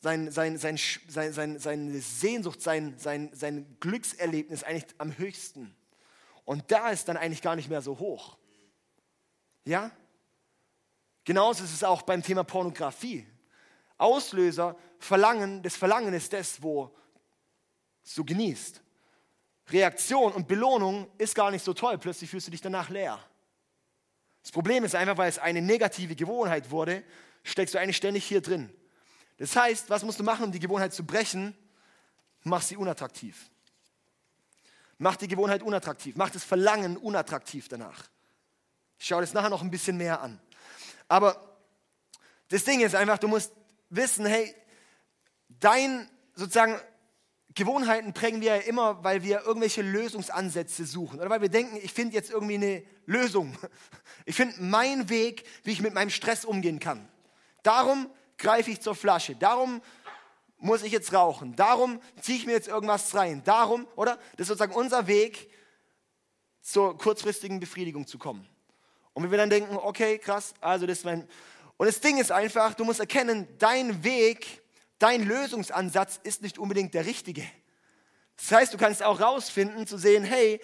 sein, 0.01 0.31
sein, 0.31 0.57
sein, 0.59 0.79
sein, 1.09 1.33
sein, 1.33 1.59
seine 1.59 2.01
Sehnsucht, 2.01 2.61
sein, 2.61 2.99
sein, 2.99 3.31
sein 3.33 3.77
Glückserlebnis 3.81 4.65
eigentlich 4.65 4.87
am 4.99 5.17
höchsten. 5.17 5.75
Und 6.45 6.71
da 6.71 6.91
ist 6.91 7.09
dann 7.09 7.17
eigentlich 7.17 7.43
gar 7.43 7.57
nicht 7.57 7.69
mehr 7.69 7.83
so 7.83 7.99
hoch. 7.99 8.39
Ja? 9.65 9.91
Genauso 11.25 11.65
ist 11.65 11.75
es 11.75 11.85
auch 11.85 12.03
beim 12.03 12.23
Thema 12.23 12.43
Pornografie. 12.43 13.27
Auslöser, 13.99 14.77
Verlangen, 14.99 15.63
das 15.63 15.77
Verlangen 15.77 16.15
ist 16.15 16.33
das, 16.33 16.63
wo 16.63 16.97
du 18.17 18.25
genießt. 18.25 18.81
Reaktion 19.71 20.33
und 20.33 20.49
Belohnung 20.49 21.11
ist 21.19 21.35
gar 21.35 21.51
nicht 21.51 21.65
so 21.65 21.75
toll, 21.75 21.99
plötzlich 21.99 22.31
fühlst 22.31 22.47
du 22.47 22.51
dich 22.51 22.61
danach 22.61 22.89
leer. 22.89 23.19
Das 24.43 24.51
Problem 24.51 24.85
ist 24.85 24.95
einfach, 24.95 25.19
weil 25.19 25.29
es 25.29 25.39
eine 25.39 25.61
negative 25.61 26.17
Gewohnheit 26.17 26.71
wurde, 26.71 27.05
steckst 27.43 27.75
du 27.75 27.79
eigentlich 27.79 27.99
ständig 27.99 28.25
hier 28.25 28.41
drin. 28.41 28.73
Das 29.37 29.55
heißt, 29.55 29.91
was 29.91 30.03
musst 30.03 30.19
du 30.19 30.25
machen, 30.25 30.47
um 30.47 30.53
die 30.53 30.59
Gewohnheit 30.59 30.95
zu 30.95 31.05
brechen? 31.05 31.57
Mach 32.45 32.63
sie 32.63 32.77
unattraktiv. 32.77 33.51
Mach 34.97 35.17
die 35.17 35.29
Gewohnheit 35.29 35.63
unattraktiv. 35.63 36.17
Mach 36.17 36.31
das 36.31 36.45
Verlangen 36.45 36.97
unattraktiv 36.97 37.69
danach. 37.69 38.09
Ich 38.99 39.07
schaue 39.07 39.21
das 39.21 39.33
nachher 39.33 39.51
noch 39.51 39.63
ein 39.63 39.71
bisschen 39.71 39.97
mehr 39.97 40.21
an. 40.21 40.41
Aber 41.07 41.57
das 42.49 42.65
Ding 42.65 42.81
ist 42.81 42.95
einfach, 42.95 43.19
du 43.19 43.29
musst 43.29 43.53
wissen, 43.91 44.27
hey, 44.27 44.55
dein 45.49 46.09
sozusagen 46.35 46.79
Gewohnheiten 47.55 48.13
prägen 48.13 48.41
wir 48.41 48.57
ja 48.57 48.63
immer, 48.63 49.03
weil 49.03 49.23
wir 49.23 49.43
irgendwelche 49.43 49.83
Lösungsansätze 49.83 50.85
suchen 50.85 51.19
oder 51.19 51.31
weil 51.31 51.41
wir 51.41 51.49
denken, 51.49 51.77
ich 51.83 51.93
finde 51.93 52.15
jetzt 52.15 52.31
irgendwie 52.31 52.55
eine 52.55 52.83
Lösung. 53.07 53.57
Ich 54.27 54.37
finde 54.37 54.63
meinen 54.63 55.09
Weg, 55.09 55.45
wie 55.65 55.73
ich 55.73 55.81
mit 55.81 55.95
meinem 55.95 56.11
Stress 56.11 56.45
umgehen 56.45 56.81
kann. 56.81 57.09
Darum 57.63 58.11
greife 58.37 58.71
ich 58.71 58.83
zur 58.83 58.95
Flasche. 58.95 59.35
Darum 59.35 59.81
muss 60.59 60.83
ich 60.83 60.93
jetzt 60.93 61.15
rauchen. 61.15 61.57
Darum 61.57 62.01
ziehe 62.21 62.37
ich 62.37 62.45
mir 62.45 62.53
jetzt 62.53 62.69
irgendwas 62.69 63.15
rein. 63.15 63.43
Darum, 63.45 63.89
oder? 63.97 64.17
Das 64.37 64.41
ist 64.41 64.49
sozusagen 64.49 64.75
unser 64.75 65.07
Weg, 65.07 65.51
zur 66.61 66.99
kurzfristigen 66.99 67.61
Befriedigung 67.61 68.07
zu 68.07 68.19
kommen. 68.19 68.47
Und 69.15 69.23
wenn 69.23 69.31
wir 69.31 69.39
dann 69.39 69.51
denken, 69.51 69.77
okay, 69.77 70.19
krass, 70.19 70.53
also 70.61 70.87
das 70.87 70.99
ist 70.99 71.05
mein, 71.05 71.27
und 71.79 71.87
das 71.87 72.01
Ding 72.01 72.19
ist 72.19 72.31
einfach, 72.31 72.75
du 72.75 72.85
musst 72.85 73.01
erkennen, 73.01 73.49
dein 73.59 74.05
Weg, 74.05 74.63
dein 74.99 75.25
Lösungsansatz 75.25 76.21
ist 76.23 76.43
nicht 76.43 76.59
unbedingt 76.59 76.93
der 76.93 77.07
richtige. 77.07 77.45
Das 78.37 78.53
heißt, 78.53 78.75
du 78.75 78.79
kannst 78.79 79.03
auch 79.03 79.21
rausfinden, 79.21 79.87
zu 79.87 79.97
sehen, 79.97 80.25
hey, 80.25 80.61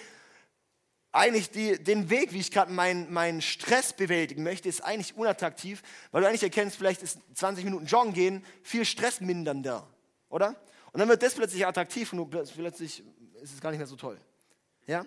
eigentlich 1.13 1.51
die, 1.51 1.83
den 1.83 2.11
Weg, 2.11 2.33
wie 2.33 2.41
ich 2.41 2.51
gerade 2.51 2.73
meinen 2.73 3.13
mein 3.13 3.41
Stress 3.41 3.93
bewältigen 3.93 4.43
möchte, 4.43 4.69
ist 4.69 4.81
eigentlich 4.81 5.17
unattraktiv, 5.17 5.83
weil 6.11 6.23
du 6.23 6.29
eigentlich 6.29 6.43
erkennst, 6.43 6.77
vielleicht 6.77 7.03
ist 7.03 7.21
20 7.35 7.65
Minuten 7.65 7.87
Joggen 7.87 8.13
gehen 8.13 8.45
viel 8.65 8.85
stressmindernder, 8.85 9.89
oder? 10.29 10.57
Und 10.93 10.99
dann 10.99 11.09
wird 11.09 11.23
das 11.23 11.35
plötzlich 11.35 11.65
attraktiv 11.65 12.13
und 12.13 12.31
plötzlich 12.31 13.05
ist 13.41 13.55
es 13.55 13.61
gar 13.61 13.71
nicht 13.71 13.79
mehr 13.79 13.87
so 13.87 13.97
toll. 13.97 14.19
Ja? 14.87 15.07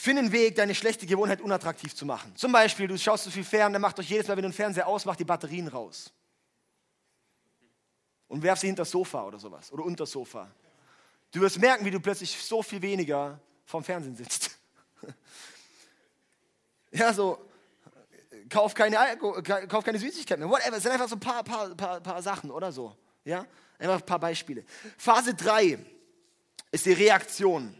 Finde 0.00 0.22
einen 0.22 0.32
Weg, 0.32 0.54
deine 0.54 0.74
schlechte 0.74 1.04
Gewohnheit 1.04 1.42
unattraktiv 1.42 1.94
zu 1.94 2.06
machen. 2.06 2.34
Zum 2.34 2.52
Beispiel, 2.52 2.88
du 2.88 2.96
schaust 2.96 3.24
zu 3.24 3.30
viel 3.30 3.44
fern, 3.44 3.70
dann 3.70 3.82
macht 3.82 3.98
doch 3.98 4.02
jedes 4.02 4.26
Mal, 4.26 4.34
wenn 4.34 4.44
du 4.44 4.48
den 4.48 4.54
Fernseher 4.54 4.86
ausmachst, 4.86 5.20
die 5.20 5.26
Batterien 5.26 5.68
raus. 5.68 6.10
Und 8.26 8.42
werf 8.42 8.58
sie 8.58 8.68
hinter 8.68 8.80
das 8.80 8.90
Sofa 8.90 9.24
oder 9.24 9.38
sowas. 9.38 9.70
Oder 9.70 9.84
unter 9.84 10.04
das 10.04 10.10
Sofa. 10.10 10.50
Du 11.30 11.42
wirst 11.42 11.58
merken, 11.58 11.84
wie 11.84 11.90
du 11.90 12.00
plötzlich 12.00 12.34
so 12.34 12.62
viel 12.62 12.80
weniger 12.80 13.38
vom 13.66 13.84
Fernsehen 13.84 14.16
sitzt. 14.16 14.58
Ja, 16.92 17.12
so, 17.14 17.38
kauf 18.48 18.74
keine, 18.74 18.96
kauf 19.68 19.84
keine 19.84 19.96
Süßigkeiten 19.96 20.42
mehr, 20.42 20.50
whatever. 20.50 20.76
Es 20.76 20.82
sind 20.82 20.90
einfach 20.90 21.08
so 21.08 21.14
ein 21.14 21.20
paar, 21.20 21.44
paar, 21.44 21.68
paar, 21.76 22.00
paar 22.00 22.20
Sachen 22.20 22.50
oder 22.50 22.72
so. 22.72 22.96
Ja, 23.24 23.46
einfach 23.78 24.00
ein 24.00 24.06
paar 24.06 24.18
Beispiele. 24.18 24.64
Phase 24.98 25.34
3 25.34 25.78
ist 26.72 26.86
die 26.86 26.94
Reaktion. 26.94 27.72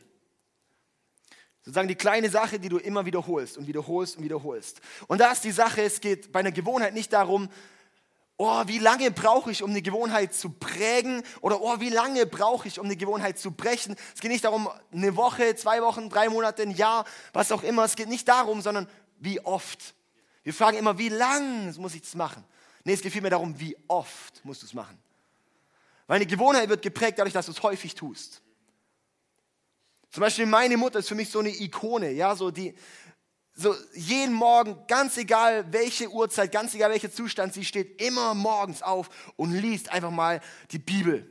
Sozusagen 1.63 1.89
die 1.89 1.95
kleine 1.95 2.31
Sache, 2.31 2.59
die 2.59 2.69
du 2.69 2.79
immer 2.79 3.05
wiederholst 3.05 3.59
und 3.59 3.67
wiederholst 3.67 4.17
und 4.17 4.25
wiederholst. 4.25 4.81
Und 5.09 5.21
da 5.21 5.33
ist 5.33 5.45
die 5.45 5.51
Sache, 5.51 5.83
es 5.83 6.01
geht 6.01 6.33
bei 6.33 6.41
einer 6.41 6.53
Gewohnheit 6.53 6.95
nicht 6.95 7.13
darum, 7.13 7.51
oh, 8.39 8.63
wie 8.67 8.79
lange 8.79 9.11
brauche 9.11 9.51
ich, 9.51 9.63
um 9.63 9.69
eine 9.69 9.83
Gewohnheit 9.83 10.33
zu 10.33 10.49
prägen 10.49 11.23
oder 11.43 11.61
oh, 11.61 11.79
wie 11.79 11.91
lange 11.91 12.25
brauche 12.25 12.67
ich, 12.67 12.79
um 12.79 12.87
eine 12.87 12.97
Gewohnheit 12.97 13.39
zu 13.39 13.51
brechen. 13.51 13.95
Es 14.15 14.21
geht 14.23 14.31
nicht 14.31 14.45
darum, 14.45 14.71
eine 14.91 15.15
Woche, 15.17 15.55
zwei 15.57 15.83
Wochen, 15.83 16.09
drei 16.09 16.31
Monate, 16.31 16.63
ein 16.63 16.71
Jahr, 16.71 17.05
was 17.35 17.53
auch 17.53 17.63
immer. 17.63 17.85
Es 17.85 17.97
geht 17.97 18.09
nicht 18.09 18.27
darum, 18.27 18.63
sondern 18.63 18.89
wie 19.19 19.41
oft. 19.41 19.95
Wir 20.43 20.55
fragen 20.55 20.79
immer, 20.79 20.97
wie 20.97 21.11
lang 21.11 21.77
muss 21.77 21.95
ich 21.95 22.01
das 22.01 22.15
machen? 22.15 22.43
Nee, 22.85 22.95
es 22.95 23.03
geht 23.03 23.13
vielmehr 23.13 23.31
darum, 23.31 23.61
wie 23.61 23.77
oft 23.89 24.43
musst 24.43 24.63
du 24.63 24.67
es 24.67 24.73
machen. 24.73 24.99
Weil 26.07 26.17
eine 26.17 26.27
Gewohnheit 26.27 26.71
wird 26.71 26.81
geprägt 26.81 27.19
dadurch, 27.19 27.35
dass 27.35 27.45
du 27.45 27.53
es 27.53 27.63
häufig 27.63 27.95
tust. 27.95 28.41
Zum 30.11 30.23
Beispiel 30.23 30.47
meine 30.47 30.77
Mutter 30.77 30.99
ist 30.99 31.09
für 31.09 31.15
mich 31.15 31.31
so 31.31 31.39
eine 31.39 31.51
Ikone, 31.51 32.11
ja, 32.11 32.35
so 32.35 32.51
die, 32.51 32.75
so 33.55 33.75
jeden 33.95 34.35
Morgen, 34.35 34.77
ganz 34.89 35.17
egal 35.17 35.73
welche 35.73 36.11
Uhrzeit, 36.11 36.51
ganz 36.51 36.75
egal 36.75 36.91
welcher 36.91 37.13
Zustand 37.13 37.55
sie 37.55 37.65
steht, 37.65 38.01
immer 38.03 38.35
morgens 38.35 38.83
auf 38.83 39.09
und 39.37 39.53
liest 39.53 39.91
einfach 39.91 40.11
mal 40.11 40.41
die 40.71 40.79
Bibel. 40.79 41.31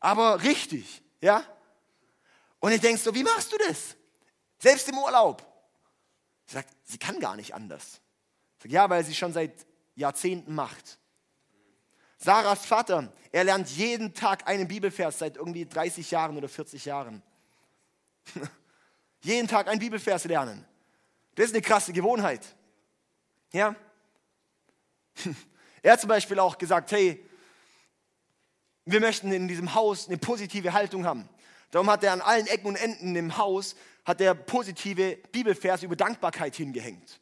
Aber 0.00 0.42
richtig, 0.42 1.02
ja? 1.20 1.44
Und 2.60 2.72
ich 2.72 2.80
denke 2.80 3.00
so, 3.00 3.14
wie 3.14 3.22
machst 3.22 3.52
du 3.52 3.56
das? 3.68 3.96
Selbst 4.58 4.88
im 4.88 4.98
Urlaub. 4.98 5.46
Sie 6.46 6.54
sagt, 6.54 6.68
sie 6.84 6.98
kann 6.98 7.20
gar 7.20 7.36
nicht 7.36 7.54
anders. 7.54 8.00
Sage, 8.58 8.74
ja, 8.74 8.88
weil 8.90 9.04
sie 9.04 9.14
schon 9.14 9.32
seit 9.32 9.66
Jahrzehnten 9.94 10.54
macht. 10.54 10.98
Sarahs 12.18 12.64
Vater, 12.66 13.12
er 13.32 13.44
lernt 13.44 13.68
jeden 13.70 14.14
Tag 14.14 14.46
einen 14.48 14.68
Bibelvers 14.68 15.18
seit 15.18 15.36
irgendwie 15.36 15.66
30 15.66 16.10
Jahren 16.10 16.36
oder 16.36 16.48
40 16.48 16.84
Jahren. 16.84 17.22
Jeden 19.22 19.48
Tag 19.48 19.68
ein 19.68 19.78
Bibelvers 19.78 20.24
lernen. 20.24 20.64
Das 21.34 21.46
ist 21.46 21.52
eine 21.52 21.62
krasse 21.62 21.92
Gewohnheit. 21.92 22.54
Ja? 23.52 23.74
Er 25.82 25.92
hat 25.92 26.00
zum 26.00 26.08
Beispiel 26.08 26.38
auch 26.38 26.56
gesagt, 26.56 26.92
hey, 26.92 27.22
wir 28.86 29.00
möchten 29.00 29.30
in 29.32 29.48
diesem 29.48 29.74
Haus 29.74 30.08
eine 30.08 30.16
positive 30.16 30.72
Haltung 30.72 31.04
haben. 31.04 31.28
Darum 31.70 31.90
hat 31.90 32.02
er 32.02 32.12
an 32.12 32.22
allen 32.22 32.46
Ecken 32.46 32.68
und 32.68 32.76
Enden 32.76 33.14
im 33.16 33.36
Haus 33.36 33.76
hat 34.04 34.20
er 34.20 34.34
positive 34.34 35.16
Bibelvers 35.30 35.82
über 35.82 35.94
Dankbarkeit 35.94 36.54
hingehängt. 36.54 37.20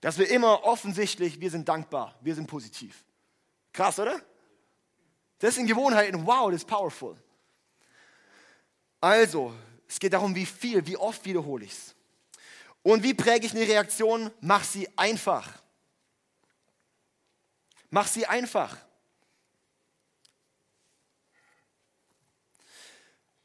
Dass 0.00 0.18
wir 0.18 0.30
immer 0.30 0.64
offensichtlich, 0.64 1.40
wir 1.40 1.50
sind 1.50 1.68
dankbar, 1.68 2.14
wir 2.20 2.34
sind 2.34 2.46
positiv. 2.46 3.04
Krass, 3.72 3.98
oder? 3.98 4.20
Das 5.38 5.54
sind 5.54 5.66
Gewohnheiten, 5.66 6.26
wow, 6.26 6.50
das 6.50 6.62
ist 6.62 6.68
powerful. 6.68 7.16
Also, 9.00 9.54
es 9.88 9.98
geht 9.98 10.12
darum, 10.12 10.34
wie 10.34 10.46
viel, 10.46 10.86
wie 10.86 10.96
oft 10.96 11.24
wiederhole 11.24 11.64
ich 11.64 11.72
es. 11.72 11.94
Und 12.82 13.02
wie 13.02 13.14
präge 13.14 13.46
ich 13.46 13.52
eine 13.52 13.66
Reaktion? 13.66 14.30
Mach 14.40 14.64
sie 14.64 14.88
einfach. 14.96 15.52
Mach 17.90 18.06
sie 18.06 18.26
einfach. 18.26 18.76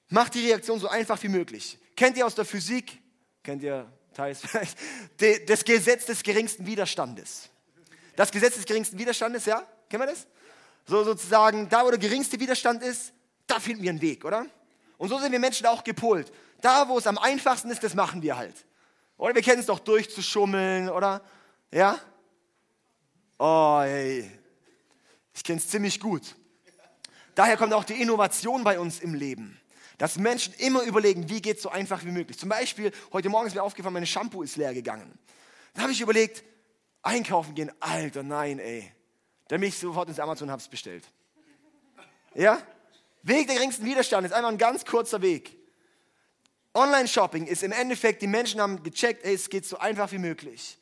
Mach 0.10 0.30
die 0.30 0.45
Reaktion 0.45 0.80
so 0.80 0.89
einfach 0.89 1.21
wie 1.23 1.30
möglich. 1.30 1.80
Kennt 1.95 2.17
ihr 2.17 2.25
aus 2.25 2.36
der 2.36 2.45
Physik, 2.45 3.01
kennt 3.43 3.63
ihr 3.63 3.91
teils 4.13 4.41
vielleicht, 4.41 4.77
das 5.49 5.63
Gesetz 5.63 6.06
des 6.06 6.21
geringsten 6.21 6.65
Widerstandes. 6.65 7.49
Das 8.15 8.32
Gesetz 8.32 8.56
des 8.56 8.65
geringsten 8.65 8.99
Widerstandes, 8.99 9.45
ja? 9.45 9.65
Kennen 9.89 10.04
wir 10.04 10.08
das? 10.08 10.27
So 10.86 11.04
sozusagen, 11.04 11.69
da 11.69 11.86
wo 11.86 11.89
der 11.89 11.99
geringste 11.99 12.39
Widerstand 12.39 12.84
ist, 12.84 13.13
da 13.47 13.60
finden 13.60 13.84
wir 13.84 13.89
einen 13.89 14.01
Weg, 14.01 14.25
oder? 14.25 14.45
Und 15.02 15.10
so 15.10 15.18
sind 15.18 15.32
wir 15.32 15.40
Menschen 15.40 15.66
auch 15.66 15.84
gepolt. 15.84 16.32
Da, 16.62 16.88
wo 16.88 16.96
es 17.00 17.08
am 17.08 17.18
einfachsten 17.18 17.72
ist, 17.72 17.84
das 17.84 17.96
machen 17.96 18.22
wir 18.22 18.38
halt. 18.38 18.54
Oder 19.18 19.34
wir 19.34 19.42
kennen 19.42 19.60
es 19.60 19.66
doch 19.66 19.80
durchzuschummeln, 19.80 20.92
oder? 20.92 21.24
Ja? 21.72 21.98
Oh, 23.40 23.82
ey. 23.84 24.30
Ich 25.34 25.44
kenne 25.44 25.58
es 25.58 25.68
ziemlich 25.68 26.00
gut. 26.00 26.36
Daher 27.34 27.58
kommt 27.58 27.74
auch 27.74 27.84
die 27.84 28.00
Innovation 28.00 28.64
bei 28.64 28.80
uns 28.80 29.00
im 29.00 29.16
Leben. 29.16 29.60
Dass 29.98 30.20
Menschen 30.20 30.54
immer 30.60 30.84
überlegen, 30.84 31.28
wie 31.30 31.42
geht 31.42 31.58
es 31.58 31.64
so 31.64 31.70
einfach 31.70 32.06
wie 32.06 32.12
möglich. 32.12 32.38
Zum 32.38 32.50
Beispiel, 32.50 32.92
heute 33.12 33.30
Morgen 33.30 33.48
ist 33.48 33.56
mir 33.56 33.64
aufgefallen, 33.64 33.96
meine 33.96 34.06
Shampoo 34.06 34.44
ist 34.44 34.56
leer 34.56 34.76
gegangen. 34.76 35.18
Dann 35.74 35.82
habe 35.82 35.94
ich 35.94 36.02
überlegt, 36.02 36.44
einkaufen 37.02 37.56
gehen. 37.56 37.72
Alter, 37.80 38.22
nein, 38.22 38.60
ey. 38.60 38.92
Dann 39.48 39.62
bin 39.62 39.70
ich 39.70 39.80
sofort 39.80 40.10
ins 40.10 40.20
Amazon 40.20 40.50
und 40.50 40.52
habe 40.52 40.62
es 40.62 40.68
bestellt. 40.68 41.06
Ja? 42.36 42.62
Weg 43.24 43.48
der 43.48 43.56
geringsten 43.56 43.86
Widerstand 43.86 44.26
ist 44.26 44.34
einfach 44.34 44.50
ein 44.50 44.58
ganz 44.58 44.86
kurzer 44.86 45.22
Weg. 45.22 45.58
Online-Shopping 46.74 47.48
ist 47.48 47.64
im 47.64 47.72
Endeffekt, 47.72 48.22
die 48.22 48.28
Menschen 48.28 48.62
haben 48.62 48.82
gecheckt, 48.82 49.26
ey, 49.26 49.34
es 49.34 49.50
geht 49.50 49.66
so 49.66 49.78
einfach 49.78 50.12
wie 50.12 50.18
möglich. 50.18 50.78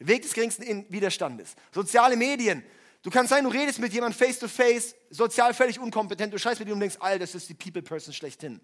Der 0.00 0.08
Weg 0.08 0.22
des 0.22 0.32
geringsten 0.32 0.86
Widerstandes. 0.90 1.54
Soziale 1.72 2.16
Medien. 2.16 2.64
Du 3.02 3.10
kannst 3.10 3.30
sein, 3.30 3.44
du 3.44 3.50
redest 3.50 3.78
mit 3.78 3.92
jemandem 3.92 4.18
face 4.18 4.38
to 4.38 4.48
face, 4.48 4.96
sozial 5.10 5.52
völlig 5.52 5.78
unkompetent, 5.78 6.32
du 6.32 6.38
scheißt 6.38 6.58
mit 6.58 6.68
ihm 6.68 6.74
und 6.74 6.80
denkst, 6.80 6.96
Alter, 7.00 7.18
das 7.20 7.34
ist 7.34 7.48
die 7.50 7.54
People-Person 7.54 8.14
schlechthin. 8.14 8.60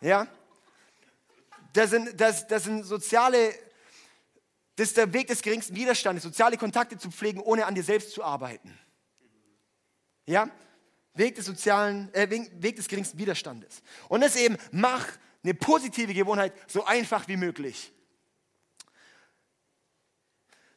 Ja? 0.00 0.26
Das 1.74 1.90
sind, 1.90 2.18
das, 2.18 2.46
das 2.46 2.64
sind 2.64 2.84
soziale, 2.84 3.54
das 4.76 4.88
ist 4.88 4.96
der 4.96 5.12
Weg 5.12 5.28
des 5.28 5.42
geringsten 5.42 5.76
Widerstandes, 5.76 6.24
soziale 6.24 6.56
Kontakte 6.56 6.96
zu 6.96 7.10
pflegen, 7.10 7.40
ohne 7.40 7.66
an 7.66 7.74
dir 7.74 7.84
selbst 7.84 8.12
zu 8.12 8.24
arbeiten. 8.24 8.78
Ja? 10.24 10.48
Weg 11.14 11.34
des 11.34 11.46
sozialen, 11.46 12.12
äh, 12.14 12.28
Weg 12.30 12.76
des 12.76 12.88
geringsten 12.88 13.18
Widerstandes. 13.18 13.82
Und 14.08 14.20
das 14.20 14.36
eben, 14.36 14.56
mach 14.70 15.06
eine 15.42 15.54
positive 15.54 16.14
Gewohnheit 16.14 16.52
so 16.70 16.84
einfach 16.84 17.26
wie 17.28 17.36
möglich. 17.36 17.92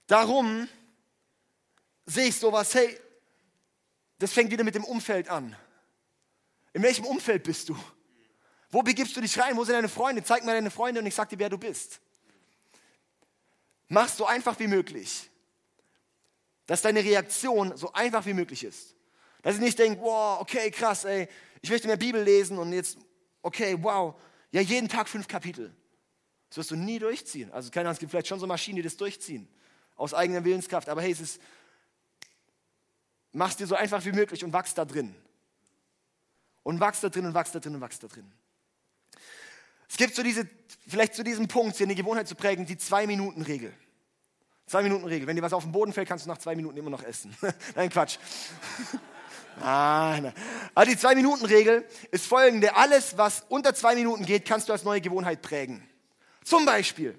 Darum 0.07 0.67
sehe 2.05 2.27
ich 2.27 2.35
sowas, 2.35 2.73
hey, 2.75 2.99
das 4.19 4.33
fängt 4.33 4.51
wieder 4.51 4.63
mit 4.63 4.75
dem 4.75 4.83
Umfeld 4.83 5.29
an. 5.29 5.55
In 6.73 6.81
welchem 6.81 7.05
Umfeld 7.05 7.43
bist 7.43 7.69
du? 7.69 7.77
Wo 8.69 8.81
begibst 8.81 9.15
du 9.15 9.21
dich 9.21 9.37
rein? 9.39 9.55
Wo 9.55 9.63
sind 9.63 9.75
deine 9.75 9.89
Freunde? 9.89 10.23
Zeig 10.23 10.43
mir 10.43 10.53
deine 10.53 10.71
Freunde 10.71 10.99
und 10.99 11.05
ich 11.05 11.13
sag 11.13 11.29
dir, 11.29 11.37
wer 11.39 11.49
du 11.49 11.57
bist. 11.57 11.99
Mach 13.87 14.07
es 14.07 14.17
so 14.17 14.25
einfach 14.25 14.57
wie 14.59 14.67
möglich, 14.67 15.29
dass 16.65 16.81
deine 16.81 17.03
Reaktion 17.03 17.77
so 17.77 17.93
einfach 17.93 18.25
wie 18.25 18.33
möglich 18.33 18.63
ist. 18.63 18.95
Dass 19.43 19.55
ich 19.55 19.61
nicht 19.61 19.77
denke, 19.77 20.01
wow, 20.01 20.39
okay, 20.41 20.71
krass, 20.71 21.05
ey, 21.05 21.27
ich 21.61 21.69
möchte 21.69 21.87
mehr 21.87 21.97
Bibel 21.97 22.21
lesen 22.21 22.57
und 22.57 22.73
jetzt, 22.73 22.97
okay, 23.41 23.77
wow, 23.79 24.15
ja, 24.51 24.61
jeden 24.61 24.89
Tag 24.89 25.07
fünf 25.07 25.27
Kapitel. 25.27 25.75
Das 26.49 26.57
wirst 26.57 26.71
du 26.71 26.75
nie 26.75 26.99
durchziehen. 26.99 27.51
Also 27.51 27.69
keine 27.71 27.87
Ahnung, 27.87 27.93
es 27.93 27.99
gibt 27.99 28.11
vielleicht 28.11 28.27
schon 28.27 28.39
so 28.39 28.47
Maschinen, 28.47 28.77
die 28.77 28.81
das 28.81 28.97
durchziehen. 28.97 29.47
Aus 29.95 30.13
eigener 30.13 30.43
Willenskraft. 30.43 30.87
Aber 30.89 31.01
hey, 31.01 31.11
es 31.11 31.19
ist, 31.19 31.41
mach's 33.31 33.57
dir 33.57 33.67
so 33.67 33.75
einfach 33.75 34.03
wie 34.05 34.11
möglich 34.11 34.43
und 34.43 34.53
wachst 34.53 34.77
da 34.77 34.85
drin. 34.85 35.15
Und 36.61 36.79
wachst 36.79 37.03
da 37.03 37.09
drin 37.09 37.25
und 37.25 37.33
wachst 37.33 37.53
da 37.55 37.59
drin 37.59 37.75
und 37.75 37.81
wachst 37.81 38.03
da 38.03 38.07
drin. 38.07 38.31
Es 39.89 39.97
gibt 39.97 40.15
so 40.15 40.23
diese, 40.23 40.47
vielleicht 40.87 41.15
zu 41.15 41.23
diesem 41.23 41.47
Punkt, 41.47 41.75
hier 41.75 41.87
eine 41.87 41.95
Gewohnheit 41.95 42.27
zu 42.27 42.35
prägen, 42.35 42.65
die 42.65 42.77
Zwei-Minuten-Regel. 42.77 43.73
Zwei-Minuten-Regel. 44.67 45.27
Wenn 45.27 45.35
dir 45.35 45.41
was 45.41 45.53
auf 45.53 45.63
den 45.63 45.71
Boden 45.71 45.91
fällt, 45.91 46.07
kannst 46.07 46.25
du 46.25 46.29
nach 46.29 46.37
zwei 46.37 46.55
Minuten 46.55 46.77
immer 46.77 46.89
noch 46.89 47.03
essen. 47.03 47.35
Nein, 47.75 47.89
Quatsch. 47.89 48.17
Ah, 49.61 50.17
nein. 50.21 50.33
Also 50.73 50.91
die 50.91 50.97
Zwei-Minuten-Regel 50.97 51.87
ist 52.11 52.25
folgende. 52.25 52.75
Alles, 52.75 53.17
was 53.17 53.45
unter 53.49 53.73
zwei 53.73 53.95
Minuten 53.95 54.25
geht, 54.25 54.45
kannst 54.45 54.69
du 54.69 54.73
als 54.73 54.83
neue 54.83 55.01
Gewohnheit 55.01 55.41
prägen. 55.41 55.87
Zum 56.43 56.65
Beispiel, 56.65 57.17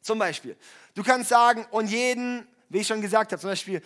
zum 0.00 0.18
Beispiel, 0.18 0.56
du 0.94 1.02
kannst 1.02 1.28
sagen, 1.28 1.66
und 1.70 1.88
jeden, 1.88 2.46
wie 2.68 2.78
ich 2.78 2.86
schon 2.86 3.00
gesagt 3.00 3.32
habe, 3.32 3.40
zum 3.40 3.50
Beispiel, 3.50 3.82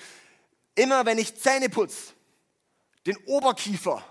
immer 0.75 1.05
wenn 1.05 1.19
ich 1.19 1.37
Zähne 1.41 1.69
putze, 1.69 2.13
den 3.07 3.17
Oberkiefer, 3.27 4.05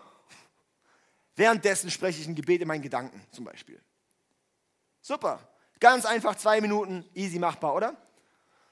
währenddessen 1.35 1.89
spreche 1.89 2.19
ich 2.21 2.27
ein 2.27 2.35
Gebet 2.35 2.61
in 2.61 2.67
meinen 2.67 2.81
Gedanken, 2.81 3.21
zum 3.31 3.45
Beispiel. 3.45 3.79
Super. 5.01 5.39
Ganz 5.79 6.05
einfach, 6.05 6.35
zwei 6.35 6.59
Minuten, 6.59 7.07
easy 7.13 7.39
machbar, 7.39 7.75
oder? 7.75 7.95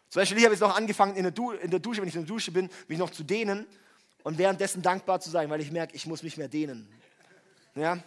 Zum 0.09 0.21
Beispiel, 0.21 0.37
ich 0.37 0.43
habe 0.43 0.53
jetzt 0.53 0.61
noch 0.61 0.75
angefangen, 0.75 1.15
in 1.15 1.23
der, 1.23 1.61
in 1.61 1.71
der 1.71 1.79
Dusche, 1.79 2.01
wenn 2.01 2.09
ich 2.09 2.15
in 2.15 2.21
der 2.21 2.27
Dusche 2.27 2.51
bin, 2.51 2.69
mich 2.87 2.97
noch 2.97 3.09
zu 3.09 3.23
dehnen 3.23 3.67
und 4.27 4.37
währenddessen 4.37 4.81
dankbar 4.81 5.21
zu 5.21 5.29
sein, 5.29 5.49
weil 5.49 5.61
ich 5.61 5.71
merke, 5.71 5.95
ich 5.95 6.05
muss 6.05 6.21
mich 6.21 6.35
mehr 6.35 6.49
dehnen. 6.49 6.85
Ja? 7.75 7.97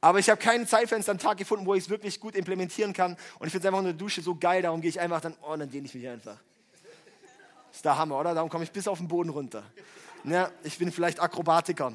Aber 0.00 0.18
ich 0.18 0.30
habe 0.30 0.40
kein 0.40 0.66
Zeitfenster 0.66 1.12
am 1.12 1.18
Tag 1.18 1.36
gefunden, 1.36 1.66
wo 1.66 1.74
ich 1.74 1.84
es 1.84 1.90
wirklich 1.90 2.20
gut 2.20 2.34
implementieren 2.36 2.94
kann. 2.94 3.18
Und 3.38 3.48
ich 3.48 3.52
finde 3.52 3.58
es 3.58 3.66
einfach 3.66 3.80
in 3.80 3.84
der 3.84 3.92
Dusche 3.92 4.22
so 4.22 4.34
geil, 4.34 4.62
darum 4.62 4.80
gehe 4.80 4.88
ich 4.88 4.98
einfach 4.98 5.20
dann, 5.20 5.36
oh, 5.42 5.54
dann 5.54 5.70
dehne 5.70 5.84
ich 5.84 5.94
mich 5.94 6.08
einfach. 6.08 6.38
Ist 7.70 7.84
der 7.84 7.98
Hammer, 7.98 8.18
oder? 8.18 8.32
Darum 8.32 8.48
komme 8.48 8.64
ich 8.64 8.72
bis 8.72 8.88
auf 8.88 8.96
den 8.96 9.08
Boden 9.08 9.28
runter. 9.28 9.62
Ja, 10.24 10.50
ich 10.62 10.78
bin 10.78 10.90
vielleicht 10.90 11.20
Akrobatiker. 11.20 11.92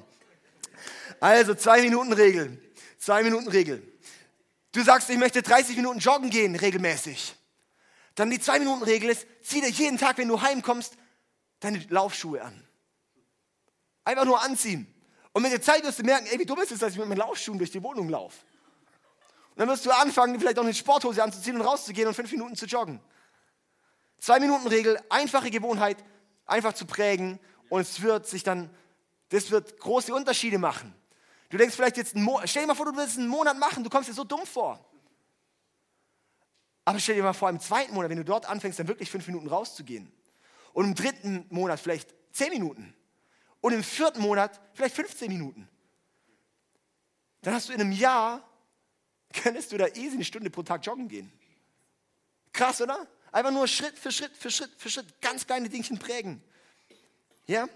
Also, 1.19 1.55
zwei 1.55 1.81
Minuten 1.81 2.13
Regel. 2.13 2.61
Zwei 2.99 3.23
Minuten 3.23 3.47
Regel. 3.47 3.81
Du 4.71 4.83
sagst, 4.83 5.09
ich 5.09 5.17
möchte 5.17 5.41
30 5.41 5.77
Minuten 5.77 5.97
joggen 5.97 6.29
gehen, 6.29 6.55
regelmäßig. 6.55 7.33
Dann 8.13 8.29
die 8.29 8.39
Zwei-Minuten-Regel 8.39 9.09
ist, 9.09 9.25
zieh 9.41 9.61
dir 9.61 9.69
jeden 9.69 9.97
Tag, 9.97 10.19
wenn 10.19 10.27
du 10.27 10.39
heimkommst, 10.39 10.95
deine 11.59 11.83
Laufschuhe 11.89 12.43
an. 12.43 12.66
Einfach 14.07 14.23
nur 14.23 14.41
anziehen. 14.41 14.87
Und 15.33 15.41
mit 15.41 15.51
der 15.51 15.61
Zeit 15.61 15.83
wirst 15.83 15.99
du 15.99 16.03
merken, 16.03 16.27
ey, 16.27 16.39
wie 16.39 16.45
dumm 16.45 16.61
ist 16.61 16.71
es, 16.71 16.79
dass 16.79 16.93
ich 16.93 16.97
mit 16.97 17.09
meinen 17.09 17.17
Laufschuhen 17.17 17.57
durch 17.57 17.71
die 17.71 17.83
Wohnung 17.83 18.07
laufe. 18.07 18.37
Und 19.49 19.59
dann 19.59 19.67
wirst 19.67 19.85
du 19.85 19.91
anfangen, 19.91 20.39
vielleicht 20.39 20.57
auch 20.57 20.63
eine 20.63 20.73
Sporthose 20.73 21.21
anzuziehen 21.21 21.57
und 21.57 21.61
rauszugehen 21.67 22.07
und 22.07 22.13
fünf 22.13 22.31
Minuten 22.31 22.55
zu 22.55 22.67
joggen. 22.67 23.01
Zwei-Minuten-Regel, 24.19 24.97
einfache 25.09 25.51
Gewohnheit, 25.51 25.97
einfach 26.45 26.71
zu 26.71 26.85
prägen 26.85 27.37
und 27.67 27.81
es 27.81 28.01
wird 28.01 28.25
sich 28.27 28.43
dann, 28.43 28.69
das 29.27 29.51
wird 29.51 29.77
große 29.77 30.15
Unterschiede 30.15 30.57
machen. 30.57 30.95
Du 31.49 31.57
denkst 31.57 31.75
vielleicht 31.75 31.97
jetzt, 31.97 32.15
stell 32.45 32.63
dir 32.63 32.67
mal 32.67 32.75
vor, 32.75 32.85
du 32.85 32.95
willst 32.95 33.17
einen 33.17 33.27
Monat 33.27 33.59
machen, 33.59 33.83
du 33.83 33.89
kommst 33.89 34.07
dir 34.07 34.13
so 34.13 34.23
dumm 34.23 34.45
vor. 34.45 34.79
Aber 36.85 36.97
stell 37.01 37.15
dir 37.15 37.23
mal 37.23 37.33
vor, 37.33 37.49
im 37.49 37.59
zweiten 37.59 37.93
Monat, 37.93 38.09
wenn 38.09 38.19
du 38.19 38.23
dort 38.23 38.45
anfängst, 38.45 38.79
dann 38.79 38.87
wirklich 38.87 39.11
fünf 39.11 39.27
Minuten 39.27 39.49
rauszugehen. 39.49 40.09
Und 40.71 40.85
im 40.85 40.95
dritten 40.95 41.45
Monat 41.49 41.81
vielleicht 41.81 42.15
zehn 42.31 42.51
Minuten. 42.51 42.93
Und 43.67 43.73
im 43.73 43.83
vierten 43.83 44.21
Monat 44.21 44.61
vielleicht 44.73 44.95
15 44.95 45.27
Minuten. 45.27 45.67
Dann 47.41 47.53
hast 47.53 47.67
du 47.67 47.73
in 47.73 47.81
einem 47.81 47.91
Jahr, 47.91 48.49
könntest 49.33 49.73
du 49.73 49.77
da 49.77 49.87
easy 49.87 50.13
eine 50.13 50.23
Stunde 50.23 50.49
pro 50.49 50.63
Tag 50.63 50.85
joggen 50.85 51.09
gehen. 51.09 51.29
Krass, 52.53 52.79
oder? 52.79 53.05
Einfach 53.29 53.51
nur 53.51 53.67
Schritt 53.67 53.99
für 53.99 54.09
Schritt 54.09 54.31
für 54.37 54.49
Schritt 54.49 54.71
für 54.77 54.89
Schritt 54.89 55.19
ganz 55.19 55.45
kleine 55.45 55.67
Dingchen 55.67 55.99
prägen. 55.99 56.41
Ja? 57.45 57.67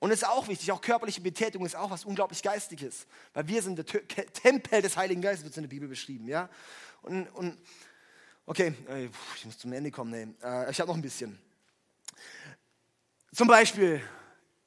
Und 0.00 0.10
es 0.10 0.22
ist 0.22 0.28
auch 0.28 0.48
wichtig, 0.48 0.72
auch 0.72 0.80
körperliche 0.80 1.20
Betätigung 1.20 1.64
ist 1.64 1.76
auch 1.76 1.92
was 1.92 2.04
unglaublich 2.04 2.42
Geistiges. 2.42 3.06
Weil 3.34 3.46
wir 3.46 3.62
sind 3.62 3.76
der 3.76 3.86
Tempel 3.86 4.82
des 4.82 4.96
Heiligen 4.96 5.22
Geistes, 5.22 5.44
wird 5.44 5.52
es 5.52 5.56
in 5.56 5.62
der 5.62 5.70
Bibel 5.70 5.86
beschrieben. 5.88 6.26
Ja? 6.26 6.50
Und, 7.02 7.28
und 7.28 7.60
okay, 8.46 8.74
ich 9.36 9.44
muss 9.44 9.56
zum 9.56 9.72
Ende 9.72 9.92
kommen. 9.92 10.10
Nee. 10.10 10.34
Äh, 10.44 10.68
ich 10.68 10.80
habe 10.80 10.88
noch 10.88 10.96
ein 10.96 11.02
bisschen. 11.02 11.38
Zum 13.32 13.46
Beispiel, 13.46 14.02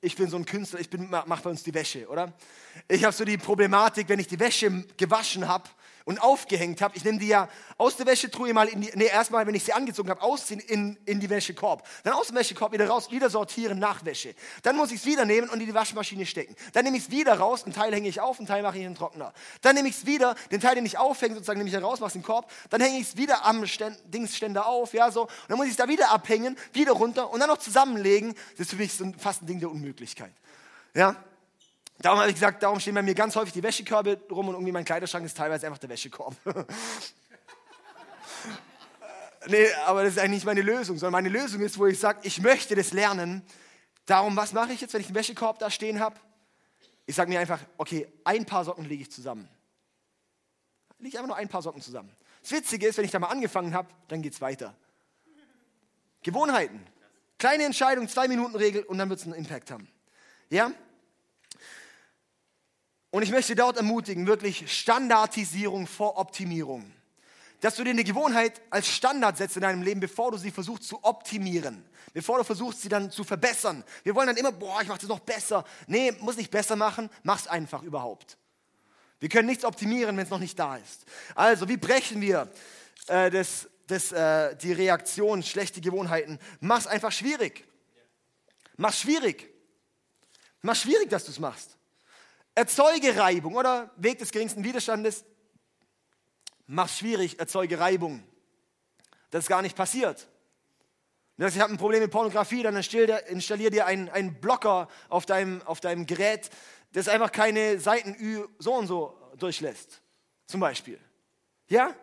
ich 0.06 0.16
bin 0.16 0.30
so 0.30 0.38
ein 0.38 0.45
Künstler, 0.45 0.80
ich 0.80 0.89
mache 0.91 1.43
bei 1.43 1.49
uns 1.49 1.64
die 1.64 1.74
Wäsche, 1.74 2.08
oder? 2.08 2.32
Ich 2.88 3.03
habe 3.03 3.14
so 3.14 3.26
die 3.26 3.38
Problematik, 3.38 4.08
wenn 4.08 4.20
ich 4.20 4.28
die 4.28 4.39
Wäsche 4.39 4.86
gewaschen 4.97 5.47
habe 5.47 5.68
und 6.06 6.22
aufgehängt 6.22 6.82
habe, 6.82 6.95
ich 6.95 7.03
nehme 7.03 7.18
die 7.18 7.28
ja 7.28 7.49
aus 7.78 7.97
der 7.97 8.06
Wäschetruhe 8.06 8.53
mal 8.53 8.68
in 8.68 8.82
die, 8.82 8.91
nee, 8.93 9.08
erstmal, 9.08 9.45
wenn 9.45 9.56
ich 9.56 9.64
sie 9.64 9.74
angezogen 9.74 10.10
habe, 10.10 10.22
ausziehen 10.22 10.60
in, 10.60 10.97
in 11.06 11.20
die 11.20 11.30
Wäschekorb. 11.30 11.86
Dann 12.03 12.14
aus 12.14 12.28
dem 12.28 12.36
Wäschekorb 12.36 12.72
wieder 12.72 12.88
raus, 12.88 13.12
wieder 13.12 13.30
sortieren, 13.30 13.80
nach 13.80 14.06
Wäsche. 14.06 14.36
Dann 14.62 14.76
muss 14.76 14.91
ich 14.91 14.99
es 14.99 15.06
wieder 15.06 15.26
nehmen 15.26 15.49
und 15.49 15.60
in 15.60 15.66
die 15.66 15.74
Waschmaschine 15.74 16.26
stecken. 16.26 16.56
Dann 16.74 16.86
nehme 16.86 16.97
ich 16.97 17.03
es 17.03 17.12
wieder 17.12 17.34
raus, 17.34 17.64
einen 17.64 17.74
Teil 17.74 17.93
hänge 17.93 18.08
ich 18.08 18.22
auf, 18.22 18.38
einen 18.38 18.47
Teil 18.47 18.62
mache 18.62 18.78
ich 18.78 18.84
in 18.84 18.91
den 18.91 18.97
Trockner. 18.97 19.34
Dann 19.62 19.76
nehme 19.76 19.89
ich 19.89 19.97
es 19.97 20.06
wieder, 20.06 20.36
den 20.51 20.62
Teil, 20.62 20.76
den 20.76 20.86
ich 20.86 20.97
aufhänge, 20.97 21.34
sozusagen 21.36 21.58
nehme 21.58 21.76
ich 21.76 21.84
raus, 21.84 21.99
mache 21.99 22.10
es 22.10 22.16
in 22.16 22.22
den 22.22 22.28
Korb. 22.28 22.51
Dann 22.70 22.82
hänge 22.82 22.99
ich 22.99 23.08
es 23.08 23.18
wieder 23.18 23.43
am 23.43 23.66
Ständ, 23.66 23.97
Dingsständer 24.06 24.68
auf, 24.68 24.93
ja, 24.93 25.10
so. 25.10 25.24
Und 25.24 25.30
dann 25.47 25.58
muss 25.58 25.66
ich 25.66 25.72
es 25.72 25.78
da 25.78 25.88
wieder 25.88 26.12
abhängen, 26.12 26.56
wieder 26.72 26.91
runter 26.91 27.32
und 27.32 27.39
dann 27.39 27.49
noch 27.49 27.58
zusammenlegen. 27.58 28.36
Das 28.51 28.68
ist 28.68 28.70
für 28.70 28.78
mich 28.78 28.93
so 28.93 29.12
fast 29.18 29.41
ein 29.41 29.47
Ding 29.47 29.60
der 29.60 29.72
Unmöglichkeit. 29.72 30.34
Ja, 30.93 31.16
Darum 31.99 32.19
habe 32.19 32.29
ich 32.29 32.35
gesagt, 32.35 32.61
darum 32.61 32.79
stehen 32.79 32.93
bei 32.93 33.01
mir 33.01 33.15
ganz 33.15 33.35
häufig 33.35 33.53
die 33.53 33.63
Wäschekörbe 33.63 34.19
rum 34.29 34.49
und 34.49 34.55
irgendwie 34.55 34.71
mein 34.71 34.85
Kleiderschrank 34.85 35.25
ist 35.25 35.37
teilweise 35.37 35.65
einfach 35.67 35.79
der 35.79 35.89
Wäschekorb. 35.89 36.35
nee, 39.47 39.71
aber 39.85 40.03
das 40.03 40.13
ist 40.13 40.19
eigentlich 40.19 40.31
nicht 40.31 40.45
meine 40.45 40.61
Lösung, 40.61 40.97
sondern 40.97 41.13
meine 41.13 41.29
Lösung 41.29 41.61
ist, 41.61 41.77
wo 41.77 41.85
ich 41.85 41.99
sage, 41.99 42.19
ich 42.23 42.41
möchte 42.41 42.75
das 42.75 42.91
lernen. 42.91 43.43
Darum, 44.05 44.35
was 44.35 44.53
mache 44.53 44.73
ich 44.73 44.81
jetzt, 44.81 44.93
wenn 44.93 45.01
ich 45.01 45.07
einen 45.07 45.15
Wäschekorb 45.15 45.57
da 45.59 45.71
stehen 45.71 45.99
habe? 45.99 46.15
Ich 47.05 47.15
sage 47.15 47.29
mir 47.29 47.39
einfach, 47.39 47.59
okay, 47.77 48.07
ein 48.23 48.45
paar 48.45 48.65
Socken 48.65 48.85
lege 48.85 49.03
ich 49.03 49.11
zusammen. 49.11 49.47
Lege 50.99 51.09
ich 51.09 51.17
einfach 51.17 51.27
nur 51.27 51.37
ein 51.37 51.49
paar 51.49 51.61
Socken 51.61 51.81
zusammen. 51.81 52.11
Das 52.41 52.51
Witzige 52.51 52.87
ist, 52.87 52.97
wenn 52.97 53.05
ich 53.05 53.11
da 53.11 53.19
mal 53.19 53.27
angefangen 53.27 53.73
habe, 53.73 53.87
dann 54.07 54.21
geht 54.21 54.33
es 54.33 54.41
weiter. 54.41 54.75
Gewohnheiten. 56.23 56.85
Kleine 57.37 57.63
Entscheidung, 57.63 58.07
zwei 58.07 58.27
Minuten 58.27 58.55
Regel 58.55 58.83
und 58.83 58.97
dann 58.97 59.09
wird 59.09 59.19
es 59.19 59.25
einen 59.25 59.35
Impact 59.35 59.71
haben. 59.71 59.87
Ja? 60.49 60.71
Und 63.16 63.24
ich 63.24 63.32
möchte 63.32 63.55
dort 63.55 63.78
ermutigen, 63.78 64.28
wirklich 64.28 64.70
Standardisierung 64.70 65.88
vor 65.88 66.18
Optimierung. 66.18 66.91
Dass 67.61 67.76
du 67.76 67.86
dir 67.86 67.91
eine 67.91 68.03
Gewohnheit 68.03 68.61
als 68.70 68.89
Standard 68.89 69.38
setzt 69.38 69.55
in 69.55 69.61
deinem 69.61 69.84
Leben, 69.84 70.01
bevor 70.01 70.32
du 70.32 70.38
sie 70.38 70.51
versuchst 70.51 70.84
zu 70.84 71.01
optimieren. 71.01 71.86
Bevor 72.11 72.39
du 72.39 72.43
versuchst, 72.43 72.82
sie 72.82 72.89
dann 72.89 73.11
zu 73.11 73.24
verbessern. 73.24 73.86
Wir 74.03 74.13
wollen 74.16 74.28
dann 74.28 74.36
immer, 74.36 74.51
boah, 74.51 74.82
ich 74.82 74.89
mache 74.89 74.99
das 74.99 75.07
noch 75.07 75.22
besser. 75.22 75.63
Nee, 75.88 76.11
muss 76.20 76.36
nicht 76.36 76.51
besser 76.51 76.76
machen, 76.76 77.09
mach's 77.24 77.47
einfach 77.47 77.84
überhaupt. 77.84 78.38
Wir 79.22 79.30
können 79.30 79.47
nichts 79.47 79.63
optimieren, 79.63 80.18
wenn 80.18 80.26
es 80.26 80.30
noch 80.30 80.39
nicht 80.39 80.59
da 80.59 80.76
ist. 80.76 81.05
Also, 81.36 81.70
wie 81.70 81.78
brechen 81.78 82.20
wir 82.20 82.51
äh, 83.07 83.32
das, 83.32 83.70
das, 83.88 84.11
äh, 84.11 84.57
die 84.57 84.74
Reaktion, 84.74 85.41
schlechte 85.41 85.80
Gewohnheiten? 85.80 86.38
Mach's 86.59 86.86
einfach 86.86 87.13
schwierig. 87.13 87.63
Mach's 88.76 88.99
schwierig. 88.99 89.49
Mach's 90.61 90.82
schwierig, 90.82 91.09
dass 91.09 91.24
du 91.24 91.32
es 91.32 91.39
machst. 91.39 91.78
Erzeuge 92.56 93.18
Reibung 93.18 93.56
oder 93.56 93.91
Weg 93.97 94.20
des 94.20 94.32
geringsten 94.32 94.64
Widerstandes. 94.64 95.26
Mach 96.68 96.89
schwierig, 96.89 97.38
erzeuge 97.38 97.80
Reibung. 97.80 98.24
Das 99.30 99.43
ist 99.43 99.49
gar 99.49 99.62
nicht 99.62 99.76
passiert. 99.76 100.28
Wenn 101.36 101.47
du 101.47 101.53
ich 101.53 101.60
habe 101.60 101.74
ein 101.74 101.78
Problem 101.78 102.01
mit 102.01 102.12
Pornografie, 102.12 102.64
dann 102.64 102.76
installier 102.76 103.70
dir 103.70 103.86
einen, 103.86 104.08
einen 104.10 104.39
Blocker 104.39 104.88
auf 105.10 105.26
deinem, 105.26 105.62
auf 105.64 105.82
deinem 105.82 106.06
Gerät, 106.06 106.49
das 106.93 107.10
einfach 107.10 107.32
keine 107.32 107.78
Seiten 107.80 108.16
so 108.58 108.74
und 108.74 108.88
so 108.88 109.20
durchlässt. 109.38 110.01
Zum 110.47 110.62
Beispiel. 110.62 110.97
Ja? 111.68 111.93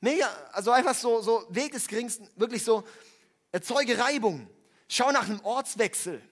Mega, 0.00 0.28
also 0.52 0.70
einfach 0.70 0.94
so, 0.94 1.20
so 1.20 1.44
Weg 1.48 1.72
des 1.72 1.88
geringsten, 1.88 2.28
wirklich 2.36 2.62
so, 2.62 2.84
erzeuge 3.50 3.98
Reibung. 3.98 4.48
Schau 4.88 5.10
nach 5.10 5.28
einem 5.28 5.40
Ortswechsel. 5.40 6.22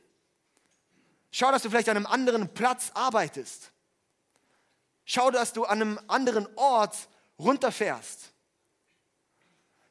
Schau, 1.31 1.51
dass 1.53 1.63
du 1.63 1.71
vielleicht 1.71 1.89
an 1.89 1.97
einem 1.97 2.07
anderen 2.07 2.53
Platz 2.53 2.91
arbeitest. 2.95 3.71
Schau, 5.05 5.31
dass 5.31 5.53
du 5.53 5.65
an 5.65 5.81
einem 5.81 6.01
anderen 6.09 6.49
Ort 6.57 6.97
runterfährst. 7.39 8.31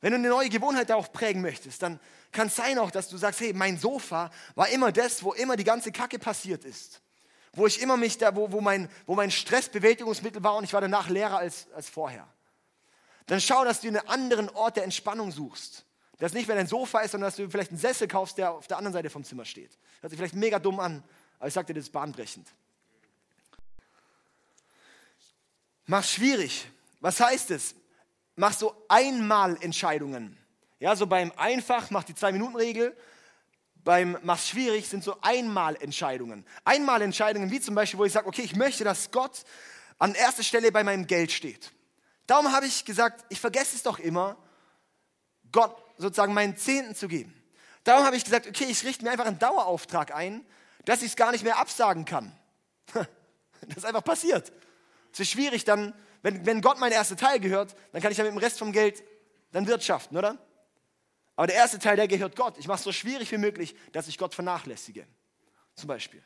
Wenn 0.01 0.11
du 0.11 0.17
eine 0.17 0.29
neue 0.29 0.49
Gewohnheit 0.49 0.91
auch 0.91 1.11
prägen 1.11 1.41
möchtest, 1.41 1.81
dann 1.81 1.99
kann 2.31 2.47
es 2.47 2.55
sein 2.55 2.77
auch, 2.77 2.91
dass 2.91 3.09
du 3.09 3.17
sagst, 3.17 3.41
hey, 3.41 3.53
mein 3.53 3.77
Sofa 3.77 4.31
war 4.55 4.69
immer 4.69 4.91
das, 4.91 5.23
wo 5.23 5.33
immer 5.33 5.55
die 5.55 5.63
ganze 5.63 5.91
Kacke 5.91 6.19
passiert 6.19 6.63
ist. 6.63 7.01
Wo 7.53 7.65
ich 7.67 7.81
immer 7.81 7.97
mich 7.97 8.17
da, 8.17 8.35
wo, 8.35 8.51
wo, 8.51 8.61
mein, 8.61 8.89
wo 9.05 9.15
mein 9.15 9.31
Stressbewältigungsmittel 9.31 10.43
war 10.43 10.55
und 10.55 10.63
ich 10.63 10.73
war 10.73 10.81
danach 10.81 11.09
leerer 11.09 11.39
als, 11.39 11.67
als 11.73 11.89
vorher. 11.89 12.27
Dann 13.25 13.41
schau, 13.41 13.65
dass 13.65 13.81
du 13.81 13.87
einen 13.87 14.07
anderen 14.07 14.49
Ort 14.49 14.77
der 14.77 14.83
Entspannung 14.83 15.31
suchst. 15.31 15.85
Das 16.19 16.33
nicht, 16.33 16.47
wenn 16.47 16.57
ein 16.57 16.67
Sofa 16.67 16.99
ist, 16.99 17.11
sondern 17.11 17.27
dass 17.27 17.37
du 17.37 17.49
vielleicht 17.49 17.71
einen 17.71 17.79
Sessel 17.79 18.07
kaufst, 18.07 18.37
der 18.37 18.51
auf 18.51 18.67
der 18.67 18.77
anderen 18.77 18.93
Seite 18.93 19.09
vom 19.09 19.23
Zimmer 19.23 19.45
steht. 19.45 19.77
Hört 20.01 20.11
sich 20.11 20.19
vielleicht 20.19 20.35
mega 20.35 20.59
dumm 20.59 20.79
an, 20.79 21.03
aber 21.39 21.47
ich 21.47 21.53
dir, 21.53 21.73
das 21.73 21.85
ist 21.85 21.91
bahnbrechend. 21.91 22.47
Mach 25.85 26.03
schwierig. 26.03 26.67
Was 26.99 27.19
heißt 27.19 27.51
es? 27.51 27.73
Mach 28.35 28.53
so 28.53 28.85
einmal 28.87 29.57
Entscheidungen. 29.61 30.37
Ja, 30.79 30.95
so 30.95 31.07
beim 31.07 31.31
Einfach, 31.35 31.89
mach 31.89 32.03
die 32.03 32.13
Zwei-Minuten-Regel. 32.13 32.95
Beim 33.83 34.17
Mach 34.23 34.39
schwierig 34.39 34.87
sind 34.87 35.03
so 35.03 35.19
einmal 35.21 35.75
Entscheidungen. 35.81 36.45
Einmal 36.63 37.01
Entscheidungen, 37.01 37.49
wie 37.49 37.61
zum 37.61 37.75
Beispiel, 37.75 37.97
wo 37.97 38.05
ich 38.05 38.13
sage, 38.13 38.27
okay, 38.27 38.43
ich 38.43 38.55
möchte, 38.55 38.83
dass 38.83 39.09
Gott 39.11 39.43
an 39.97 40.13
erster 40.15 40.43
Stelle 40.43 40.71
bei 40.71 40.83
meinem 40.83 41.07
Geld 41.07 41.31
steht. 41.31 41.71
Darum 42.27 42.51
habe 42.51 42.65
ich 42.65 42.85
gesagt, 42.85 43.25
ich 43.29 43.39
vergesse 43.39 43.75
es 43.75 43.83
doch 43.83 43.97
immer, 43.97 44.37
Gott 45.51 45.75
sozusagen 45.97 46.33
meinen 46.33 46.55
Zehnten 46.55 46.93
zu 46.93 47.07
geben. 47.07 47.33
Darum 47.83 48.05
habe 48.05 48.15
ich 48.15 48.23
gesagt, 48.23 48.47
okay, 48.47 48.65
ich 48.69 48.83
richte 48.83 49.03
mir 49.03 49.11
einfach 49.11 49.25
einen 49.25 49.39
Dauerauftrag 49.39 50.13
ein, 50.13 50.45
dass 50.86 51.01
ich 51.01 51.09
es 51.09 51.15
gar 51.15 51.32
nicht 51.32 51.43
mehr 51.43 51.57
absagen 51.57 52.05
kann. 52.05 52.32
Das 53.67 53.80
ist 53.80 53.86
einfach 53.86 54.05
passiert. 54.05 54.53
Es 55.11 55.19
ist 55.19 55.32
schwierig 55.32 55.65
dann, 55.65 55.93
wenn, 56.21 56.45
wenn 56.45 56.61
Gott 56.61 56.80
mein 56.80 56.93
erster 56.93 57.17
Teil 57.17 57.41
gehört, 57.41 57.75
dann 57.91 58.01
kann 58.01 58.09
ich 58.09 58.17
ja 58.17 58.23
mit 58.23 58.32
dem 58.32 58.38
Rest 58.38 58.57
vom 58.57 58.71
Geld 58.71 59.03
dann 59.51 59.67
wirtschaften, 59.67 60.15
oder? 60.17 60.38
Aber 61.36 61.47
der 61.47 61.57
erste 61.57 61.77
Teil, 61.77 61.97
der 61.97 62.07
gehört 62.07 62.36
Gott. 62.38 62.57
Ich 62.57 62.67
mache 62.67 62.77
es 62.77 62.84
so 62.84 62.93
schwierig 62.93 63.30
wie 63.32 63.38
möglich, 63.38 63.75
dass 63.91 64.07
ich 64.07 64.17
Gott 64.17 64.34
vernachlässige. 64.34 65.05
Zum 65.75 65.88
Beispiel. 65.88 66.23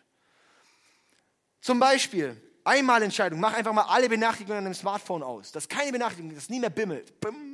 Zum 1.62 1.80
Beispiel, 1.80 2.41
einmal 2.64 3.01
Entscheidung, 3.04 3.39
mach 3.39 3.54
einfach 3.54 3.74
mal 3.74 3.84
alle 3.84 4.10
Benachrichtigungen 4.10 4.60
an 4.60 4.66
dem 4.66 4.74
Smartphone 4.74 5.24
aus. 5.24 5.51
Dass 5.51 5.68
keine 5.68 5.91
Benachrichtigung, 5.91 6.36
dass 6.36 6.49
nie 6.49 6.60
mehr 6.60 6.70
bimmelt. 6.70 7.20
Bim. 7.20 7.53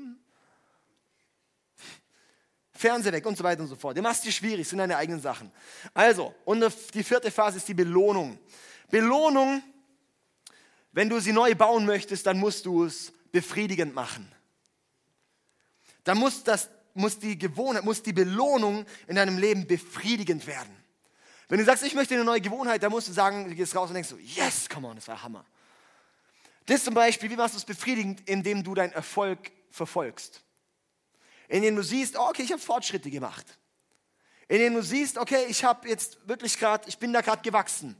Fernseher 2.80 3.12
weg 3.12 3.26
und 3.26 3.38
so 3.38 3.44
weiter 3.44 3.62
und 3.62 3.68
so 3.68 3.76
fort. 3.76 3.98
Du 3.98 4.02
machst 4.02 4.24
dir 4.24 4.32
schwierig, 4.32 4.66
sind 4.66 4.78
deine 4.78 4.96
eigenen 4.96 5.20
Sachen. 5.20 5.52
Also, 5.94 6.34
und 6.46 6.64
die 6.94 7.04
vierte 7.04 7.30
Phase 7.30 7.58
ist 7.58 7.68
die 7.68 7.74
Belohnung. 7.74 8.40
Belohnung, 8.90 9.62
wenn 10.94 11.10
du 11.10 11.20
sie 11.20 11.34
neu 11.34 11.54
bauen 11.56 11.86
möchtest, 11.86 12.26
dann 12.26 12.40
musst 12.40 12.66
du 12.66 12.86
es 12.86 13.12
befriedigend 13.34 13.94
machen. 13.94 14.32
Dann 16.06 16.18
muss, 16.20 16.42
das, 16.46 16.70
muss 16.94 17.20
die 17.20 17.38
Gewohnheit, 17.38 17.84
muss 17.84 18.02
die 18.02 18.14
Belohnung 18.14 18.86
in 19.08 19.18
deinem 19.18 19.38
Leben 19.38 19.68
befriedigend 19.68 20.48
werden. 20.48 20.74
Wenn 21.50 21.60
du 21.60 21.66
sagst, 21.66 21.84
ich 21.84 21.96
möchte 21.96 22.14
eine 22.14 22.24
neue 22.24 22.40
Gewohnheit, 22.40 22.82
dann 22.82 22.92
musst 22.92 23.10
du 23.10 23.12
sagen, 23.12 23.50
du 23.50 23.56
gehst 23.56 23.76
raus 23.76 23.90
und 23.90 23.96
denkst 23.96 24.10
so, 24.10 24.18
yes, 24.18 24.70
come 24.70 24.88
on, 24.88 24.96
das 24.96 25.10
war 25.10 25.22
Hammer. 25.22 25.46
Das 26.66 26.86
zum 26.86 26.94
Beispiel, 26.94 27.30
wie 27.30 27.36
machst 27.36 27.56
du 27.56 27.58
es 27.58 27.66
befriedigend, 27.66 28.22
indem 28.30 28.64
du 28.64 28.74
deinen 28.74 28.94
Erfolg 28.94 29.52
verfolgst? 29.70 30.44
In 31.50 31.64
denen 31.64 31.76
du 31.76 31.84
siehst, 31.84 32.18
oh, 32.18 32.30
okay, 32.30 32.44
ich 32.44 32.52
habe 32.52 32.62
Fortschritte 32.62 33.10
gemacht. 33.10 33.46
In 34.48 34.60
denen 34.60 34.76
du 34.76 34.84
siehst, 34.84 35.18
okay, 35.18 35.46
ich 35.50 35.64
habe 35.64 35.90
jetzt 35.90 36.18
wirklich 36.28 36.58
gerade, 36.58 36.88
ich 36.88 36.98
bin 36.98 37.12
da 37.12 37.22
gerade 37.22 37.42
gewachsen. 37.42 37.96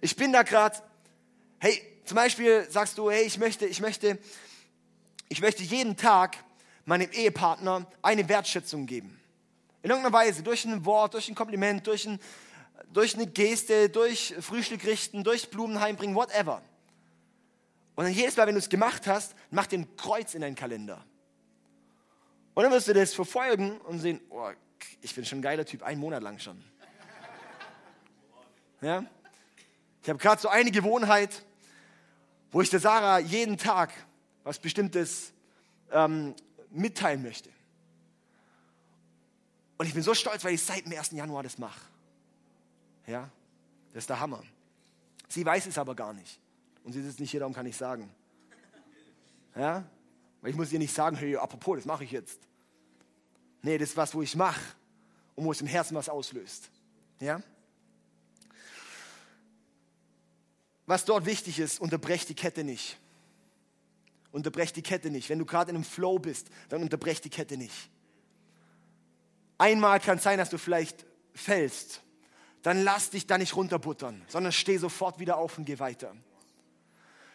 Ich 0.00 0.14
bin 0.14 0.32
da 0.32 0.42
gerade, 0.42 0.76
hey, 1.58 1.80
zum 2.04 2.16
Beispiel 2.16 2.66
sagst 2.70 2.98
du, 2.98 3.10
hey, 3.10 3.22
ich 3.22 3.38
möchte, 3.38 3.66
ich 3.66 3.80
möchte, 3.80 4.18
ich 5.28 5.40
möchte 5.40 5.62
jeden 5.62 5.96
Tag 5.96 6.36
meinem 6.84 7.10
Ehepartner 7.10 7.86
eine 8.02 8.28
Wertschätzung 8.28 8.86
geben. 8.86 9.20
In 9.82 9.90
irgendeiner 9.90 10.16
Weise, 10.16 10.42
durch 10.42 10.64
ein 10.64 10.84
Wort, 10.84 11.14
durch 11.14 11.28
ein 11.28 11.34
Kompliment, 11.34 11.86
durch, 11.86 12.04
ein, 12.04 12.18
durch 12.92 13.14
eine 13.14 13.28
Geste, 13.28 13.88
durch 13.88 14.34
Frühstück 14.40 14.84
richten, 14.84 15.22
durch 15.22 15.50
Blumen 15.50 15.80
heimbringen, 15.80 16.16
whatever. 16.16 16.62
Und 17.94 18.04
dann 18.04 18.12
jedes 18.12 18.36
Mal, 18.36 18.46
wenn 18.48 18.54
du 18.54 18.60
es 18.60 18.68
gemacht 18.68 19.06
hast, 19.06 19.34
mach 19.50 19.66
den 19.66 19.96
Kreuz 19.96 20.34
in 20.34 20.40
deinen 20.40 20.56
Kalender. 20.56 21.04
Und 22.58 22.64
dann 22.64 22.72
wirst 22.72 22.88
du 22.88 22.92
das 22.92 23.14
verfolgen 23.14 23.80
und 23.82 24.00
sehen, 24.00 24.20
oh, 24.30 24.50
ich 25.00 25.14
bin 25.14 25.24
schon 25.24 25.38
ein 25.38 25.42
geiler 25.42 25.64
Typ, 25.64 25.84
einen 25.84 26.00
Monat 26.00 26.24
lang 26.24 26.40
schon. 26.40 26.60
Ja? 28.80 29.04
Ich 30.02 30.08
habe 30.08 30.18
gerade 30.18 30.42
so 30.42 30.48
eine 30.48 30.72
Gewohnheit, 30.72 31.44
wo 32.50 32.60
ich 32.60 32.68
der 32.68 32.80
Sarah 32.80 33.20
jeden 33.20 33.58
Tag 33.58 33.92
was 34.42 34.58
Bestimmtes 34.58 35.32
ähm, 35.92 36.34
mitteilen 36.70 37.22
möchte. 37.22 37.48
Und 39.76 39.86
ich 39.86 39.94
bin 39.94 40.02
so 40.02 40.14
stolz, 40.14 40.42
weil 40.42 40.54
ich 40.54 40.64
seit 40.64 40.84
dem 40.84 40.98
1. 40.98 41.12
Januar 41.12 41.44
das 41.44 41.58
mache. 41.58 41.80
Ja, 43.06 43.30
das 43.92 44.02
ist 44.02 44.10
der 44.10 44.18
Hammer. 44.18 44.42
Sie 45.28 45.46
weiß 45.46 45.66
es 45.66 45.78
aber 45.78 45.94
gar 45.94 46.12
nicht. 46.12 46.40
Und 46.82 46.92
sie 46.92 47.02
sitzt 47.02 47.20
nicht 47.20 47.30
hier, 47.30 47.38
darum 47.38 47.54
kann 47.54 47.66
ich 47.66 47.76
sagen. 47.76 48.12
Ja, 49.54 49.84
weil 50.40 50.50
ich 50.50 50.56
muss 50.56 50.72
ihr 50.72 50.80
nicht 50.80 50.92
sagen, 50.92 51.14
hey, 51.14 51.36
apropos, 51.36 51.76
das 51.76 51.84
mache 51.84 52.02
ich 52.02 52.10
jetzt. 52.10 52.47
Nee, 53.62 53.78
das 53.78 53.90
ist 53.90 53.96
was, 53.96 54.14
wo 54.14 54.22
ich 54.22 54.36
mache 54.36 54.60
und 55.34 55.44
wo 55.44 55.52
es 55.52 55.60
im 55.60 55.66
Herzen 55.66 55.94
was 55.94 56.08
auslöst. 56.08 56.70
Ja? 57.20 57.42
Was 60.86 61.04
dort 61.04 61.26
wichtig 61.26 61.58
ist, 61.58 61.80
unterbrech 61.80 62.26
die 62.26 62.34
Kette 62.34 62.64
nicht. 62.64 62.98
Unterbrech 64.30 64.72
die 64.72 64.82
Kette 64.82 65.10
nicht. 65.10 65.28
Wenn 65.28 65.38
du 65.38 65.44
gerade 65.44 65.70
in 65.70 65.76
einem 65.76 65.84
Flow 65.84 66.18
bist, 66.18 66.48
dann 66.68 66.82
unterbrech 66.82 67.20
die 67.20 67.30
Kette 67.30 67.56
nicht. 67.56 67.90
Einmal 69.58 70.00
kann 70.00 70.18
es 70.18 70.24
sein, 70.24 70.38
dass 70.38 70.50
du 70.50 70.58
vielleicht 70.58 71.04
fällst. 71.34 72.02
Dann 72.62 72.82
lass 72.82 73.10
dich 73.10 73.26
da 73.26 73.38
nicht 73.38 73.56
runterbuttern, 73.56 74.22
sondern 74.28 74.52
steh 74.52 74.78
sofort 74.78 75.18
wieder 75.18 75.36
auf 75.36 75.58
und 75.58 75.64
geh 75.64 75.78
weiter. 75.78 76.14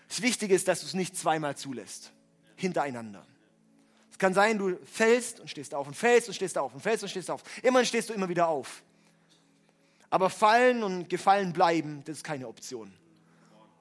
Das 0.07 0.21
Wichtige 0.21 0.53
ist, 0.53 0.67
dass 0.67 0.81
du 0.81 0.85
es 0.85 0.93
nicht 0.93 1.17
zweimal 1.17 1.57
zulässt, 1.57 2.11
hintereinander. 2.55 3.25
Es 4.13 4.19
kann 4.19 4.35
sein, 4.35 4.59
du 4.59 4.77
fällst 4.85 5.39
und 5.39 5.49
stehst 5.49 5.73
auf 5.73 5.87
und 5.87 5.95
fällst 5.95 6.27
und 6.27 6.35
stehst 6.35 6.55
auf 6.55 6.71
und 6.71 6.81
fällst 6.81 7.01
und 7.01 7.09
stehst 7.09 7.31
auf. 7.31 7.41
Immerhin 7.63 7.87
stehst 7.87 8.09
du 8.09 8.13
immer 8.13 8.29
wieder 8.29 8.47
auf. 8.47 8.83
Aber 10.11 10.29
fallen 10.29 10.83
und 10.83 11.09
gefallen 11.09 11.51
bleiben, 11.51 12.03
das 12.05 12.17
ist 12.17 12.23
keine 12.23 12.47
Option. 12.47 12.93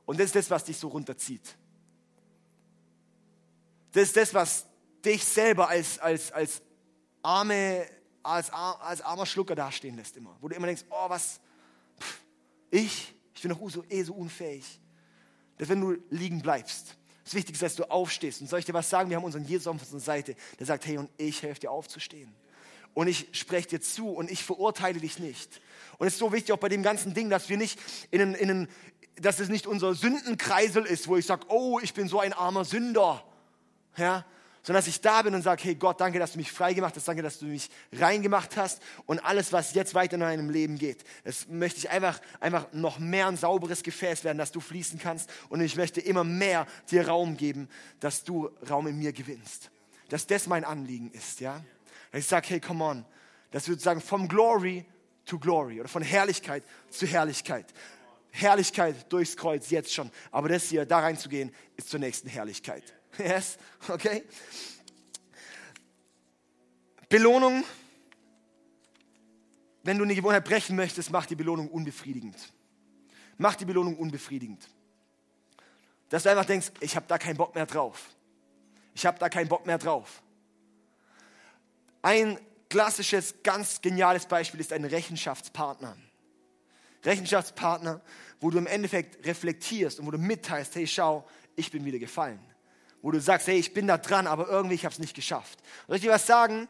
Und 0.07 0.18
das 0.18 0.28
ist 0.28 0.37
das, 0.37 0.51
was 0.51 0.64
dich 0.64 0.78
so 0.78 0.89
runterzieht. 0.89 1.55
Das 3.93 4.05
ist 4.05 4.16
das, 4.16 4.33
was 4.33 4.64
dich 5.05 5.22
selber 5.22 5.68
als, 5.68 5.99
als, 5.99 6.33
als, 6.33 6.62
arme, 7.20 7.87
als, 8.22 8.51
als 8.51 9.03
armer 9.03 9.26
Schlucker 9.26 9.55
dastehen 9.55 9.97
lässt 9.97 10.16
immer. 10.16 10.35
Wo 10.41 10.49
du 10.49 10.57
immer 10.57 10.66
denkst, 10.66 10.87
oh 10.89 11.11
was, 11.11 11.41
pff, 12.01 12.22
ich, 12.70 13.14
ich 13.35 13.43
bin 13.43 13.51
doch 13.51 13.85
eh 13.91 14.03
so 14.03 14.14
unfähig. 14.14 14.80
Dass 15.59 15.68
wenn 15.68 15.83
du 15.83 15.99
liegen 16.09 16.41
bleibst, 16.41 16.97
das 17.25 17.35
Wichtigste 17.35 17.64
ist, 17.64 17.79
dass 17.79 17.87
du 17.87 17.91
aufstehst. 17.91 18.41
Und 18.41 18.49
soll 18.49 18.59
ich 18.59 18.64
dir 18.64 18.75
was 18.75 18.91
sagen? 18.91 19.11
Wir 19.11 19.16
haben 19.16 19.25
unseren 19.25 19.45
Jesus 19.45 19.66
auf 19.66 19.81
unserer 19.81 20.01
Seite, 20.01 20.35
der 20.59 20.66
sagt, 20.66 20.87
hey, 20.87 20.99
und 20.99 21.09
ich 21.18 21.43
helfe 21.43 21.61
dir 21.61 21.70
aufzustehen. 21.70 22.35
Und 22.95 23.07
ich 23.07 23.29
spreche 23.33 23.68
dir 23.68 23.81
zu 23.81 24.09
und 24.09 24.31
ich 24.31 24.45
verurteile 24.45 25.01
dich 25.01 25.18
nicht. 25.18 25.61
Und 25.99 26.07
es 26.07 26.14
ist 26.14 26.18
so 26.18 26.33
wichtig 26.33 26.53
auch 26.53 26.59
bei 26.59 26.68
dem 26.68 26.83
ganzen 26.83 27.14
Ding, 27.14 27.31
dass 27.31 27.49
wir 27.49 27.57
nicht 27.57 27.79
in 28.11 28.20
einen, 28.20 28.35
in 28.35 28.51
einen 28.51 28.68
dass 29.16 29.41
es 29.41 29.49
nicht 29.49 29.66
unser 29.66 29.95
Sündenkreisel 29.95 30.85
ist, 30.85 31.07
wo 31.07 31.16
ich 31.16 31.27
sage, 31.27 31.47
oh, 31.49 31.79
ich 31.83 31.95
bin 31.95 32.09
so 32.09 32.20
ein 32.20 32.33
armer 32.33 32.64
Sünder 32.64 33.23
ja, 33.97 34.25
sondern 34.63 34.81
dass 34.81 34.87
ich 34.87 35.01
da 35.01 35.23
bin 35.23 35.35
und 35.35 35.43
sage, 35.43 35.63
hey 35.65 35.75
Gott, 35.75 36.01
danke, 36.01 36.19
dass 36.19 36.33
du 36.33 36.39
mich 36.39 36.53
frei 36.53 36.73
gemacht 36.73 36.95
hast, 36.95 37.09
danke, 37.09 37.23
dass 37.23 37.39
du 37.39 37.47
mich 37.47 37.69
reingemacht 37.93 38.57
hast 38.57 38.81
und 39.07 39.19
alles, 39.21 39.53
was 39.53 39.75
jetzt 39.75 39.95
weiter 39.95 40.15
in 40.15 40.21
meinem 40.21 40.51
Leben 40.51 40.79
geht, 40.79 41.05
das 41.25 41.49
möchte 41.49 41.79
ich 41.79 41.91
einfach, 41.91 42.21
einfach 42.41 42.73
noch 42.73 42.99
mehr 42.99 43.27
ein 43.27 43.37
sauberes 43.37 43.83
Gefäß 43.83 44.23
werden, 44.25 44.39
dass 44.39 44.53
du 44.53 44.61
fließen 44.61 45.01
kannst 45.01 45.29
und 45.49 45.61
ich 45.61 45.77
möchte 45.77 46.01
immer 46.01 46.23
mehr 46.23 46.67
dir 46.91 47.09
Raum 47.09 47.37
geben, 47.37 47.69
dass 47.99 48.23
du 48.23 48.51
Raum 48.71 48.87
in 48.87 48.99
mir 48.99 49.13
gewinnst. 49.13 49.71
Dass 50.09 50.27
das 50.27 50.47
mein 50.47 50.65
Anliegen 50.65 51.11
ist, 51.11 51.41
ja. 51.41 51.65
Dass 52.13 52.21
ich 52.21 52.27
sage, 52.27 52.49
hey, 52.51 52.61
come 52.61 52.85
on, 52.85 53.05
dass 53.51 53.67
wir 53.67 53.75
sozusagen 53.75 54.01
vom 54.01 54.29
Glory 54.29 54.85
to 55.25 55.39
Glory 55.39 55.81
oder 55.81 55.89
von 55.89 56.03
Herrlichkeit 56.03 56.63
zu 56.91 57.07
Herrlichkeit. 57.07 57.67
Herrlichkeit 58.31 59.13
durchs 59.13 59.37
Kreuz 59.37 59.71
jetzt 59.71 59.93
schon, 59.93 60.11
aber 60.31 60.49
das 60.49 60.65
hier, 60.65 60.87
da 60.87 61.01
reinzugehen, 61.01 61.53
ist 61.77 61.91
zur 61.91 62.01
nächsten 62.01 62.29
Herrlichkeit. 62.29 62.85
Yes, 63.19 63.59
okay. 63.89 64.25
Belohnung. 67.09 67.65
Wenn 69.85 69.99
du 69.99 70.05
eine 70.05 70.15
Gewohnheit 70.15 70.45
brechen 70.45 70.77
möchtest, 70.77 71.11
mach 71.11 71.27
die 71.27 71.35
Belohnung 71.35 71.69
unbefriedigend. 71.69 72.37
Mach 73.37 73.57
die 73.57 73.65
Belohnung 73.65 73.97
unbefriedigend. 73.97 74.67
Dass 76.09 76.23
du 76.23 76.31
einfach 76.31 76.45
denkst, 76.45 76.71
ich 76.81 76.95
habe 76.95 77.07
da 77.09 77.19
keinen 77.19 77.37
Bock 77.37 77.55
mehr 77.55 77.67
drauf. 77.67 78.11
Ich 78.95 79.05
habe 79.05 79.19
da 79.19 79.29
keinen 79.29 79.49
Bock 79.49 79.67
mehr 79.67 79.79
drauf. 79.79 80.23
Ein 82.01 82.39
klassisches, 82.69 83.35
ganz 83.43 83.81
geniales 83.81 84.27
Beispiel 84.27 84.61
ist 84.61 84.73
ein 84.73 84.85
Rechenschaftspartner. 84.85 85.97
Rechenschaftspartner, 87.05 88.01
wo 88.41 88.51
du 88.51 88.59
im 88.59 88.67
Endeffekt 88.67 89.27
reflektierst 89.27 89.99
und 89.99 90.07
wo 90.07 90.13
du 90.13 90.19
mitteilst, 90.19 90.77
hey, 90.77 90.87
schau, 90.87 91.29
ich 91.57 91.71
bin 91.71 91.85
wieder 91.85 91.99
gefallen 91.99 92.51
wo 93.03 93.11
du 93.11 93.20
sagst, 93.20 93.48
hey, 93.48 93.59
ich 93.59 93.74
bin 93.74 93.86
da 93.86 93.98
dran, 93.98 94.26
aber 94.26 94.48
irgendwie 94.48 94.76
ich 94.76 94.84
habe 94.84 94.92
es 94.92 94.98
nicht 94.98 95.14
geschafft. 95.14 95.59
Soll 95.86 95.96
ich 95.96 96.03
dir 96.03 96.11
was 96.11 96.26
sagen? 96.26 96.68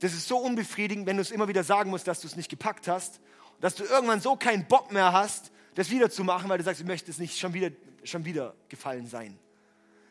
Das 0.00 0.12
ist 0.12 0.28
so 0.28 0.38
unbefriedigend, 0.38 1.06
wenn 1.06 1.16
du 1.16 1.22
es 1.22 1.30
immer 1.30 1.48
wieder 1.48 1.64
sagen 1.64 1.90
musst, 1.90 2.06
dass 2.06 2.20
du 2.20 2.26
es 2.26 2.36
nicht 2.36 2.50
gepackt 2.50 2.88
hast, 2.88 3.20
dass 3.60 3.74
du 3.74 3.84
irgendwann 3.84 4.20
so 4.20 4.36
keinen 4.36 4.66
Bock 4.66 4.92
mehr 4.92 5.12
hast, 5.12 5.50
das 5.74 5.90
wieder 5.90 6.10
zu 6.10 6.24
machen, 6.24 6.48
weil 6.48 6.58
du 6.58 6.64
sagst, 6.64 6.82
du 6.82 6.84
möchtest 6.84 7.18
nicht 7.18 7.38
schon 7.38 7.54
wieder, 7.54 7.70
schon 8.04 8.24
wieder 8.24 8.54
gefallen 8.68 9.06
sein. 9.06 9.38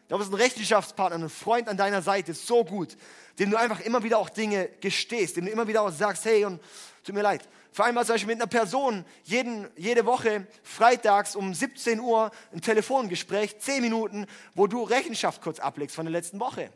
Da 0.07 0.19
ist 0.19 0.27
ein 0.27 0.33
Rechenschaftspartner, 0.33 1.23
ein 1.23 1.29
Freund 1.29 1.69
an 1.69 1.77
deiner 1.77 2.01
Seite, 2.01 2.33
so 2.33 2.65
gut, 2.65 2.97
dem 3.39 3.51
du 3.51 3.57
einfach 3.57 3.79
immer 3.79 4.03
wieder 4.03 4.17
auch 4.17 4.29
Dinge 4.29 4.69
gestehst, 4.81 5.37
dem 5.37 5.45
du 5.45 5.51
immer 5.51 5.67
wieder 5.67 5.81
auch 5.81 5.91
sagst, 5.91 6.25
hey, 6.25 6.45
und 6.45 6.61
tut 7.03 7.15
mir 7.15 7.21
leid, 7.21 7.47
vereinbart 7.73 8.05
zum 8.05 8.13
Beispiel 8.13 8.35
mit 8.35 8.41
einer 8.41 8.49
Person 8.49 9.03
jeden, 9.23 9.67
jede 9.75 10.05
Woche 10.05 10.47
freitags 10.61 11.35
um 11.35 11.53
17 11.53 11.99
Uhr 11.99 12.31
ein 12.53 12.61
Telefongespräch, 12.61 13.59
10 13.59 13.81
Minuten, 13.81 14.27
wo 14.53 14.67
du 14.67 14.83
Rechenschaft 14.83 15.41
kurz 15.41 15.59
ablegst 15.59 15.95
von 15.95 16.05
der 16.05 16.11
letzten 16.11 16.39
Woche. 16.39 16.71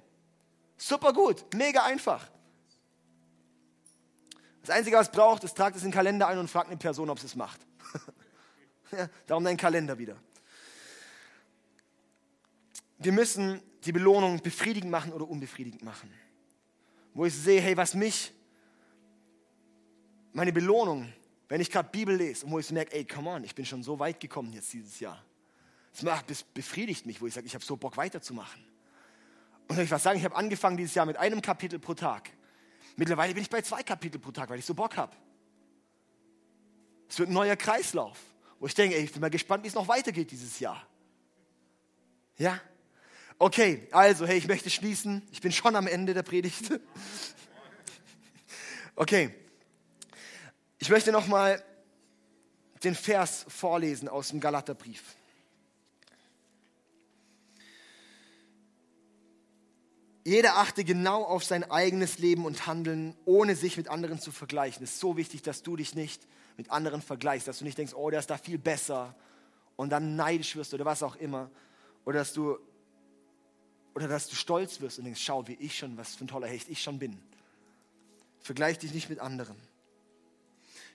Super 0.75 1.13
gut, 1.13 1.45
mega 1.53 1.85
einfach. 1.85 2.27
Das 4.61 4.75
Einzige, 4.75 4.97
was 4.97 5.11
braucht, 5.11 5.43
ist, 5.43 5.55
tragt 5.55 5.77
es 5.77 5.83
in 5.83 5.89
den 5.89 5.93
Kalender 5.93 6.27
ein 6.27 6.39
und 6.39 6.49
fragt 6.49 6.67
eine 6.67 6.77
Person, 6.77 7.09
ob 7.09 7.19
sie 7.19 7.27
es 7.27 7.35
macht. 7.35 7.61
darum 9.27 9.43
dein 9.43 9.55
Kalender 9.55 9.97
wieder. 9.97 10.17
Wir 12.97 13.11
müssen 13.11 13.61
die 13.85 13.91
Belohnung 13.91 14.41
befriedigend 14.41 14.91
machen 14.91 15.13
oder 15.13 15.27
unbefriedigend 15.27 15.83
machen. 15.83 16.11
Wo 17.13 17.25
ich 17.25 17.33
sehe, 17.33 17.61
hey, 17.61 17.77
was 17.77 17.93
mich 17.93 18.33
meine 20.37 20.53
Belohnung, 20.53 21.11
wenn 21.49 21.61
ich 21.61 21.71
gerade 21.71 21.89
Bibel 21.89 22.15
lese 22.15 22.45
und 22.45 22.51
wo 22.51 22.59
ich 22.59 22.67
so 22.67 22.73
merke, 22.75 22.93
ey, 22.93 23.05
come 23.05 23.27
on, 23.27 23.43
ich 23.43 23.55
bin 23.55 23.65
schon 23.65 23.81
so 23.81 23.97
weit 23.97 24.19
gekommen 24.19 24.53
jetzt 24.53 24.71
dieses 24.71 24.99
Jahr. 24.99 25.19
Das 25.91 26.03
macht, 26.03 26.29
das 26.29 26.43
befriedigt 26.43 27.07
mich, 27.07 27.19
wo 27.19 27.25
ich 27.25 27.33
sage, 27.33 27.47
ich 27.47 27.55
habe 27.55 27.65
so 27.65 27.75
Bock 27.75 27.97
weiterzumachen. 27.97 28.63
Und 29.67 29.79
ich 29.79 29.89
was 29.89 30.03
sagen, 30.03 30.19
ich 30.19 30.25
habe 30.25 30.35
angefangen 30.35 30.77
dieses 30.77 30.93
Jahr 30.93 31.07
mit 31.07 31.17
einem 31.17 31.41
Kapitel 31.41 31.79
pro 31.79 31.95
Tag. 31.95 32.29
Mittlerweile 32.97 33.33
bin 33.33 33.41
ich 33.41 33.49
bei 33.49 33.63
zwei 33.63 33.81
Kapitel 33.81 34.19
pro 34.19 34.29
Tag, 34.29 34.51
weil 34.51 34.59
ich 34.59 34.65
so 34.65 34.75
Bock 34.75 34.95
habe. 34.95 35.15
Es 37.09 37.17
wird 37.17 37.29
ein 37.29 37.33
neuer 37.33 37.55
Kreislauf, 37.55 38.19
wo 38.59 38.67
ich 38.67 38.75
denke, 38.75 38.95
ey, 38.95 39.05
ich 39.05 39.11
bin 39.11 39.21
mal 39.21 39.31
gespannt, 39.31 39.63
wie 39.63 39.69
es 39.69 39.73
noch 39.73 39.87
weitergeht 39.87 40.29
dieses 40.29 40.59
Jahr. 40.59 40.85
Ja? 42.37 42.61
Okay, 43.39 43.87
also, 43.91 44.27
hey, 44.27 44.37
ich 44.37 44.47
möchte 44.47 44.69
schließen. 44.69 45.27
Ich 45.31 45.41
bin 45.41 45.51
schon 45.51 45.75
am 45.75 45.87
Ende 45.87 46.13
der 46.13 46.23
Predigt. 46.23 46.79
Okay, 48.99 49.31
ich 50.79 50.89
möchte 50.89 51.11
nochmal 51.11 51.63
den 52.83 52.95
Vers 52.95 53.45
vorlesen 53.47 54.07
aus 54.07 54.29
dem 54.29 54.39
Galaterbrief. 54.39 55.03
Jeder 60.23 60.57
achte 60.57 60.83
genau 60.83 61.23
auf 61.23 61.45
sein 61.45 61.71
eigenes 61.71 62.19
Leben 62.19 62.45
und 62.45 62.67
Handeln, 62.67 63.15
ohne 63.23 63.55
sich 63.55 63.77
mit 63.77 63.87
anderen 63.87 64.19
zu 64.19 64.31
vergleichen. 64.33 64.83
Es 64.83 64.91
ist 64.91 64.99
so 64.99 65.15
wichtig, 65.15 65.41
dass 65.41 65.63
du 65.63 65.77
dich 65.77 65.95
nicht 65.95 66.27
mit 66.57 66.69
anderen 66.69 67.01
vergleichst, 67.01 67.47
dass 67.47 67.59
du 67.59 67.63
nicht 67.63 67.77
denkst, 67.77 67.93
oh, 67.93 68.09
der 68.09 68.19
ist 68.19 68.29
da 68.29 68.37
viel 68.37 68.57
besser 68.57 69.15
und 69.77 69.89
dann 69.89 70.17
neidisch 70.17 70.55
wirst 70.57 70.73
oder 70.73 70.83
was 70.83 71.01
auch 71.01 71.15
immer. 71.15 71.49
Oder 72.03 72.19
dass 72.19 72.33
du, 72.33 72.57
Oder 73.95 74.07
dass 74.07 74.27
du 74.27 74.35
stolz 74.35 74.81
wirst 74.81 74.99
und 74.99 75.05
denkst, 75.05 75.21
schau, 75.23 75.47
wie 75.47 75.55
ich 75.55 75.77
schon, 75.77 75.97
was 75.97 76.15
für 76.15 76.25
ein 76.25 76.27
toller 76.27 76.47
Hecht 76.47 76.69
ich 76.69 76.83
schon 76.83 76.99
bin. 76.99 77.17
Vergleich 78.41 78.77
dich 78.77 78.93
nicht 78.93 79.09
mit 79.09 79.19
anderen. 79.19 79.57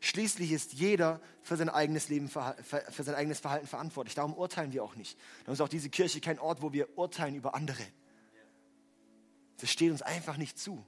Schließlich 0.04 0.50
ist 0.50 0.72
jeder 0.72 1.20
für 1.42 1.56
sein 1.56 1.68
eigenes 1.68 2.08
Leben, 2.08 2.28
für 2.28 3.04
sein 3.04 3.14
eigenes 3.14 3.38
Verhalten 3.38 3.68
verantwortlich. 3.68 4.16
Darum 4.16 4.34
urteilen 4.34 4.72
wir 4.72 4.82
auch 4.82 4.96
nicht. 4.96 5.16
Darum 5.44 5.54
ist 5.54 5.60
auch 5.60 5.68
diese 5.68 5.90
Kirche 5.90 6.20
kein 6.20 6.40
Ort, 6.40 6.60
wo 6.60 6.72
wir 6.72 6.98
urteilen 6.98 7.36
über 7.36 7.54
andere. 7.54 7.84
Das 9.60 9.70
steht 9.70 9.92
uns 9.92 10.02
einfach 10.02 10.38
nicht 10.38 10.58
zu. 10.58 10.84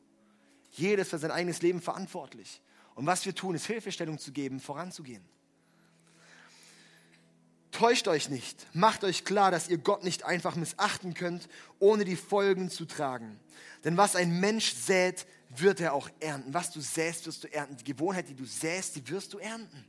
Jeder 0.72 1.02
ist 1.02 1.10
für 1.10 1.18
sein 1.18 1.30
eigenes 1.30 1.62
Leben 1.62 1.80
verantwortlich. 1.80 2.60
Und 2.96 3.06
was 3.06 3.24
wir 3.24 3.36
tun, 3.36 3.54
ist 3.54 3.66
Hilfestellung 3.66 4.18
zu 4.18 4.32
geben, 4.32 4.58
voranzugehen. 4.58 5.24
Täuscht 7.70 8.08
euch 8.08 8.28
nicht, 8.28 8.66
macht 8.72 9.04
euch 9.04 9.24
klar, 9.24 9.52
dass 9.52 9.68
ihr 9.68 9.78
Gott 9.78 10.02
nicht 10.02 10.24
einfach 10.24 10.56
missachten 10.56 11.14
könnt, 11.14 11.48
ohne 11.78 12.04
die 12.04 12.16
Folgen 12.16 12.68
zu 12.68 12.84
tragen. 12.84 13.38
Denn 13.84 13.96
was 13.96 14.16
ein 14.16 14.40
Mensch 14.40 14.74
sät, 14.74 15.24
wird 15.60 15.80
er 15.80 15.92
auch 15.92 16.08
ernten. 16.20 16.52
Was 16.52 16.70
du 16.70 16.80
säst, 16.80 17.26
wirst 17.26 17.44
du 17.44 17.52
ernten. 17.52 17.76
Die 17.76 17.84
Gewohnheit, 17.84 18.28
die 18.28 18.34
du 18.34 18.44
säst, 18.44 18.96
die 18.96 19.08
wirst 19.08 19.32
du 19.32 19.38
ernten. 19.38 19.84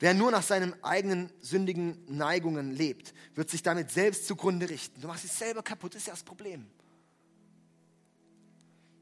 Wer 0.00 0.14
nur 0.14 0.30
nach 0.30 0.42
seinen 0.42 0.82
eigenen 0.84 1.30
sündigen 1.40 2.04
Neigungen 2.06 2.70
lebt, 2.70 3.14
wird 3.34 3.50
sich 3.50 3.62
damit 3.62 3.90
selbst 3.90 4.26
zugrunde 4.26 4.70
richten. 4.70 5.00
Du 5.00 5.08
machst 5.08 5.24
dich 5.24 5.32
selber 5.32 5.62
kaputt, 5.62 5.94
das 5.94 6.02
ist 6.02 6.06
ja 6.06 6.12
das 6.12 6.22
Problem. 6.22 6.66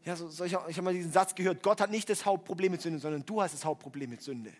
Ja, 0.05 0.17
so, 0.17 0.29
so 0.29 0.45
ich, 0.45 0.55
habe 0.55 0.83
mal 0.83 0.95
diesen 0.95 1.13
Satz 1.13 1.35
gehört, 1.35 1.63
Gott 1.63 1.81
hat 1.81 1.91
nicht 1.91 2.09
das 2.09 2.25
Hauptproblem 2.25 2.73
mit 2.73 2.81
Sünde, 2.81 3.01
sondern 3.01 3.27
du 3.27 3.43
hast 3.43 3.53
das 3.53 3.65
Hauptproblem 3.65 4.09
mit 4.09 4.23
Sünde. 4.23 4.53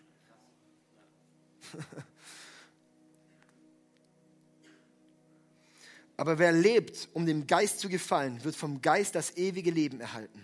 Aber 6.17 6.39
wer 6.39 6.51
lebt, 6.51 7.09
um 7.13 7.27
dem 7.27 7.45
Geist 7.45 7.79
zu 7.79 7.89
gefallen, 7.89 8.43
wird 8.43 8.55
vom 8.55 8.81
Geist 8.81 9.13
das 9.13 9.37
ewige 9.37 9.69
Leben 9.69 10.01
erhalten. 10.01 10.43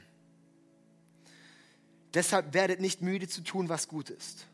Deshalb 2.14 2.54
werdet 2.54 2.80
nicht 2.80 3.02
müde 3.02 3.28
zu 3.28 3.42
tun, 3.42 3.70
was 3.70 3.88
gut 3.88 4.12
ist. 4.12 4.46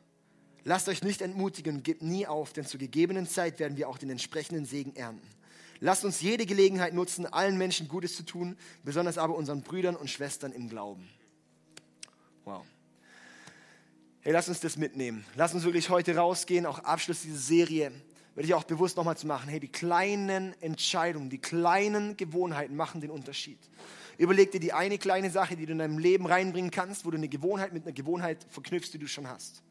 Lasst 0.64 0.88
euch 0.88 1.04
nicht 1.04 1.22
entmutigen 1.22 1.78
und 1.78 1.84
gebt 1.84 2.02
nie 2.02 2.26
auf, 2.26 2.54
denn 2.54 2.66
zur 2.66 2.80
gegebenen 2.80 3.28
Zeit 3.28 3.60
werden 3.60 3.78
wir 3.78 3.90
auch 3.90 3.98
den 3.98 4.10
entsprechenden 4.10 4.66
Segen 4.66 4.96
ernten. 4.96 5.28
Lasst 5.82 6.06
uns 6.06 6.22
jede 6.22 6.46
Gelegenheit 6.46 6.94
nutzen, 6.94 7.26
allen 7.26 7.58
Menschen 7.58 7.88
Gutes 7.88 8.16
zu 8.16 8.24
tun, 8.24 8.58
besonders 8.84 9.18
aber 9.18 9.36
unseren 9.36 9.62
Brüdern 9.62 9.96
und 9.96 10.10
Schwestern 10.10 10.52
im 10.52 10.70
Glauben. 10.70 11.08
Wow. 12.46 12.66
Hey, 14.22 14.34
lass 14.34 14.50
uns 14.50 14.60
das 14.60 14.76
mitnehmen. 14.76 15.26
Lass 15.36 15.54
uns 15.54 15.64
wirklich 15.64 15.90
heute 15.90 16.16
rausgehen, 16.16 16.66
auch 16.66 16.80
Abschluss 16.80 17.22
dieser 17.22 17.38
Serie, 17.38 17.92
werde 18.40 18.56
auch 18.56 18.64
bewusst 18.64 18.96
nochmal 18.96 19.18
zu 19.18 19.28
machen. 19.28 19.50
Hey, 19.50 19.60
die 19.60 19.68
kleinen 19.68 20.54
Entscheidungen, 20.62 21.30
die 21.30 21.40
kleinen 21.40 22.16
Gewohnheiten 22.16 22.76
machen 22.76 23.02
den 23.02 23.12
Unterschied. 23.12 23.60
Überleg 24.18 24.52
dir 24.52 24.62
die 24.62 24.72
eine 24.72 24.98
kleine 24.98 25.30
Sache, 25.30 25.58
die 25.58 25.66
du 25.66 25.74
in 25.74 25.80
deinem 25.80 25.98
Leben 25.98 26.26
reinbringen 26.26 26.72
kannst, 26.72 27.06
wo 27.06 27.12
du 27.12 27.18
eine 27.18 27.28
Gewohnheit 27.28 27.74
mit 27.74 27.84
einer 27.84 27.92
Gewohnheit 27.92 28.46
verknüpfst, 28.50 28.92
die 28.94 28.98
du 28.98 29.08
schon 29.08 29.28
hast. 29.28 29.62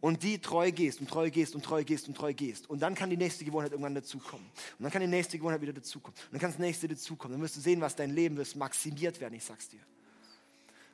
Und 0.00 0.22
die 0.22 0.38
treu 0.38 0.70
gehst 0.70 1.00
und 1.00 1.10
treu 1.10 1.30
gehst 1.30 1.56
und 1.56 1.64
treu 1.64 1.82
gehst 1.82 2.06
und 2.06 2.16
treu 2.16 2.32
gehst. 2.32 2.70
Und 2.70 2.82
dann 2.82 2.94
kann 2.94 3.10
die 3.10 3.16
nächste 3.16 3.44
Gewohnheit 3.44 3.72
irgendwann 3.72 3.94
dazukommen. 3.94 4.46
Und 4.78 4.82
dann 4.82 4.92
kann 4.92 5.00
die 5.00 5.08
nächste 5.08 5.38
Gewohnheit 5.38 5.60
wieder 5.60 5.72
dazukommen. 5.72 6.16
Und 6.26 6.34
dann 6.34 6.40
kann 6.40 6.50
das 6.50 6.60
nächste 6.60 6.86
dazukommen. 6.86 7.36
Dann 7.36 7.42
wirst 7.42 7.56
du 7.56 7.60
sehen, 7.60 7.80
was 7.80 7.96
dein 7.96 8.10
Leben 8.10 8.36
wird 8.36 8.54
maximiert 8.54 9.20
werden, 9.20 9.34
ich 9.34 9.44
sag's 9.44 9.68
dir. 9.68 9.80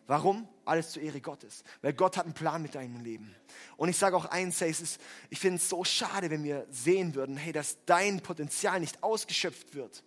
Warum? 0.06 0.48
Alles 0.64 0.92
zur 0.92 1.02
Ehre 1.02 1.20
Gottes. 1.20 1.64
Weil 1.80 1.92
Gott 1.92 2.16
hat 2.16 2.24
einen 2.24 2.34
Plan 2.34 2.62
mit 2.62 2.74
deinem 2.74 3.02
Leben. 3.02 3.34
Und 3.76 3.88
ich 3.88 3.96
sage 3.96 4.16
auch 4.16 4.26
eins, 4.26 4.60
hey, 4.60 4.70
ist, 4.70 5.00
ich 5.30 5.38
finde 5.38 5.56
es 5.56 5.68
so 5.68 5.84
schade, 5.84 6.30
wenn 6.30 6.44
wir 6.44 6.66
sehen 6.70 7.14
würden, 7.14 7.36
hey, 7.36 7.52
dass 7.52 7.78
dein 7.86 8.20
Potenzial 8.20 8.80
nicht 8.80 9.02
ausgeschöpft 9.02 9.74
wird, 9.74 10.02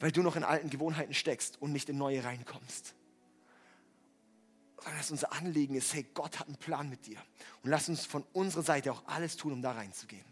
weil 0.00 0.12
du 0.12 0.22
noch 0.22 0.36
in 0.36 0.44
alten 0.44 0.70
Gewohnheiten 0.70 1.14
steckst 1.14 1.60
und 1.60 1.72
nicht 1.72 1.88
in 1.88 1.96
neue 1.96 2.24
reinkommst. 2.24 2.94
Sondern 4.76 4.98
dass 4.98 5.10
unser 5.10 5.32
Anliegen 5.32 5.74
ist, 5.74 5.94
hey, 5.94 6.04
Gott 6.14 6.40
hat 6.40 6.48
einen 6.48 6.56
Plan 6.56 6.90
mit 6.90 7.06
dir. 7.06 7.18
Und 7.62 7.70
lass 7.70 7.88
uns 7.88 8.04
von 8.04 8.24
unserer 8.32 8.64
Seite 8.64 8.92
auch 8.92 9.02
alles 9.06 9.36
tun, 9.36 9.52
um 9.52 9.62
da 9.62 9.72
reinzugehen. 9.72 10.24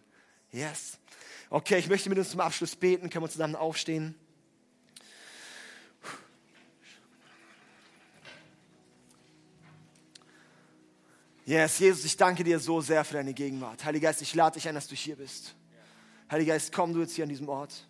Yes. 0.50 0.98
Okay, 1.48 1.78
ich 1.78 1.88
möchte 1.88 2.08
mit 2.08 2.18
uns 2.18 2.30
zum 2.30 2.40
Abschluss 2.40 2.74
beten. 2.74 3.08
Können 3.10 3.24
wir 3.24 3.30
zusammen 3.30 3.54
aufstehen? 3.56 4.16
Yes, 11.50 11.80
Jesus, 11.80 12.04
ich 12.04 12.16
danke 12.16 12.44
dir 12.44 12.60
so 12.60 12.80
sehr 12.80 13.04
für 13.04 13.14
deine 13.14 13.34
Gegenwart. 13.34 13.84
Heiliger 13.84 14.06
Geist, 14.06 14.22
ich 14.22 14.36
lade 14.36 14.54
dich 14.54 14.68
ein, 14.68 14.76
dass 14.76 14.86
du 14.86 14.94
hier 14.94 15.16
bist. 15.16 15.56
Heiliger 16.30 16.52
Geist, 16.52 16.70
komm 16.70 16.92
du 16.92 17.00
jetzt 17.00 17.16
hier 17.16 17.24
an 17.24 17.28
diesem 17.28 17.48
Ort. 17.48 17.88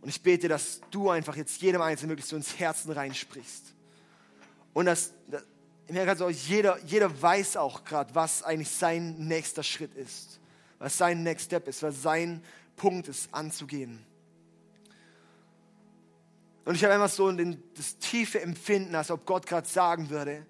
Und 0.00 0.08
ich 0.08 0.22
bete, 0.22 0.48
dass 0.48 0.80
du 0.90 1.10
einfach 1.10 1.36
jetzt 1.36 1.60
jedem 1.60 1.82
Einzelnen 1.82 2.12
wirklich 2.12 2.24
so 2.24 2.36
ins 2.36 2.58
Herzen 2.58 2.90
reinsprichst. 2.90 3.74
Und 4.72 4.86
dass, 4.86 5.12
dass 5.28 5.42
ich 5.88 5.92
merke 5.92 6.12
also, 6.12 6.30
jeder, 6.30 6.82
jeder 6.86 7.20
weiß 7.20 7.58
auch 7.58 7.84
gerade, 7.84 8.14
was 8.14 8.42
eigentlich 8.44 8.70
sein 8.70 9.28
nächster 9.28 9.62
Schritt 9.62 9.94
ist. 9.94 10.40
Was 10.78 10.96
sein 10.96 11.22
Next 11.22 11.44
Step 11.44 11.68
ist, 11.68 11.82
was 11.82 12.00
sein 12.00 12.42
Punkt 12.76 13.08
ist, 13.08 13.28
anzugehen. 13.34 14.02
Und 16.64 16.76
ich 16.76 16.84
habe 16.84 16.94
einfach 16.94 17.10
so 17.10 17.30
den, 17.30 17.62
das 17.76 17.98
tiefe 17.98 18.40
Empfinden, 18.40 18.94
als 18.94 19.10
ob 19.10 19.26
Gott 19.26 19.46
gerade 19.46 19.68
sagen 19.68 20.08
würde, 20.08 20.46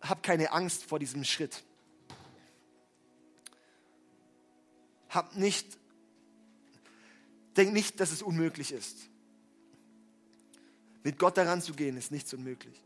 hab 0.00 0.22
keine 0.22 0.52
Angst 0.52 0.84
vor 0.84 0.98
diesem 0.98 1.24
Schritt. 1.24 1.62
Hab 5.08 5.36
nicht, 5.36 5.66
denk 7.56 7.72
nicht, 7.72 7.98
dass 8.00 8.10
es 8.10 8.22
unmöglich 8.22 8.72
ist. 8.72 8.96
Mit 11.02 11.18
Gott 11.18 11.36
daran 11.36 11.62
zu 11.62 11.72
gehen, 11.72 11.96
ist 11.96 12.10
nichts 12.10 12.32
unmöglich. 12.34 12.76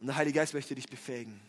Und 0.00 0.06
der 0.06 0.16
Heilige 0.16 0.38
Geist 0.38 0.54
möchte 0.54 0.74
dich 0.74 0.88
befähigen. 0.88 1.40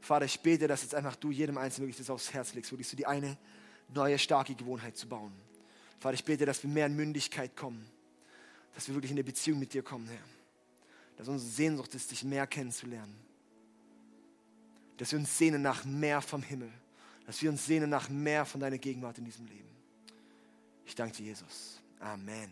Vater, 0.00 0.24
ich 0.24 0.40
bete, 0.40 0.66
dass 0.66 0.82
jetzt 0.82 0.94
einfach 0.94 1.16
du 1.16 1.30
jedem 1.30 1.58
Einzelnen 1.58 1.88
wirklich 1.88 1.98
das 1.98 2.10
aufs 2.10 2.32
Herz 2.32 2.54
legst, 2.54 2.72
wirklich 2.72 2.88
so 2.88 2.96
die 2.96 3.06
eine 3.06 3.36
neue, 3.92 4.18
starke 4.18 4.54
Gewohnheit 4.54 4.96
zu 4.96 5.08
bauen. 5.08 5.32
Vater, 5.98 6.14
ich 6.14 6.24
bete, 6.24 6.46
dass 6.46 6.62
wir 6.62 6.70
mehr 6.70 6.86
in 6.86 6.96
Mündigkeit 6.96 7.56
kommen, 7.56 7.84
dass 8.74 8.88
wir 8.88 8.94
wirklich 8.94 9.10
in 9.10 9.16
eine 9.16 9.24
Beziehung 9.24 9.58
mit 9.58 9.74
dir 9.74 9.82
kommen, 9.82 10.06
Herr 10.08 10.39
dass 11.20 11.28
unsere 11.28 11.50
Sehnsucht 11.50 11.94
ist, 11.94 12.10
dich 12.10 12.24
mehr 12.24 12.46
kennenzulernen. 12.46 13.14
Dass 14.96 15.12
wir 15.12 15.18
uns 15.18 15.36
sehnen 15.36 15.60
nach 15.60 15.84
mehr 15.84 16.22
vom 16.22 16.42
Himmel. 16.42 16.72
Dass 17.26 17.42
wir 17.42 17.50
uns 17.50 17.66
sehnen 17.66 17.90
nach 17.90 18.08
mehr 18.08 18.46
von 18.46 18.58
deiner 18.58 18.78
Gegenwart 18.78 19.18
in 19.18 19.26
diesem 19.26 19.46
Leben. 19.46 19.68
Ich 20.86 20.94
danke 20.94 21.18
dir, 21.18 21.26
Jesus. 21.26 21.78
Amen. 21.98 22.50